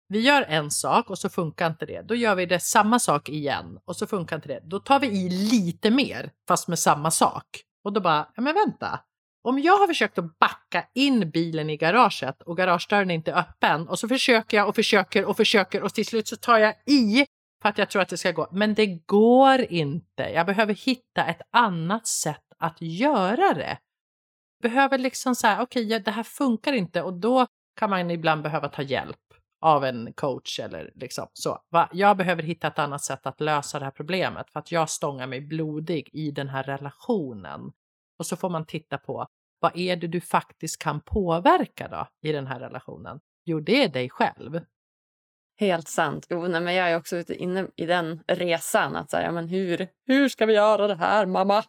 Vi 0.08 0.20
gör 0.20 0.42
en 0.42 0.70
sak 0.70 1.10
och 1.10 1.18
så 1.18 1.28
funkar 1.28 1.66
inte 1.66 1.86
det. 1.86 2.02
Då 2.02 2.14
gör 2.14 2.34
vi 2.34 2.46
det 2.46 2.60
samma 2.60 2.98
sak 2.98 3.28
igen 3.28 3.78
och 3.84 3.96
så 3.96 4.06
funkar 4.06 4.36
inte 4.36 4.48
det. 4.48 4.60
Då 4.64 4.80
tar 4.80 5.00
vi 5.00 5.06
i 5.06 5.28
lite 5.28 5.90
mer 5.90 6.30
fast 6.48 6.68
med 6.68 6.78
samma 6.78 7.10
sak. 7.10 7.46
Och 7.84 7.92
då 7.92 8.00
bara, 8.00 8.28
ja 8.36 8.42
men 8.42 8.54
vänta. 8.54 9.00
Om 9.44 9.58
jag 9.58 9.78
har 9.78 9.86
försökt 9.86 10.18
att 10.18 10.38
backa 10.38 10.84
in 10.94 11.30
bilen 11.30 11.70
i 11.70 11.76
garaget 11.76 12.42
och 12.42 12.56
garagedörren 12.56 13.10
är 13.10 13.14
inte 13.14 13.34
öppen 13.34 13.88
och 13.88 13.98
så 13.98 14.08
försöker 14.08 14.56
jag 14.56 14.68
och 14.68 14.74
försöker 14.74 15.24
och 15.24 15.36
försöker 15.36 15.82
och 15.82 15.94
till 15.94 16.06
slut 16.06 16.28
så 16.28 16.36
tar 16.36 16.58
jag 16.58 16.74
i 16.86 17.26
för 17.62 17.68
att 17.68 17.78
jag 17.78 17.90
tror 17.90 18.02
att 18.02 18.08
det 18.08 18.16
ska 18.16 18.32
gå. 18.32 18.48
Men 18.52 18.74
det 18.74 18.86
går 18.86 19.60
inte. 19.60 20.22
Jag 20.22 20.46
behöver 20.46 20.74
hitta 20.74 21.24
ett 21.24 21.40
annat 21.52 22.06
sätt 22.06 22.44
att 22.58 22.76
göra 22.80 23.54
det. 23.54 23.78
Behöver 24.62 24.98
liksom 24.98 25.34
så 25.34 25.46
här, 25.46 25.62
okej, 25.62 25.86
okay, 25.86 25.98
det 25.98 26.10
här 26.10 26.22
funkar 26.22 26.72
inte 26.72 27.02
och 27.02 27.14
då 27.14 27.46
kan 27.76 27.90
man 27.90 28.10
ibland 28.10 28.42
behöva 28.42 28.68
ta 28.68 28.82
hjälp 28.82 29.16
av 29.60 29.84
en 29.84 30.12
coach 30.12 30.60
eller 30.60 30.92
liksom 30.94 31.26
så. 31.32 31.58
Va? 31.70 31.88
Jag 31.92 32.16
behöver 32.16 32.42
hitta 32.42 32.66
ett 32.66 32.78
annat 32.78 33.02
sätt 33.02 33.26
att 33.26 33.40
lösa 33.40 33.78
det 33.78 33.84
här 33.84 33.92
problemet 33.92 34.50
för 34.50 34.60
att 34.60 34.72
jag 34.72 34.90
stångar 34.90 35.26
mig 35.26 35.40
blodig 35.40 36.10
i 36.12 36.30
den 36.30 36.48
här 36.48 36.62
relationen. 36.62 37.72
Och 38.18 38.26
så 38.26 38.36
får 38.36 38.50
man 38.50 38.66
titta 38.66 38.98
på 38.98 39.26
vad 39.60 39.76
är 39.76 39.96
det 39.96 40.06
du 40.06 40.20
faktiskt 40.20 40.82
kan 40.82 41.00
påverka 41.00 41.88
då 41.88 42.06
i 42.28 42.32
den 42.32 42.46
här 42.46 42.60
relationen? 42.60 43.20
Jo, 43.44 43.60
det 43.60 43.84
är 43.84 43.88
dig 43.88 44.10
själv. 44.10 44.60
Helt 45.62 45.88
sant. 45.88 46.26
Jo, 46.30 46.46
nej, 46.46 46.60
men 46.60 46.74
jag 46.74 46.90
är 46.90 46.96
också 46.96 47.32
inne 47.32 47.66
i 47.76 47.86
den 47.86 48.22
resan. 48.28 48.96
Att 48.96 49.10
säga, 49.10 49.32
men 49.32 49.48
hur, 49.48 49.88
hur 50.06 50.28
ska 50.28 50.46
vi 50.46 50.54
göra 50.54 50.86
det 50.86 50.94
här, 50.94 51.26
mamma? 51.26 51.64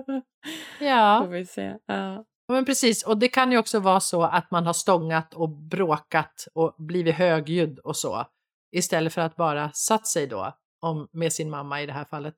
ja. 0.80 1.20
Får 1.24 1.32
vi 1.32 1.46
se. 1.46 1.76
Ja. 1.86 2.24
Men 2.52 2.64
precis, 2.64 3.06
och 3.06 3.18
det 3.18 3.28
kan 3.28 3.52
ju 3.52 3.58
också 3.58 3.80
vara 3.80 4.00
så 4.00 4.22
att 4.22 4.50
man 4.50 4.66
har 4.66 4.72
stångat 4.72 5.34
och 5.34 5.48
bråkat 5.48 6.48
och 6.54 6.74
blivit 6.78 7.14
högljudd 7.14 7.78
och 7.78 7.96
så. 7.96 8.26
Istället 8.72 9.12
för 9.12 9.20
att 9.20 9.36
bara 9.36 9.72
satt 9.72 10.06
sig 10.06 10.26
då 10.26 10.56
om, 10.80 11.08
med 11.12 11.32
sin 11.32 11.50
mamma 11.50 11.82
i 11.82 11.86
det 11.86 11.92
här 11.92 12.04
fallet 12.04 12.34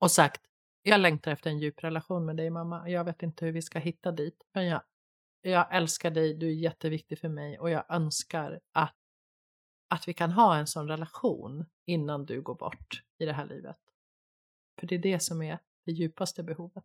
och 0.00 0.10
sagt 0.10 0.40
jag 0.82 1.00
längtar 1.00 1.30
efter 1.30 1.50
en 1.50 1.58
djup 1.58 1.84
relation 1.84 2.26
med 2.26 2.36
dig 2.36 2.50
mamma. 2.50 2.88
Jag 2.88 3.04
vet 3.04 3.22
inte 3.22 3.44
hur 3.44 3.52
vi 3.52 3.62
ska 3.62 3.78
hitta 3.78 4.12
dit, 4.12 4.42
men 4.54 4.66
jag, 4.66 4.80
jag 5.42 5.76
älskar 5.76 6.10
dig, 6.10 6.34
du 6.34 6.46
är 6.46 6.54
jätteviktig 6.54 7.18
för 7.18 7.28
mig 7.28 7.58
och 7.58 7.70
jag 7.70 7.84
önskar 7.88 8.60
att, 8.74 8.97
att 9.88 10.08
vi 10.08 10.14
kan 10.14 10.32
ha 10.32 10.56
en 10.56 10.66
sån 10.66 10.88
relation 10.88 11.66
innan 11.84 12.26
du 12.26 12.42
går 12.42 12.54
bort 12.54 13.02
i 13.18 13.24
det 13.24 13.32
här 13.32 13.46
livet. 13.46 13.78
För 14.80 14.86
det 14.86 14.94
är 14.94 14.98
det 14.98 15.20
som 15.20 15.42
är 15.42 15.58
det 15.84 15.92
djupaste 15.92 16.42
behovet 16.42 16.84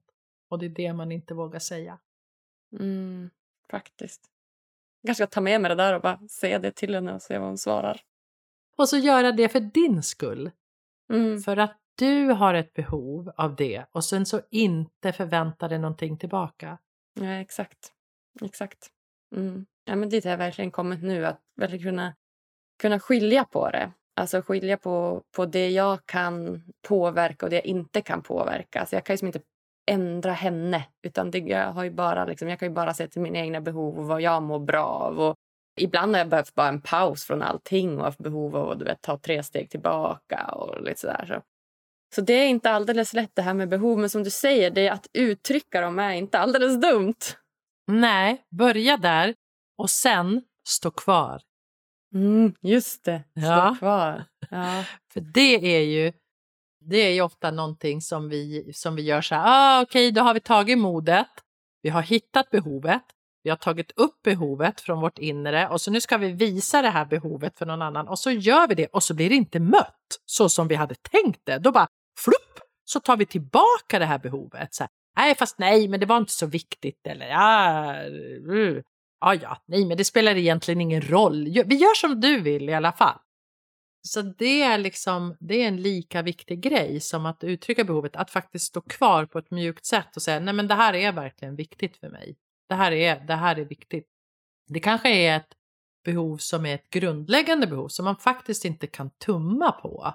och 0.49 0.59
det 0.59 0.65
är 0.65 0.69
det 0.69 0.93
man 0.93 1.11
inte 1.11 1.33
vågar 1.33 1.59
säga. 1.59 1.99
Mm, 2.79 3.29
faktiskt. 3.69 4.29
Jag 5.01 5.07
kanske 5.07 5.25
ska 5.25 5.33
ta 5.33 5.41
med 5.41 5.61
mig 5.61 5.69
det 5.69 5.75
där 5.75 5.93
och 5.93 6.01
bara 6.01 6.27
säga 6.27 6.59
det 6.59 6.71
till 6.71 6.95
henne 6.95 7.13
och 7.13 7.21
se 7.21 7.37
vad 7.37 7.47
hon 7.47 7.57
svarar. 7.57 8.01
Och 8.75 8.89
så 8.89 8.97
göra 8.97 9.31
det 9.31 9.49
för 9.49 9.59
din 9.59 10.03
skull. 10.03 10.51
Mm. 11.09 11.39
För 11.41 11.57
att 11.57 11.77
du 11.95 12.27
har 12.27 12.53
ett 12.53 12.73
behov 12.73 13.31
av 13.35 13.55
det 13.55 13.85
och 13.91 14.05
sen 14.05 14.25
så 14.25 14.41
inte 14.49 15.13
förvänta 15.13 15.67
dig 15.67 15.79
någonting 15.79 16.17
tillbaka. 16.17 16.77
Ja, 17.13 17.31
exakt. 17.31 17.93
Exakt. 18.41 18.91
Mm. 19.35 19.65
Ja, 19.85 19.95
men 19.95 20.09
dit 20.09 20.23
har 20.23 20.31
jag 20.31 20.37
verkligen 20.37 20.71
kommit 20.71 21.03
nu, 21.03 21.25
att 21.25 21.41
verkligen 21.55 21.83
kunna, 21.83 22.15
kunna 22.81 22.99
skilja 22.99 23.45
på 23.45 23.69
det. 23.69 23.91
Alltså 24.15 24.41
skilja 24.41 24.77
på, 24.77 25.21
på 25.35 25.45
det 25.45 25.69
jag 25.69 26.05
kan 26.05 26.63
påverka 26.87 27.45
och 27.45 27.49
det 27.49 27.55
jag 27.55 27.65
inte 27.65 28.01
kan 28.01 28.21
påverka. 28.21 28.79
Alltså 28.79 28.95
jag 28.95 29.03
kan 29.03 29.15
ju 29.15 29.27
inte 29.27 29.41
ändra 29.91 30.31
henne. 30.31 30.85
Utan 31.03 31.31
det, 31.31 31.37
jag, 31.37 31.71
har 31.71 31.83
ju 31.83 31.91
bara, 31.91 32.25
liksom, 32.25 32.49
jag 32.49 32.59
kan 32.59 32.67
ju 32.67 32.73
bara 32.73 32.93
se 32.93 33.07
till 33.07 33.21
mina 33.21 33.39
egna 33.39 33.61
behov 33.61 33.99
och 33.99 34.05
vad 34.05 34.21
jag 34.21 34.43
mår 34.43 34.59
bra 34.59 34.85
av. 34.85 35.19
Och 35.19 35.35
ibland 35.79 36.15
har 36.15 36.19
jag 36.19 36.29
behövt 36.29 36.55
bara 36.55 36.67
en 36.67 36.81
paus 36.81 37.25
från 37.25 37.41
allting 37.41 37.97
och 37.97 38.03
haft 38.03 38.19
behov 38.19 38.55
av 38.55 38.71
att 38.71 38.79
du 38.79 38.85
vet, 38.85 39.01
ta 39.01 39.17
tre 39.17 39.43
steg 39.43 39.69
tillbaka. 39.69 40.45
och 40.45 40.81
lite 40.83 40.99
sådär. 40.99 41.25
Så. 41.27 41.41
så 42.15 42.21
det 42.21 42.33
är 42.33 42.47
inte 42.47 42.71
alldeles 42.71 43.13
lätt 43.13 43.31
det 43.33 43.41
här 43.41 43.53
med 43.53 43.69
behov. 43.69 43.99
Men 43.99 44.09
som 44.09 44.23
du 44.23 44.29
säger, 44.29 44.71
det 44.71 44.89
att 44.89 45.07
uttrycka 45.13 45.81
dem 45.81 45.99
är 45.99 46.13
inte 46.13 46.39
alldeles 46.39 46.81
dumt. 46.81 47.19
Nej, 47.87 48.43
börja 48.49 48.97
där 48.97 49.35
och 49.77 49.89
sen 49.89 50.41
stå 50.67 50.91
kvar. 50.91 51.41
Mm, 52.13 52.53
just 52.61 53.05
det, 53.05 53.23
stå 53.37 53.47
ja. 53.47 53.75
kvar. 53.79 54.25
Ja. 54.49 54.83
För 55.13 55.21
det 55.21 55.77
är 55.77 55.81
ju 55.81 56.13
det 56.85 56.97
är 56.97 57.13
ju 57.13 57.21
ofta 57.21 57.51
någonting 57.51 58.01
som 58.01 58.29
vi, 58.29 58.71
som 58.73 58.95
vi 58.95 59.01
gör 59.01 59.21
så 59.21 59.35
här, 59.35 59.43
ah, 59.45 59.81
okej, 59.81 60.07
okay, 60.07 60.11
då 60.11 60.21
har 60.21 60.33
vi 60.33 60.39
tagit 60.39 60.77
modet, 60.77 61.27
vi 61.81 61.89
har 61.89 62.01
hittat 62.01 62.49
behovet, 62.49 63.03
vi 63.43 63.49
har 63.49 63.57
tagit 63.57 63.91
upp 63.91 64.21
behovet 64.23 64.81
från 64.81 65.01
vårt 65.01 65.19
inre 65.19 65.67
och 65.69 65.81
så 65.81 65.91
nu 65.91 66.01
ska 66.01 66.17
vi 66.17 66.31
visa 66.31 66.81
det 66.81 66.89
här 66.89 67.05
behovet 67.05 67.57
för 67.57 67.65
någon 67.65 67.81
annan 67.81 68.07
och 68.07 68.19
så 68.19 68.31
gör 68.31 68.67
vi 68.67 68.75
det 68.75 68.87
och 68.87 69.03
så 69.03 69.13
blir 69.13 69.29
det 69.29 69.35
inte 69.35 69.59
mött 69.59 70.19
så 70.25 70.49
som 70.49 70.67
vi 70.67 70.75
hade 70.75 70.95
tänkt 70.95 71.41
det. 71.43 71.57
Då 71.57 71.71
bara 71.71 71.87
flupp 72.19 72.59
så 72.85 72.99
tar 72.99 73.17
vi 73.17 73.25
tillbaka 73.25 73.99
det 73.99 74.05
här 74.05 74.19
behovet. 74.19 74.73
Så 74.73 74.83
här, 74.83 74.89
nej, 75.17 75.35
fast 75.35 75.57
nej, 75.57 75.87
men 75.87 75.99
det 75.99 76.05
var 76.05 76.17
inte 76.17 76.31
så 76.31 76.45
viktigt 76.45 77.07
eller 77.07 77.25
ja, 77.25 77.95
uh, 78.49 78.81
ja, 79.23 79.35
ja, 79.35 79.63
nej, 79.65 79.85
men 79.85 79.97
det 79.97 80.05
spelar 80.05 80.35
egentligen 80.35 80.81
ingen 80.81 81.01
roll. 81.01 81.43
Vi 81.43 81.75
gör 81.75 81.95
som 81.95 82.19
du 82.19 82.39
vill 82.39 82.69
i 82.69 82.73
alla 82.73 82.91
fall. 82.91 83.19
Så 84.07 84.21
det 84.21 84.61
är 84.61 84.77
liksom, 84.77 85.37
det 85.39 85.63
är 85.63 85.67
en 85.67 85.81
lika 85.81 86.21
viktig 86.21 86.61
grej 86.61 86.99
som 86.99 87.25
att 87.25 87.43
uttrycka 87.43 87.83
behovet, 87.83 88.15
att 88.15 88.31
faktiskt 88.31 88.65
stå 88.65 88.81
kvar 88.81 89.25
på 89.25 89.39
ett 89.39 89.51
mjukt 89.51 89.85
sätt 89.85 90.15
och 90.15 90.21
säga 90.21 90.39
nej 90.39 90.53
men 90.53 90.67
det 90.67 90.75
här 90.75 90.93
är 90.93 91.11
verkligen 91.11 91.55
viktigt 91.55 91.97
för 91.97 92.09
mig. 92.09 92.35
Det 92.69 92.75
här 92.75 92.91
är, 92.91 93.19
det 93.19 93.35
här 93.35 93.59
är 93.59 93.65
viktigt. 93.65 94.07
Det 94.67 94.79
kanske 94.79 95.09
är 95.09 95.37
ett 95.37 95.53
behov 96.05 96.37
som 96.37 96.65
är 96.65 96.75
ett 96.75 96.89
grundläggande 96.89 97.67
behov 97.67 97.87
som 97.87 98.05
man 98.05 98.15
faktiskt 98.15 98.65
inte 98.65 98.87
kan 98.87 99.09
tumma 99.09 99.71
på. 99.71 100.13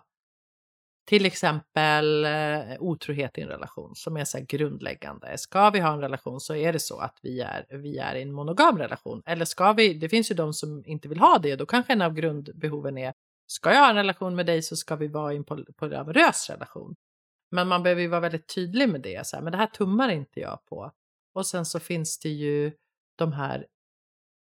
Till 1.09 1.26
exempel 1.26 2.24
eh, 2.24 2.80
otrohet 2.80 3.38
i 3.38 3.40
en 3.40 3.48
relation 3.48 3.94
som 3.94 4.16
är 4.16 4.24
så 4.24 4.38
grundläggande. 4.48 5.38
Ska 5.38 5.70
vi 5.70 5.80
ha 5.80 5.92
en 5.92 6.00
relation 6.00 6.40
så 6.40 6.54
är 6.54 6.72
det 6.72 6.78
så 6.78 6.98
att 6.98 7.18
vi 7.22 7.40
är, 7.40 7.66
vi 7.70 7.98
är 7.98 8.14
i 8.14 8.22
en 8.22 8.32
monogam 8.32 8.78
relation. 8.78 9.22
Eller 9.26 9.44
ska 9.44 9.72
vi, 9.72 9.94
det 9.94 10.09
finns 10.09 10.30
ju 10.30 10.34
de 10.34 10.52
som 10.52 10.82
inte 10.86 11.09
vill 11.09 11.20
ha 11.20 11.38
det, 11.38 11.56
då 11.56 11.66
kanske 11.66 11.92
en 11.92 12.02
av 12.02 12.14
grundbehoven 12.14 12.98
är 12.98 13.12
ska 13.46 13.72
jag 13.72 13.80
ha 13.80 13.90
en 13.90 13.96
relation 13.96 14.34
med 14.34 14.46
dig 14.46 14.62
så 14.62 14.76
ska 14.76 14.96
vi 14.96 15.09
vara 15.09 15.32
i 15.32 15.36
en 15.36 15.44
polyamorös 15.76 16.50
relation. 16.50 16.94
Men 17.50 17.68
man 17.68 17.82
behöver 17.82 18.02
ju 18.02 18.09
vara 18.09 18.20
väldigt 18.20 18.54
tydlig 18.54 18.88
med 18.88 19.00
det. 19.00 19.26
Så 19.26 19.36
här, 19.36 19.42
men 19.42 19.52
det 19.52 19.59
här 19.59 19.66
tummar 19.66 20.09
inte 20.09 20.40
jag 20.40 20.64
på. 20.64 20.92
Och 21.34 21.46
sen 21.46 21.66
så 21.66 21.80
finns 21.80 22.18
det 22.18 22.28
ju 22.28 22.72
de 23.18 23.32
här 23.32 23.66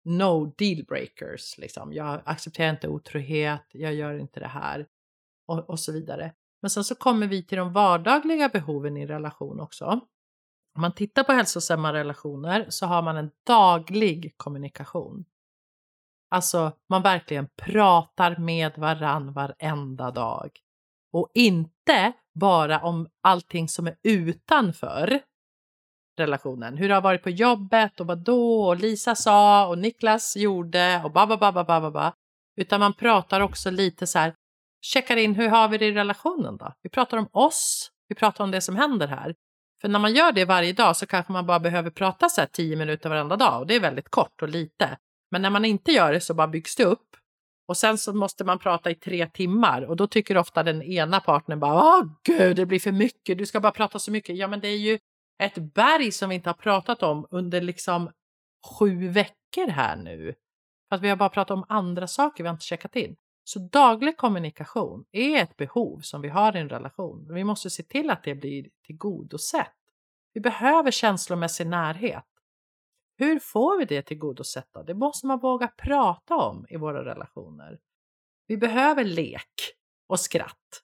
no 0.05 0.45
deal 0.57 0.85
breakers. 0.85 1.57
Liksom. 1.57 1.93
Jag 1.93 2.21
accepterar 2.25 2.69
inte 2.69 2.87
otrohet, 2.87 3.65
jag 3.71 3.93
gör 3.93 4.19
inte 4.19 4.39
det 4.39 4.47
här 4.47 4.87
och, 5.47 5.69
och 5.69 5.79
så 5.79 5.91
vidare. 5.91 6.33
Men 6.63 6.69
sen 6.69 6.83
så 6.83 6.95
kommer 6.95 7.27
vi 7.27 7.43
till 7.43 7.57
de 7.57 7.73
vardagliga 7.73 8.49
behoven 8.49 8.97
i 8.97 9.05
relation 9.05 9.59
också. 9.59 9.85
Om 10.75 10.81
man 10.81 10.93
tittar 10.93 11.23
på 11.23 11.31
hälsosamma 11.31 11.93
relationer 11.93 12.65
så 12.69 12.85
har 12.85 13.01
man 13.01 13.17
en 13.17 13.31
daglig 13.47 14.33
kommunikation. 14.37 15.25
Alltså 16.31 16.71
man 16.89 17.01
verkligen 17.01 17.47
pratar 17.57 18.37
med 18.37 18.77
varann 18.77 19.33
varenda 19.33 20.11
dag. 20.11 20.49
Och 21.13 21.31
inte 21.33 22.13
bara 22.39 22.79
om 22.79 23.09
allting 23.21 23.67
som 23.67 23.87
är 23.87 23.95
utanför 24.03 25.19
relationen. 26.17 26.77
Hur 26.77 26.87
det 26.87 26.93
har 26.93 27.01
varit 27.01 27.23
på 27.23 27.29
jobbet 27.29 27.99
och 27.99 28.07
vad 28.07 28.17
då 28.17 28.67
och 28.67 28.77
Lisa 28.77 29.15
sa 29.15 29.67
och 29.67 29.77
Niklas 29.77 30.35
gjorde 30.37 31.01
och 31.03 31.11
ba 31.11 31.27
ba 31.27 31.37
ba 31.37 31.51
ba 31.51 31.63
ba 31.63 31.91
ba. 31.91 32.13
Utan 32.55 32.79
man 32.79 32.93
pratar 32.93 33.41
också 33.41 33.71
lite 33.71 34.07
så 34.07 34.19
här, 34.19 34.35
checkar 34.83 35.17
in 35.17 35.35
hur 35.35 35.47
har 35.47 35.67
vi 35.67 35.77
det 35.77 35.85
i 35.85 35.91
relationen 35.91 36.57
då? 36.57 36.73
Vi 36.81 36.89
pratar 36.89 37.17
om 37.17 37.27
oss, 37.31 37.91
vi 38.07 38.15
pratar 38.15 38.43
om 38.43 38.51
det 38.51 38.61
som 38.61 38.75
händer 38.75 39.07
här. 39.07 39.35
För 39.81 39.87
när 39.87 39.99
man 39.99 40.13
gör 40.13 40.31
det 40.31 40.45
varje 40.45 40.73
dag 40.73 40.97
så 40.97 41.05
kanske 41.05 41.31
man 41.31 41.45
bara 41.45 41.59
behöver 41.59 41.89
prata 41.89 42.29
så 42.29 42.41
här 42.41 42.47
tio 42.47 42.75
minuter 42.75 43.09
varenda 43.09 43.35
dag 43.35 43.59
och 43.59 43.67
det 43.67 43.75
är 43.75 43.79
väldigt 43.79 44.09
kort 44.09 44.41
och 44.41 44.49
lite. 44.49 44.97
Men 45.31 45.41
när 45.41 45.49
man 45.49 45.65
inte 45.65 45.91
gör 45.91 46.13
det 46.13 46.21
så 46.21 46.33
bara 46.33 46.47
byggs 46.47 46.75
det 46.75 46.85
upp 46.85 47.07
och 47.67 47.77
sen 47.77 47.97
så 47.97 48.13
måste 48.13 48.43
man 48.43 48.59
prata 48.59 48.91
i 48.91 48.95
tre 48.95 49.27
timmar 49.27 49.81
och 49.81 49.95
då 49.95 50.07
tycker 50.07 50.37
ofta 50.37 50.63
den 50.63 50.81
ena 50.81 51.19
partnern 51.19 51.59
bara 51.59 51.73
åh 51.73 52.05
gud 52.23 52.55
det 52.55 52.65
blir 52.65 52.79
för 52.79 52.91
mycket, 52.91 53.37
du 53.37 53.45
ska 53.45 53.59
bara 53.59 53.71
prata 53.71 53.99
så 53.99 54.11
mycket. 54.11 54.37
Ja 54.37 54.47
men 54.47 54.59
det 54.59 54.67
är 54.67 54.77
ju 54.77 54.99
ett 55.43 55.57
berg 55.57 56.11
som 56.11 56.29
vi 56.29 56.35
inte 56.35 56.49
har 56.49 56.53
pratat 56.53 57.03
om 57.03 57.27
under 57.29 57.61
liksom 57.61 58.11
sju 58.79 59.07
veckor 59.07 59.67
här 59.67 59.95
nu. 59.95 60.33
För 60.89 60.95
att 60.95 61.01
vi 61.01 61.09
har 61.09 61.15
bara 61.15 61.29
pratat 61.29 61.51
om 61.51 61.65
andra 61.69 62.07
saker 62.07 62.43
vi 62.43 62.47
har 62.47 62.53
inte 62.53 62.65
checkat 62.65 62.95
in. 62.95 63.15
Så 63.43 63.59
daglig 63.59 64.17
kommunikation 64.17 65.05
är 65.11 65.43
ett 65.43 65.57
behov 65.57 65.99
som 65.99 66.21
vi 66.21 66.29
har 66.29 66.55
i 66.55 66.59
en 66.59 66.69
relation. 66.69 67.33
Vi 67.33 67.43
måste 67.43 67.69
se 67.69 67.83
till 67.83 68.09
att 68.09 68.23
det 68.23 68.35
blir 68.35 68.69
tillgodosett. 68.85 69.75
Vi 70.33 70.41
behöver 70.41 70.91
känslomässig 70.91 71.67
närhet. 71.67 72.25
Hur 73.17 73.39
får 73.39 73.79
vi 73.79 73.85
det 73.85 74.01
tillgodosett 74.01 74.67
då? 74.73 74.83
Det 74.83 74.93
måste 74.93 75.27
man 75.27 75.39
våga 75.39 75.67
prata 75.67 76.35
om 76.35 76.65
i 76.69 76.77
våra 76.77 77.05
relationer. 77.05 77.79
Vi 78.47 78.57
behöver 78.57 79.03
lek 79.03 79.53
och 80.07 80.19
skratt. 80.19 80.83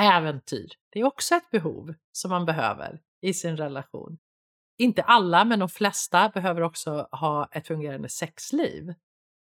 Äventyr, 0.00 0.68
det 0.90 1.00
är 1.00 1.04
också 1.04 1.34
ett 1.34 1.50
behov 1.50 1.94
som 2.12 2.30
man 2.30 2.46
behöver 2.46 3.00
i 3.20 3.34
sin 3.34 3.56
relation. 3.56 4.18
Inte 4.78 5.02
alla, 5.02 5.44
men 5.44 5.58
de 5.58 5.68
flesta 5.68 6.28
behöver 6.28 6.60
också 6.60 7.08
ha 7.10 7.48
ett 7.52 7.66
fungerande 7.66 8.08
sexliv 8.08 8.94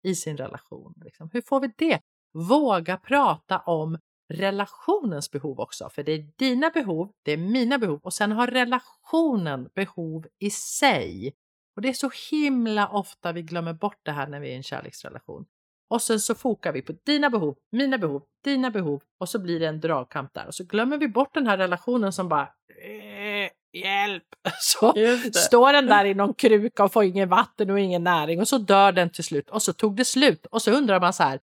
i 0.04 0.16
sin 0.16 0.38
relation. 0.38 0.94
Liksom. 1.06 1.30
Hur 1.34 1.42
får 1.42 1.60
vi 1.60 1.74
det? 1.78 2.02
Våga 2.34 2.98
prata 2.98 3.60
om 3.60 3.98
relationens 4.34 5.32
behov 5.32 5.60
också, 5.60 5.90
för 5.90 6.04
det 6.04 6.12
är 6.12 6.26
dina 6.38 6.70
behov, 6.70 7.12
det 7.24 7.32
är 7.32 7.38
mina 7.38 7.78
behov 7.78 8.00
och 8.04 8.14
sen 8.14 8.32
har 8.32 8.48
relationen 8.48 9.70
behov 9.76 10.28
i 10.40 10.50
sig. 10.50 11.34
Och 11.76 11.82
det 11.82 11.90
är 11.90 11.94
så 11.94 12.12
himla 12.32 12.88
ofta 12.88 13.32
vi 13.32 13.42
glömmer 13.42 13.74
bort 13.74 14.00
det 14.04 14.12
här 14.12 14.28
när 14.28 14.40
vi 14.40 14.48
är 14.48 14.52
i 14.52 14.56
en 14.56 14.64
kärleksrelation. 14.64 15.46
Och 15.90 16.02
sen 16.02 16.20
så 16.20 16.36
fokar 16.36 16.74
vi 16.74 16.82
på 16.82 16.94
dina 17.06 17.30
behov, 17.30 17.56
mina 17.72 17.98
behov, 17.98 18.24
dina 18.44 18.72
behov 18.72 19.02
och 19.20 19.30
så 19.30 19.40
blir 19.40 19.60
det 19.60 19.68
en 19.68 19.80
dragkamp 19.80 20.34
där 20.34 20.48
och 20.48 20.56
så 20.56 20.64
glömmer 20.64 20.98
vi 20.98 21.08
bort 21.08 21.34
den 21.34 21.48
här 21.48 21.58
relationen 21.58 22.14
som 22.14 22.30
bara 22.30 22.50
eh, 22.84 23.80
hjälp! 23.82 24.24
Så 24.60 24.94
står 25.34 25.74
den 25.74 25.86
där 25.86 26.06
i 26.06 26.14
någon 26.14 26.34
kruka 26.34 26.84
och 26.84 26.94
får 26.94 27.04
ingen 27.04 27.30
vatten 27.30 27.70
och 27.70 27.80
ingen 27.80 28.04
näring 28.04 28.40
och 28.40 28.48
så 28.48 28.58
dör 28.58 28.92
den 28.92 29.10
till 29.10 29.24
slut 29.24 29.50
och 29.50 29.62
så 29.62 29.74
tog 29.74 29.96
det 29.96 30.06
slut 30.06 30.46
och 30.46 30.62
så 30.62 30.72
undrar 30.72 31.00
man 31.00 31.14
så 31.14 31.24
här 31.24 31.40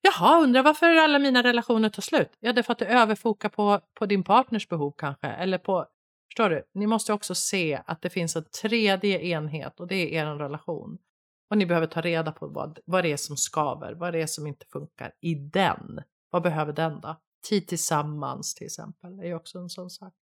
Jaha, 0.00 0.42
undrar 0.42 0.62
varför 0.62 0.96
alla 0.96 1.18
mina 1.18 1.42
relationer 1.42 1.88
tar 1.88 2.02
slut? 2.02 2.30
Ja, 2.40 2.52
det 2.52 2.60
är 2.60 2.62
för 2.62 2.72
att 2.72 2.78
du 2.78 2.84
överfokar 2.84 3.48
på, 3.48 3.80
på 3.94 4.06
din 4.06 4.24
partners 4.24 4.68
behov 4.68 4.94
kanske 4.98 5.26
eller 5.26 5.58
på 5.58 5.86
Förstår 6.28 6.50
du? 6.50 6.62
Ni 6.74 6.86
måste 6.86 7.12
också 7.12 7.34
se 7.34 7.82
att 7.86 8.02
det 8.02 8.10
finns 8.10 8.36
en 8.36 8.44
tredje 8.44 9.20
enhet 9.20 9.80
och 9.80 9.86
det 9.86 9.94
är 9.94 10.22
er 10.22 10.26
relation. 10.26 10.98
Och 11.50 11.58
ni 11.58 11.66
behöver 11.66 11.86
ta 11.86 12.00
reda 12.00 12.32
på 12.32 12.46
vad, 12.46 12.78
vad 12.84 13.04
det 13.04 13.12
är 13.12 13.16
som 13.16 13.36
skaver, 13.36 13.94
vad 13.94 14.12
det 14.12 14.22
är 14.22 14.26
som 14.26 14.46
inte 14.46 14.66
funkar 14.66 15.12
i 15.20 15.34
den. 15.34 16.00
Vad 16.30 16.42
behöver 16.42 16.72
den 16.72 17.00
då? 17.00 17.16
Tid 17.48 17.68
tillsammans 17.68 18.54
till 18.54 18.66
exempel 18.66 19.18
är 19.20 19.24
ju 19.24 19.34
också 19.34 19.58
en 19.58 19.68
sån 19.68 19.90
sak. 19.90 20.14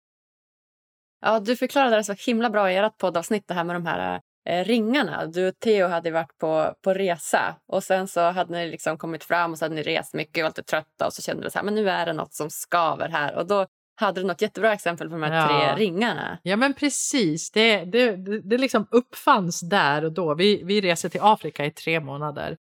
Ja, 1.21 1.39
du 1.39 1.55
förklarade 1.55 1.95
det 1.95 2.03
så 2.03 2.13
himla 2.13 2.49
bra 2.49 2.71
i 2.71 2.75
ert 2.75 2.97
poddavsnitt 2.97 3.47
det 3.47 3.53
här 3.53 3.63
med 3.63 3.75
de 3.75 3.85
här 3.85 4.21
ringarna. 4.45 5.25
Du 5.25 5.47
och 5.47 5.59
Theo 5.59 5.87
hade 5.87 6.11
varit 6.11 6.37
på, 6.37 6.73
på 6.83 6.93
resa 6.93 7.55
och 7.67 7.83
sen 7.83 8.07
så 8.07 8.21
hade 8.21 8.51
ni 8.51 8.71
liksom 8.71 8.97
kommit 8.97 9.23
fram 9.23 9.51
och 9.51 9.57
så 9.57 9.65
hade 9.65 9.75
ni 9.75 9.83
rest 9.83 10.13
mycket 10.13 10.37
och 10.37 10.43
var 10.43 10.49
lite 10.49 10.63
trötta 10.63 11.07
och 11.07 11.13
så 11.13 11.21
kände 11.21 11.43
du 11.43 11.49
så 11.49 11.57
här, 11.59 11.65
men 11.65 11.75
nu 11.75 11.89
är 11.89 12.05
det 12.05 12.13
något 12.13 12.33
som 12.33 12.49
skaver 12.49 13.09
här 13.09 13.35
och 13.35 13.47
då 13.47 13.65
hade 13.95 14.21
du 14.21 14.27
något 14.27 14.41
jättebra 14.41 14.73
exempel 14.73 15.09
på 15.09 15.13
de 15.13 15.23
här 15.23 15.33
ja. 15.33 15.75
tre 15.75 15.85
ringarna? 15.85 16.37
Ja 16.43 16.55
men 16.55 16.73
precis, 16.73 17.51
det, 17.51 17.85
det, 17.85 18.15
det, 18.15 18.41
det 18.41 18.57
liksom 18.57 18.87
uppfanns 18.91 19.69
där 19.69 20.05
och 20.05 20.11
då. 20.11 20.35
Vi, 20.35 20.63
vi 20.63 20.81
reser 20.81 21.09
till 21.09 21.21
Afrika 21.23 21.65
i 21.65 21.71
tre 21.71 21.99
månader. 21.99 22.57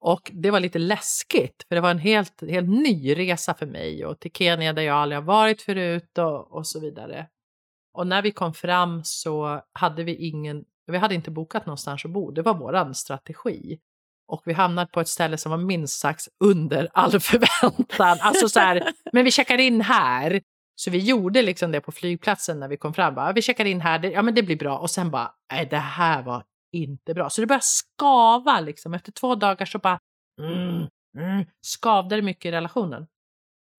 Och 0.00 0.30
det 0.34 0.50
var 0.50 0.60
lite 0.60 0.78
läskigt 0.78 1.64
för 1.68 1.74
det 1.74 1.80
var 1.80 1.90
en 1.90 1.98
helt, 1.98 2.50
helt 2.50 2.68
ny 2.68 3.14
resa 3.18 3.54
för 3.54 3.66
mig 3.66 4.04
och 4.04 4.20
till 4.20 4.32
Kenya 4.32 4.72
där 4.72 4.82
jag 4.82 4.96
aldrig 4.96 5.18
har 5.18 5.26
varit 5.26 5.62
förut 5.62 6.18
och, 6.18 6.52
och 6.52 6.66
så 6.66 6.80
vidare. 6.80 7.26
Och 7.92 8.06
när 8.06 8.22
vi 8.22 8.30
kom 8.30 8.54
fram 8.54 9.00
så 9.04 9.62
hade 9.72 10.04
vi 10.04 10.14
ingen, 10.14 10.64
vi 10.90 10.98
hade 10.98 11.14
inte 11.14 11.30
bokat 11.30 11.66
någonstans 11.66 12.04
att 12.04 12.10
bo, 12.10 12.30
det 12.30 12.42
var 12.42 12.54
vår 12.54 12.92
strategi. 12.92 13.78
Och 14.28 14.42
vi 14.44 14.52
hamnade 14.52 14.90
på 14.92 15.00
ett 15.00 15.08
ställe 15.08 15.36
som 15.36 15.50
var 15.50 15.58
minst 15.58 16.00
sagt 16.00 16.28
under 16.44 16.88
all 16.92 17.10
förväntan. 17.20 18.18
Alltså 18.20 18.48
så 18.48 18.60
här, 18.60 18.92
men 19.12 19.24
vi 19.24 19.30
checkar 19.30 19.58
in 19.58 19.80
här 19.80 20.40
så 20.74 20.90
vi 20.90 20.98
gjorde 20.98 21.42
liksom 21.42 21.72
det 21.72 21.80
på 21.80 21.92
flygplatsen 21.92 22.60
när 22.60 22.68
vi 22.68 22.76
kom 22.76 22.94
fram. 22.94 23.14
Bara, 23.14 23.32
vi 23.32 23.42
checkar 23.42 23.64
in 23.64 23.80
här, 23.80 23.98
det, 23.98 24.10
ja 24.10 24.22
men 24.22 24.34
det 24.34 24.42
blir 24.42 24.56
bra. 24.56 24.78
Och 24.78 24.90
sen 24.90 25.10
bara, 25.10 25.34
nej 25.52 25.66
det 25.70 25.76
här 25.76 26.22
var 26.22 26.44
inte 26.72 27.14
bra. 27.14 27.30
Så 27.30 27.40
det 27.40 27.46
började 27.46 27.64
skava 27.64 28.60
liksom. 28.60 28.94
Efter 28.94 29.12
två 29.12 29.34
dagar 29.34 29.66
så 29.66 29.78
bara 29.78 29.98
mm, 30.40 30.86
mm, 31.18 31.44
skavde 31.62 32.16
det 32.16 32.22
mycket 32.22 32.44
i 32.44 32.52
relationen. 32.52 33.06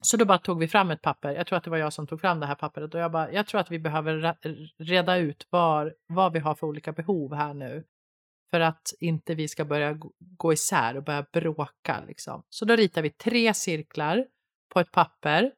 Så 0.01 0.17
då 0.17 0.25
bara 0.25 0.37
tog 0.37 0.59
vi 0.59 0.67
fram 0.67 0.91
ett 0.91 1.01
papper. 1.01 1.35
Jag 1.35 1.47
tror 1.47 1.57
att 1.57 1.63
det 1.63 1.69
var 1.69 1.77
jag 1.77 1.93
som 1.93 2.07
tog 2.07 2.21
fram 2.21 2.39
det 2.39 2.45
här 2.45 2.55
pappret 2.55 2.93
och 2.93 2.99
jag 2.99 3.11
bara, 3.11 3.31
jag 3.31 3.47
tror 3.47 3.61
att 3.61 3.71
vi 3.71 3.79
behöver 3.79 4.35
reda 4.77 5.17
ut 5.17 5.47
var, 5.49 5.95
vad 6.07 6.33
vi 6.33 6.39
har 6.39 6.55
för 6.55 6.67
olika 6.67 6.91
behov 6.91 7.33
här 7.33 7.53
nu. 7.53 7.83
För 8.51 8.59
att 8.59 8.93
inte 8.99 9.35
vi 9.35 9.47
ska 9.47 9.65
börja 9.65 9.99
gå 10.19 10.53
isär 10.53 10.97
och 10.97 11.03
börja 11.03 11.25
bråka 11.33 12.03
liksom. 12.07 12.43
Så 12.49 12.65
då 12.65 12.75
ritar 12.75 13.01
vi 13.01 13.09
tre 13.09 13.53
cirklar 13.53 14.25
på 14.73 14.79
ett 14.79 14.91
papper 14.91 15.51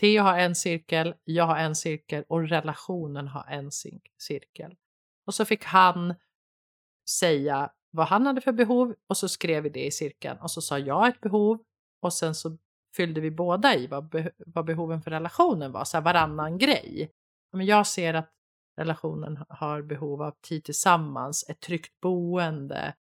Theo 0.00 0.22
har 0.22 0.38
en 0.38 0.54
cirkel, 0.54 1.14
jag 1.24 1.44
har 1.44 1.56
en 1.56 1.76
cirkel 1.76 2.24
och 2.28 2.48
relationen 2.48 3.28
har 3.28 3.44
en 3.48 3.70
cirkel. 4.18 4.74
Och 5.26 5.34
så 5.34 5.44
fick 5.44 5.64
han 5.64 6.14
säga 7.10 7.72
vad 7.90 8.06
han 8.06 8.26
hade 8.26 8.40
för 8.40 8.52
behov 8.52 8.94
och 9.06 9.16
så 9.16 9.28
skrev 9.28 9.62
vi 9.62 9.68
det 9.68 9.86
i 9.86 9.90
cirkeln 9.90 10.38
och 10.38 10.50
så 10.50 10.62
sa 10.62 10.78
jag 10.78 11.08
ett 11.08 11.20
behov 11.20 11.58
och 12.02 12.12
sen 12.12 12.34
så 12.34 12.58
fyllde 12.96 13.20
vi 13.20 13.30
båda 13.30 13.74
i 13.74 13.86
vad, 13.86 14.08
be 14.08 14.30
vad 14.38 14.64
behoven 14.64 15.02
för 15.02 15.10
relationen 15.10 15.72
var, 15.72 15.84
så 15.84 15.96
här 15.96 16.04
varannan 16.04 16.58
grej. 16.58 17.10
Men 17.52 17.66
jag 17.66 17.86
ser 17.86 18.14
att 18.14 18.30
relationen 18.76 19.38
har 19.48 19.82
behov 19.82 20.22
av 20.22 20.34
tid 20.42 20.64
tillsammans, 20.64 21.48
ett 21.48 21.60
tryggt 21.60 22.00
boende, 22.00 22.94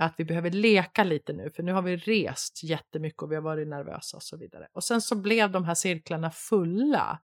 att 0.00 0.14
vi 0.16 0.24
behöver 0.24 0.50
leka 0.50 1.04
lite 1.04 1.32
nu 1.32 1.50
för 1.50 1.62
nu 1.62 1.72
har 1.72 1.82
vi 1.82 1.96
rest 1.96 2.64
jättemycket 2.64 3.22
och 3.22 3.30
vi 3.30 3.34
har 3.34 3.42
varit 3.42 3.68
nervösa 3.68 4.16
och 4.16 4.22
så 4.22 4.36
vidare. 4.36 4.68
Och 4.72 4.84
sen 4.84 5.00
så 5.00 5.16
blev 5.16 5.50
de 5.50 5.64
här 5.64 5.74
cirklarna 5.74 6.30
fulla. 6.30 7.20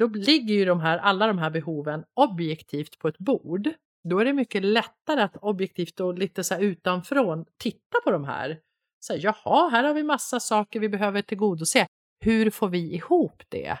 Då 0.00 0.06
ligger 0.06 0.54
ju 0.54 0.64
de 0.64 0.80
här, 0.80 0.98
alla 0.98 1.26
de 1.26 1.38
här 1.38 1.50
behoven 1.50 2.04
objektivt 2.14 2.98
på 2.98 3.08
ett 3.08 3.18
bord. 3.18 3.68
Då 4.08 4.18
är 4.18 4.24
det 4.24 4.32
mycket 4.32 4.64
lättare 4.64 5.22
att 5.22 5.36
objektivt 5.36 6.00
och 6.00 6.18
lite 6.18 6.44
så 6.44 6.54
här 6.54 6.60
utanfrån 6.60 7.44
titta 7.58 8.00
på 8.04 8.10
de 8.10 8.24
här. 8.24 8.60
Så 9.00 9.12
här, 9.12 9.20
Jaha, 9.22 9.68
här 9.68 9.84
har 9.84 9.94
vi 9.94 10.02
massa 10.02 10.40
saker 10.40 10.80
vi 10.80 10.88
behöver 10.88 11.22
tillgodose. 11.22 11.86
Hur 12.20 12.50
får 12.50 12.68
vi 12.68 12.94
ihop 12.94 13.42
det? 13.48 13.78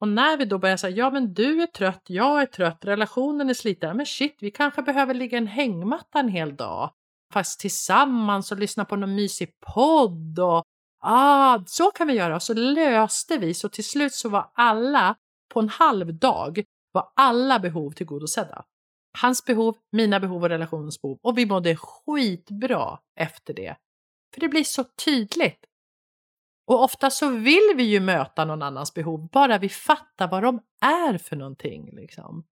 Och 0.00 0.08
när 0.08 0.36
vi 0.36 0.44
då 0.44 0.58
börjar 0.58 0.76
säga, 0.76 0.96
ja 0.96 1.10
men 1.10 1.34
du 1.34 1.62
är 1.62 1.66
trött, 1.66 2.02
jag 2.06 2.42
är 2.42 2.46
trött, 2.46 2.84
relationen 2.84 3.50
är 3.50 3.54
sliten, 3.54 3.96
men 3.96 4.06
shit, 4.06 4.36
vi 4.40 4.50
kanske 4.50 4.82
behöver 4.82 5.14
ligga 5.14 5.38
en 5.38 5.46
hängmatta 5.46 6.18
en 6.18 6.28
hel 6.28 6.56
dag 6.56 6.92
fast 7.32 7.60
tillsammans 7.60 8.52
och 8.52 8.58
lyssna 8.58 8.84
på 8.84 8.96
någon 8.96 9.14
mysig 9.14 9.50
podd 9.74 10.38
och 10.38 10.64
ah, 11.00 11.62
så 11.66 11.90
kan 11.90 12.06
vi 12.06 12.14
göra. 12.14 12.36
Och 12.36 12.42
så 12.42 12.54
löste 12.54 13.38
vi, 13.38 13.54
så 13.54 13.68
till 13.68 13.84
slut 13.84 14.14
så 14.14 14.28
var 14.28 14.50
alla 14.54 15.16
på 15.54 15.60
en 15.60 15.68
halv 15.68 16.14
dag 16.14 16.64
var 16.92 17.08
alla 17.16 17.58
behov 17.58 17.90
tillgodosedda. 17.90 18.64
Hans 19.22 19.44
behov, 19.44 19.76
mina 19.92 20.20
behov 20.20 20.42
och 20.42 20.48
relationens 20.48 21.02
behov. 21.02 21.18
Och 21.22 21.38
vi 21.38 21.46
mådde 21.46 21.76
skitbra 21.76 22.98
efter 23.20 23.54
det. 23.54 23.76
För 24.36 24.40
det 24.40 24.48
blir 24.48 24.64
så 24.64 24.84
tydligt. 24.84 25.64
Och 26.66 26.82
ofta 26.82 27.10
så 27.10 27.30
vill 27.30 27.72
vi 27.76 27.82
ju 27.82 28.00
möta 28.00 28.44
någon 28.44 28.62
annans 28.62 28.94
behov, 28.94 29.28
bara 29.32 29.58
vi 29.58 29.68
fattar 29.68 30.28
vad 30.28 30.42
de 30.42 30.60
är 30.80 31.18
för 31.18 31.36
någonting. 31.36 31.90
Liksom. 31.92 32.44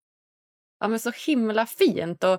Ja, 0.80 0.88
men 0.88 1.00
så 1.00 1.10
himla 1.26 1.66
fint. 1.66 2.24
Och 2.24 2.38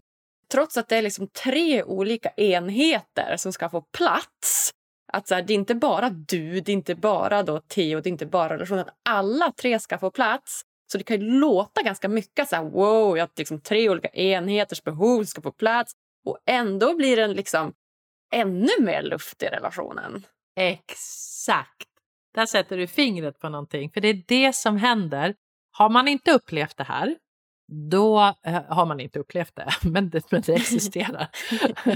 trots 0.51 0.77
att 0.77 0.89
det 0.89 0.95
är 0.95 1.01
liksom 1.01 1.27
tre 1.27 1.83
olika 1.83 2.29
enheter 2.29 3.37
som 3.37 3.53
ska 3.53 3.69
få 3.69 3.81
plats 3.81 4.71
att 5.15 5.27
så 5.27 5.35
här, 5.35 5.41
det 5.41 5.53
är 5.53 5.55
inte 5.55 5.75
bara 5.75 6.09
du, 6.09 6.61
det 6.61 6.71
är 6.71 6.73
inte 6.73 6.95
bara 6.95 7.43
då 7.43 7.59
Theo, 7.59 8.01
det 8.01 8.09
är 8.09 8.11
inte 8.11 8.25
bara 8.25 8.53
relationen. 8.53 8.85
Alla 9.03 9.51
tre 9.51 9.79
ska 9.79 9.97
få 9.97 10.11
plats. 10.11 10.61
Så 10.91 10.97
det 10.97 11.03
kan 11.03 11.21
ju 11.21 11.27
låta 11.39 11.81
ganska 11.81 12.09
mycket 12.09 12.49
så 12.49 12.55
här, 12.55 12.63
wow, 12.63 13.19
att 13.19 13.37
liksom 13.37 13.61
tre 13.61 13.89
olika 13.89 14.07
enheters 14.07 14.83
behov 14.83 15.23
ska 15.23 15.41
få 15.41 15.51
plats. 15.51 15.93
Och 16.25 16.37
ändå 16.45 16.95
blir 16.95 17.17
den 17.17 17.33
liksom 17.33 17.73
ännu 18.31 18.69
mer 18.79 19.01
luft 19.01 19.43
i 19.43 19.45
relationen. 19.45 20.25
Exakt. 20.55 21.89
Där 22.33 22.45
sätter 22.45 22.77
du 22.77 22.87
fingret 22.87 23.39
på 23.39 23.49
någonting. 23.49 23.91
För 23.91 24.01
det 24.01 24.07
är 24.07 24.23
det 24.27 24.55
som 24.55 24.77
händer. 24.77 25.35
Har 25.71 25.89
man 25.89 26.07
inte 26.07 26.31
upplevt 26.31 26.77
det 26.77 26.83
här 26.83 27.15
då 27.67 28.35
eh, 28.45 28.61
har 28.69 28.85
man 28.85 28.99
inte 28.99 29.19
upplevt 29.19 29.55
det, 29.55 29.69
men 29.89 30.09
det, 30.09 30.31
men 30.31 30.41
det 30.41 30.53
existerar. 30.53 31.27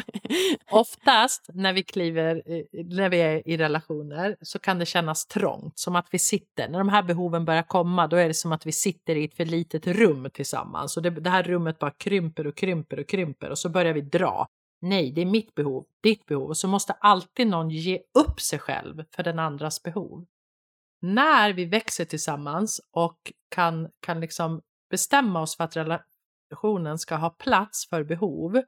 Oftast 0.72 1.50
när 1.54 1.74
vi 1.74 1.84
kliver, 1.84 2.44
när 2.84 3.10
vi 3.10 3.18
är 3.18 3.48
i 3.48 3.58
relationer 3.58 4.36
så 4.42 4.60
kan 4.60 4.80
det 4.80 4.86
kännas 4.86 5.26
trångt, 5.26 5.80
som 5.80 5.96
att 5.96 6.08
vi 6.12 6.20
sitter, 6.20 6.70
när 6.70 6.80
de 6.80 6.90
här 6.90 7.04
behoven 7.04 7.46
börjar 7.46 7.64
komma, 7.64 8.08
då 8.08 8.18
är 8.18 8.28
det 8.28 8.34
som 8.34 8.52
att 8.52 8.66
vi 8.66 8.72
sitter 8.72 9.16
i 9.16 9.26
ett 9.26 9.36
för 9.36 9.46
litet 9.46 9.88
rum 9.88 10.30
tillsammans 10.34 10.98
och 10.98 11.04
det, 11.04 11.10
det 11.10 11.30
här 11.30 11.44
rummet 11.44 11.80
bara 11.80 11.92
krymper 11.92 12.48
och 12.48 12.58
krymper 12.58 13.00
och 13.00 13.08
krymper 13.08 13.50
och 13.50 13.60
så 13.60 13.70
börjar 13.70 13.94
vi 13.94 14.02
dra. 14.02 14.48
Nej, 14.82 15.12
det 15.12 15.22
är 15.22 15.26
mitt 15.26 15.56
behov, 15.56 15.86
ditt 16.02 16.26
behov 16.26 16.48
och 16.48 16.58
så 16.58 16.68
måste 16.68 16.94
alltid 16.94 17.48
någon 17.48 17.70
ge 17.70 18.02
upp 18.14 18.42
sig 18.42 18.60
själv 18.60 19.04
för 19.16 19.24
den 19.24 19.40
andras 19.40 19.84
behov. 19.84 20.26
När 21.02 21.54
vi 21.54 21.66
växer 21.66 22.06
tillsammans 22.06 22.82
och 22.92 23.34
kan, 23.50 23.90
kan 24.00 24.20
liksom 24.20 24.62
bestämma 24.90 25.42
oss 25.42 25.58
för 25.58 25.64
att 25.64 25.76
relationen 25.76 27.00
ska 27.00 27.16
ha 27.16 27.30
plats 27.30 27.90
för 27.90 28.04
behov, 28.04 28.62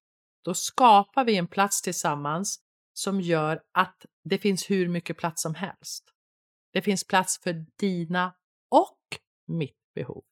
då 0.43 0.53
skapar 0.53 1.25
vi 1.25 1.37
en 1.37 1.47
plats 1.47 1.81
tillsammans 1.81 2.59
som 2.93 3.21
gör 3.21 3.61
att 3.71 4.05
det 4.23 4.37
finns 4.37 4.69
hur 4.69 4.87
mycket 4.87 5.17
plats 5.17 5.41
som 5.41 5.55
helst. 5.55 6.13
Det 6.73 6.81
finns 6.81 7.07
plats 7.07 7.39
för 7.39 7.65
dina 7.75 8.33
och 8.69 8.99
mitt 9.47 9.93
behov. 9.95 10.23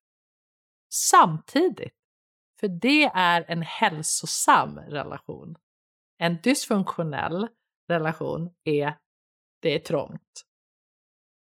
Samtidigt, 0.89 1.95
för 2.59 2.67
det 2.67 3.03
är 3.03 3.45
en 3.47 3.61
hälsosam 3.61 4.79
relation. 4.79 5.57
En 6.21 6.37
dysfunktionell 6.43 7.47
relation 7.89 8.49
är, 8.63 8.97
det 9.61 9.75
är 9.75 9.79
trångt. 9.79 10.45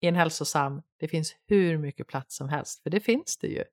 I 0.02 0.08
en 0.08 0.16
hälsosam, 0.16 0.82
det 1.00 1.08
finns 1.08 1.36
hur 1.48 1.78
mycket 1.78 2.08
plats 2.08 2.36
som 2.36 2.50
helst, 2.50 2.84
för 2.84 2.90
det 2.90 3.00
finns 3.00 3.38
det 3.38 3.48
ju. 3.48 3.64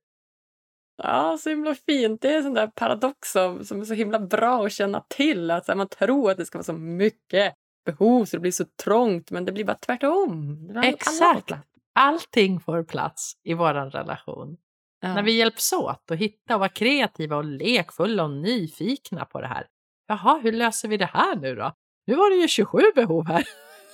Ja, 1.03 1.38
så 1.41 1.51
himla 1.51 1.74
fint. 1.74 2.22
Det 2.22 2.32
är 2.32 2.36
en 2.36 2.43
sån 2.43 2.55
där 2.55 2.66
paradox 2.66 3.32
som, 3.32 3.64
som 3.64 3.80
är 3.80 3.84
så 3.84 3.95
himla 3.95 4.18
bra 4.18 4.66
att 4.66 4.72
känna 4.72 5.05
till. 5.09 5.51
Att 5.51 5.68
här, 5.68 5.74
man 5.74 5.88
tror 5.88 6.30
att 6.30 6.36
det 6.36 6.47
ska 6.47 6.59
vara 6.59 6.64
så 6.64 6.72
mycket 6.72 7.55
behov 7.84 8.24
så 8.24 8.36
det 8.36 8.41
blir 8.41 8.53
så 8.53 8.64
trångt, 8.64 9.30
men 9.30 9.45
det 9.45 9.53
blir 9.53 9.64
bara 9.64 9.78
tvärtom. 9.78 10.70
Exakt! 10.84 11.53
Allting 11.93 12.61
får 12.61 12.84
plats 12.84 13.32
i 13.43 13.55
vår 13.55 13.74
relation. 13.74 14.57
Ja. 15.01 15.14
När 15.14 15.22
vi 15.22 15.32
hjälps 15.32 15.72
åt 15.72 16.11
att 16.11 16.18
hitta 16.18 16.55
och 16.55 16.61
vara 16.61 16.68
kreativa 16.68 17.36
och 17.36 17.45
lekfulla 17.45 18.24
och 18.24 18.30
nyfikna 18.30 19.24
på 19.24 19.41
det 19.41 19.47
här. 19.47 19.66
Jaha, 20.11 20.40
hur 20.42 20.52
löser 20.52 20.88
vi 20.88 20.96
det 20.96 21.11
här 21.12 21.36
nu 21.36 21.54
då? 21.54 21.72
Nu 22.06 22.14
var 22.14 22.30
det 22.30 22.36
ju 22.36 22.48
27 22.48 22.78
behov 22.94 23.26
här. 23.26 23.44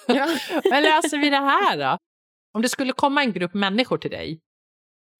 Ja. 0.07 0.27
Löser 0.81 1.19
vi 1.19 1.31
det 1.31 1.37
här 1.37 1.79
då? 1.79 1.99
Om 2.55 2.63
det 2.63 2.69
skulle 2.69 2.93
komma 2.93 3.23
en 3.23 3.33
grupp 3.33 3.55
människor 3.55 3.99
till 3.99 4.11
dig 4.11 4.41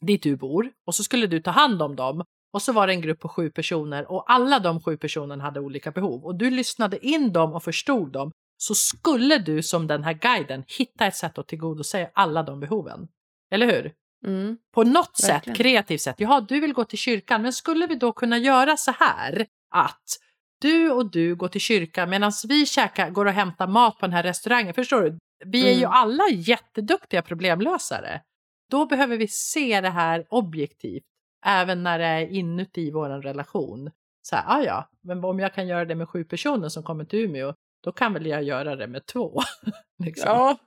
dit 0.07 0.23
du 0.23 0.37
bor 0.37 0.71
och 0.87 0.95
så 0.95 1.03
skulle 1.05 1.27
du 1.27 1.41
ta 1.41 1.51
hand 1.51 1.83
om 1.83 1.97
dem 1.97 2.25
och 2.53 2.63
så 2.63 2.73
var 2.73 2.87
det 2.87 2.93
en 2.93 3.01
grupp 3.01 3.21
på 3.21 3.29
sju 3.29 3.51
personer 3.51 4.11
och 4.13 4.33
alla 4.33 4.59
de 4.59 4.81
sju 4.81 4.97
personerna 4.97 5.45
hade 5.45 5.61
olika 5.61 5.91
behov 5.91 6.25
och 6.25 6.39
du 6.39 6.51
lyssnade 6.51 7.07
in 7.07 7.33
dem 7.33 7.53
och 7.53 7.63
förstod 7.63 8.13
dem 8.13 8.33
så 8.57 8.75
skulle 8.75 9.39
du 9.39 9.63
som 9.63 9.87
den 9.87 10.05
här 10.05 10.13
guiden 10.13 10.65
hitta 10.79 11.07
ett 11.07 11.17
sätt 11.17 11.39
att 11.39 11.49
tillgodose 11.49 12.11
alla 12.15 12.43
de 12.43 12.61
behoven. 12.61 13.09
Eller 13.51 13.67
hur? 13.67 13.93
Mm. 14.27 14.57
På 14.75 14.85
något 14.85 15.21
Verkligen. 15.23 15.55
sätt, 15.55 15.57
kreativt 15.57 16.01
sätt. 16.01 16.17
Jaha, 16.19 16.41
du 16.41 16.61
vill 16.61 16.73
gå 16.73 16.85
till 16.85 16.99
kyrkan, 16.99 17.43
men 17.43 17.53
skulle 17.53 17.87
vi 17.87 17.95
då 17.95 18.13
kunna 18.13 18.39
göra 18.39 18.77
så 18.77 18.91
här 18.91 19.47
att 19.71 20.19
du 20.61 20.91
och 20.91 21.11
du 21.11 21.37
går 21.37 21.49
till 21.49 21.61
kyrkan 21.61 22.11
medan 22.11 22.33
vi 22.49 22.67
käkar, 22.67 23.11
går 23.11 23.27
och 23.27 23.33
hämtar 23.33 23.67
mat 23.67 23.99
på 23.99 24.07
den 24.07 24.13
här 24.13 24.23
restaurangen. 24.23 24.75
Förstår 24.75 25.03
du? 25.03 25.19
Vi 25.45 25.63
är 25.63 25.69
mm. 25.69 25.81
ju 25.81 25.87
alla 25.87 26.29
jätteduktiga 26.29 27.23
problemlösare. 27.23 28.23
Då 28.71 28.87
behöver 28.87 29.17
vi 29.17 29.29
se 29.29 29.81
det 29.81 29.91
här 29.91 30.27
objektivt, 30.31 31.05
även 31.47 31.83
när 31.83 31.99
det 31.99 32.05
är 32.05 32.27
inuti 32.27 32.91
vår 32.91 33.09
relation. 33.09 33.91
Så 34.23 34.37
här, 34.37 34.45
ah 34.47 34.63
ja, 34.63 34.91
men 35.03 35.25
om 35.25 35.39
jag 35.39 35.55
kan 35.55 35.67
göra 35.67 35.85
det 35.85 35.95
med 35.95 36.09
sju 36.09 36.25
personer 36.25 36.69
som 36.69 36.83
kommer 36.83 37.05
till 37.05 37.19
Umeå, 37.19 37.55
då 37.85 37.93
kan 37.93 38.13
väl 38.13 38.27
jag 38.27 38.43
göra 38.43 38.77
det 38.77 38.87
med 38.87 39.07
två. 39.07 39.41
liksom. 40.05 40.29
Ja, 40.29 40.59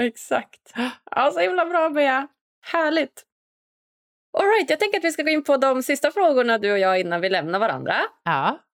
exakt. 0.00 0.72
Ja, 1.10 1.30
så 1.32 1.40
himla 1.40 1.64
bra 1.66 1.90
Bea. 1.90 2.28
Härligt. 2.60 3.24
All 4.38 4.46
right, 4.46 4.70
jag 4.70 4.80
tänker 4.80 4.98
att 4.98 5.04
vi 5.04 5.12
ska 5.12 5.22
gå 5.22 5.30
in 5.30 5.44
på 5.44 5.56
de 5.56 5.82
sista 5.82 6.10
frågorna 6.10 6.58
du 6.58 6.72
och 6.72 6.78
jag 6.78 7.00
innan 7.00 7.20
vi 7.20 7.28
lämnar 7.28 7.58
varandra. 7.58 7.94
Ja. 8.24 8.65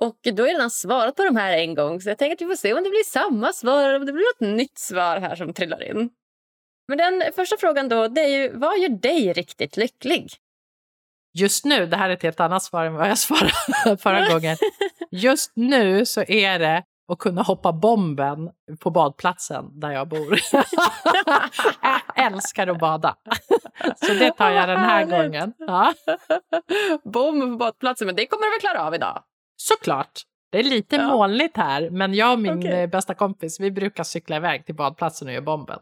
Och 0.00 0.18
du 0.22 0.42
har 0.42 0.48
redan 0.48 0.70
svarat 0.70 1.16
på 1.16 1.24
de 1.24 1.36
här 1.36 1.52
en 1.52 1.74
gång 1.74 2.00
så 2.00 2.08
jag 2.08 2.18
tänker 2.18 2.34
att 2.34 2.40
vi 2.40 2.46
får 2.46 2.56
se 2.56 2.74
om 2.74 2.84
det 2.84 2.90
blir 2.90 3.04
samma 3.04 3.52
svar 3.52 3.84
eller 3.84 3.96
om 3.96 4.06
det 4.06 4.12
blir 4.12 4.24
något 4.34 4.56
nytt 4.56 4.78
svar 4.78 5.20
här 5.20 5.36
som 5.36 5.54
trillar 5.54 5.82
in. 5.82 6.10
Men 6.88 6.98
den 6.98 7.32
första 7.32 7.56
frågan 7.56 7.88
då, 7.88 8.08
det 8.08 8.20
är 8.20 8.28
ju 8.28 8.58
vad 8.58 8.78
gör 8.78 8.88
dig 8.88 9.32
riktigt 9.32 9.76
lycklig? 9.76 10.32
Just 11.38 11.64
nu, 11.64 11.86
det 11.86 11.96
här 11.96 12.10
är 12.10 12.14
ett 12.14 12.22
helt 12.22 12.40
annat 12.40 12.62
svar 12.62 12.84
än 12.84 12.94
vad 12.94 13.10
jag 13.10 13.18
svarade 13.28 13.96
förra 13.98 14.28
gången. 14.32 14.56
Just 15.10 15.52
nu 15.54 16.06
så 16.06 16.20
är 16.20 16.58
det 16.58 16.84
att 17.12 17.18
kunna 17.18 17.42
hoppa 17.42 17.72
bomben 17.72 18.50
på 18.80 18.90
badplatsen 18.90 19.80
där 19.80 19.90
jag 19.90 20.08
bor. 20.08 20.38
jag 21.82 22.26
älskar 22.26 22.66
att 22.66 22.78
bada. 22.78 23.16
Så 23.96 24.14
det 24.14 24.30
tar 24.30 24.50
jag 24.50 24.68
den 24.68 24.80
här 24.80 25.04
gången. 25.04 25.52
Ja. 25.58 25.94
Bomben 27.04 27.50
på 27.50 27.56
badplatsen, 27.56 28.06
men 28.06 28.16
det 28.16 28.26
kommer 28.26 28.46
du 28.46 28.50
väl 28.50 28.60
klara 28.60 28.86
av 28.86 28.94
idag? 28.94 29.22
Såklart. 29.60 30.22
Det 30.50 30.58
är 30.58 30.62
lite 30.62 30.96
ja. 30.96 31.08
molnigt 31.08 31.56
här, 31.56 31.90
men 31.90 32.14
jag 32.14 32.32
och 32.32 32.38
min 32.38 32.58
okay. 32.58 32.86
bästa 32.86 33.14
kompis 33.14 33.60
vi 33.60 33.70
brukar 33.70 34.04
cykla 34.04 34.36
iväg 34.36 34.66
till 34.66 34.74
badplatsen 34.74 35.28
och 35.28 35.34
göra 35.34 35.44
bomben. 35.44 35.78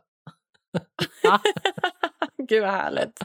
Gud 2.49 2.63
vad 2.63 2.71
härligt. 2.71 3.21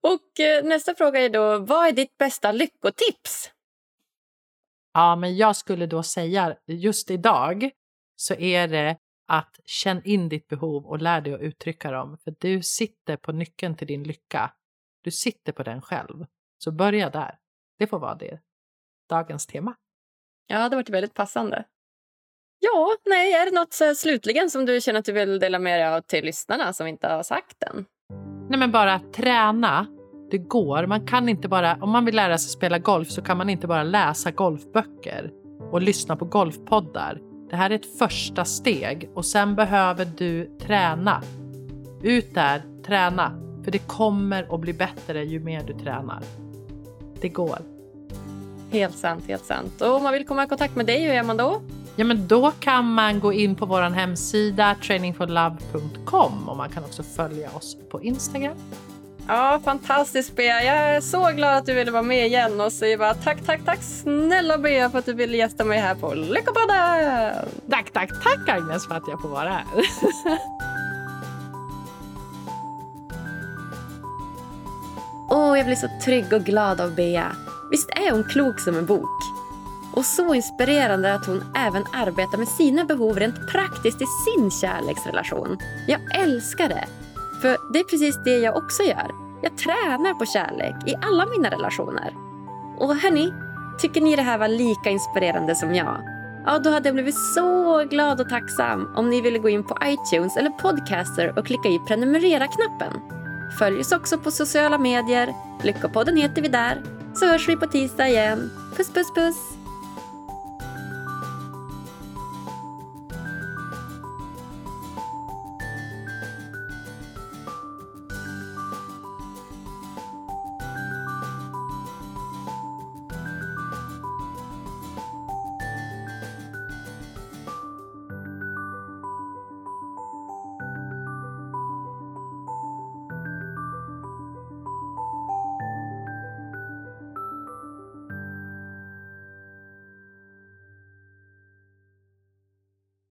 och 0.00 0.40
eh, 0.40 0.64
nästa 0.64 0.94
fråga 0.94 1.20
är 1.20 1.28
då, 1.28 1.58
vad 1.58 1.88
är 1.88 1.92
ditt 1.92 2.18
bästa 2.18 2.52
lyckotips? 2.52 3.52
Ja, 4.92 5.16
men 5.16 5.36
jag 5.36 5.56
skulle 5.56 5.86
då 5.86 6.02
säga 6.02 6.56
just 6.66 7.10
idag 7.10 7.70
så 8.16 8.34
är 8.34 8.68
det 8.68 8.96
att 9.26 9.60
känn 9.64 10.02
in 10.04 10.28
ditt 10.28 10.48
behov 10.48 10.86
och 10.86 11.02
lär 11.02 11.20
dig 11.20 11.34
att 11.34 11.40
uttrycka 11.40 11.90
dem. 11.90 12.18
För 12.24 12.34
du 12.38 12.62
sitter 12.62 13.16
på 13.16 13.32
nyckeln 13.32 13.76
till 13.76 13.86
din 13.86 14.02
lycka. 14.02 14.52
Du 15.02 15.10
sitter 15.10 15.52
på 15.52 15.62
den 15.62 15.82
själv. 15.82 16.26
Så 16.58 16.72
börja 16.72 17.10
där. 17.10 17.38
Det 17.78 17.86
får 17.86 17.98
vara 17.98 18.14
det. 18.14 18.38
Dagens 19.08 19.46
tema. 19.46 19.74
Ja, 20.46 20.68
det 20.68 20.76
varit 20.76 20.90
väldigt 20.90 21.14
passande. 21.14 21.64
Ja, 22.60 22.96
nej, 23.06 23.32
är 23.32 23.44
det 23.44 23.56
något 23.56 23.98
slutligen 23.98 24.50
som 24.50 24.66
du 24.66 24.80
känner 24.80 24.98
att 24.98 25.04
du 25.04 25.12
vill 25.12 25.38
dela 25.38 25.58
med 25.58 25.80
dig 25.80 25.88
av 25.88 26.00
till 26.00 26.24
lyssnarna 26.24 26.72
som 26.72 26.86
inte 26.86 27.08
har 27.08 27.22
sagt 27.22 27.62
än? 27.62 27.84
Nej, 28.50 28.58
men 28.58 28.72
bara 28.72 29.00
träna. 29.14 29.86
Det 30.30 30.38
går. 30.38 30.86
Man 30.86 31.06
kan 31.06 31.28
inte 31.28 31.48
bara, 31.48 31.76
om 31.80 31.90
man 31.90 32.04
vill 32.04 32.16
lära 32.16 32.38
sig 32.38 32.50
spela 32.50 32.78
golf 32.78 33.10
så 33.10 33.22
kan 33.22 33.36
man 33.36 33.50
inte 33.50 33.66
bara 33.66 33.82
läsa 33.82 34.30
golfböcker 34.30 35.32
och 35.72 35.82
lyssna 35.82 36.16
på 36.16 36.24
golfpoddar. 36.24 37.20
Det 37.50 37.56
här 37.56 37.70
är 37.70 37.74
ett 37.74 37.98
första 37.98 38.44
steg 38.44 39.10
och 39.14 39.24
sen 39.24 39.56
behöver 39.56 40.04
du 40.04 40.58
träna. 40.58 41.22
Ut 42.02 42.34
där, 42.34 42.82
träna. 42.86 43.30
För 43.64 43.70
det 43.70 43.88
kommer 43.88 44.54
att 44.54 44.60
bli 44.60 44.72
bättre 44.72 45.24
ju 45.24 45.40
mer 45.40 45.62
du 45.62 45.72
tränar. 45.72 46.22
Det 47.20 47.28
går. 47.28 47.58
Helt 48.70 48.96
sant, 48.96 49.24
helt 49.28 49.44
sant. 49.44 49.80
Och 49.80 49.94
om 49.94 50.02
man 50.02 50.12
vill 50.12 50.26
komma 50.26 50.44
i 50.44 50.46
kontakt 50.46 50.76
med 50.76 50.86
dig, 50.86 51.04
hur 51.04 51.14
gör 51.14 51.22
man 51.22 51.36
då? 51.36 51.62
Ja, 51.96 52.04
men 52.04 52.28
då 52.28 52.50
kan 52.60 52.84
man 52.92 53.20
gå 53.20 53.32
in 53.32 53.54
på 53.54 53.66
vår 53.66 53.82
hemsida 53.82 54.76
trainingforlove.com 54.82 56.48
och 56.48 56.56
man 56.56 56.68
kan 56.68 56.84
också 56.84 57.02
följa 57.02 57.50
oss 57.50 57.76
på 57.90 58.02
Instagram. 58.02 58.56
Ja, 59.28 59.60
fantastiskt 59.64 60.36
Bea. 60.36 60.62
Jag 60.62 60.76
är 60.76 61.00
så 61.00 61.30
glad 61.30 61.56
att 61.56 61.66
du 61.66 61.74
ville 61.74 61.90
vara 61.90 62.02
med 62.02 62.26
igen 62.26 62.60
och 62.60 62.72
säger 62.72 62.98
bara 62.98 63.14
tack, 63.14 63.38
tack, 63.46 63.60
tack 63.64 63.82
snälla 63.82 64.58
Bea 64.58 64.90
för 64.90 64.98
att 64.98 65.06
du 65.06 65.12
ville 65.12 65.36
gästa 65.36 65.64
mig 65.64 65.78
här 65.78 65.94
på 65.94 66.14
Lyckopodden. 66.14 67.34
Tack, 67.70 67.90
tack, 67.92 68.10
tack 68.22 68.48
Agnes 68.48 68.86
för 68.86 68.94
att 68.94 69.08
jag 69.08 69.22
får 69.22 69.28
vara 69.28 69.48
här. 69.48 69.64
Åh, 75.38 75.52
oh, 75.52 75.58
jag 75.58 75.66
blir 75.66 75.76
så 75.76 75.88
trygg 76.04 76.32
och 76.32 76.44
glad 76.44 76.80
av 76.80 76.94
Bea. 76.94 77.32
Visst 77.70 77.90
är 77.90 78.10
hon 78.10 78.24
klok 78.24 78.60
som 78.60 78.76
en 78.76 78.86
bok? 78.86 79.18
Och 79.94 80.04
så 80.04 80.34
inspirerande 80.34 81.14
att 81.14 81.26
hon 81.26 81.44
även 81.56 81.84
arbetar 81.92 82.38
med 82.38 82.48
sina 82.48 82.84
behov 82.84 83.18
rent 83.18 83.48
praktiskt 83.52 84.02
i 84.02 84.04
sin 84.06 84.50
kärleksrelation. 84.50 85.58
Jag 85.86 86.00
älskar 86.22 86.68
det! 86.68 86.84
För 87.42 87.72
det 87.72 87.78
är 87.78 87.84
precis 87.84 88.24
det 88.24 88.38
jag 88.38 88.56
också 88.56 88.82
gör. 88.82 89.10
Jag 89.42 89.58
tränar 89.58 90.14
på 90.14 90.26
kärlek 90.26 90.76
i 90.86 90.94
alla 91.02 91.26
mina 91.26 91.50
relationer. 91.50 92.14
Och 92.78 92.96
hörni, 92.96 93.32
tycker 93.80 94.00
ni 94.00 94.16
det 94.16 94.22
här 94.22 94.38
var 94.38 94.48
lika 94.48 94.90
inspirerande 94.90 95.54
som 95.54 95.74
jag? 95.74 96.02
Ja, 96.46 96.58
då 96.58 96.70
hade 96.70 96.88
jag 96.88 96.94
blivit 96.94 97.34
så 97.34 97.84
glad 97.84 98.20
och 98.20 98.28
tacksam 98.28 98.92
om 98.96 99.10
ni 99.10 99.20
ville 99.20 99.38
gå 99.38 99.48
in 99.48 99.64
på 99.64 99.78
iTunes 99.84 100.36
eller 100.36 100.50
Podcaster 100.50 101.38
och 101.38 101.46
klicka 101.46 101.68
i 101.68 101.78
prenumerera-knappen. 101.78 103.17
Följ 103.58 103.80
oss 103.80 103.92
också 103.92 104.18
på 104.18 104.30
sociala 104.30 104.78
medier. 104.78 105.34
Lyckopodden 105.62 106.16
heter 106.16 106.42
vi 106.42 106.48
där. 106.48 106.82
Så 107.14 107.26
hörs 107.26 107.48
vi 107.48 107.56
på 107.56 107.66
tisdag 107.66 108.08
igen. 108.08 108.50
Puss, 108.76 108.92
puss, 108.92 109.14
puss! 109.14 109.57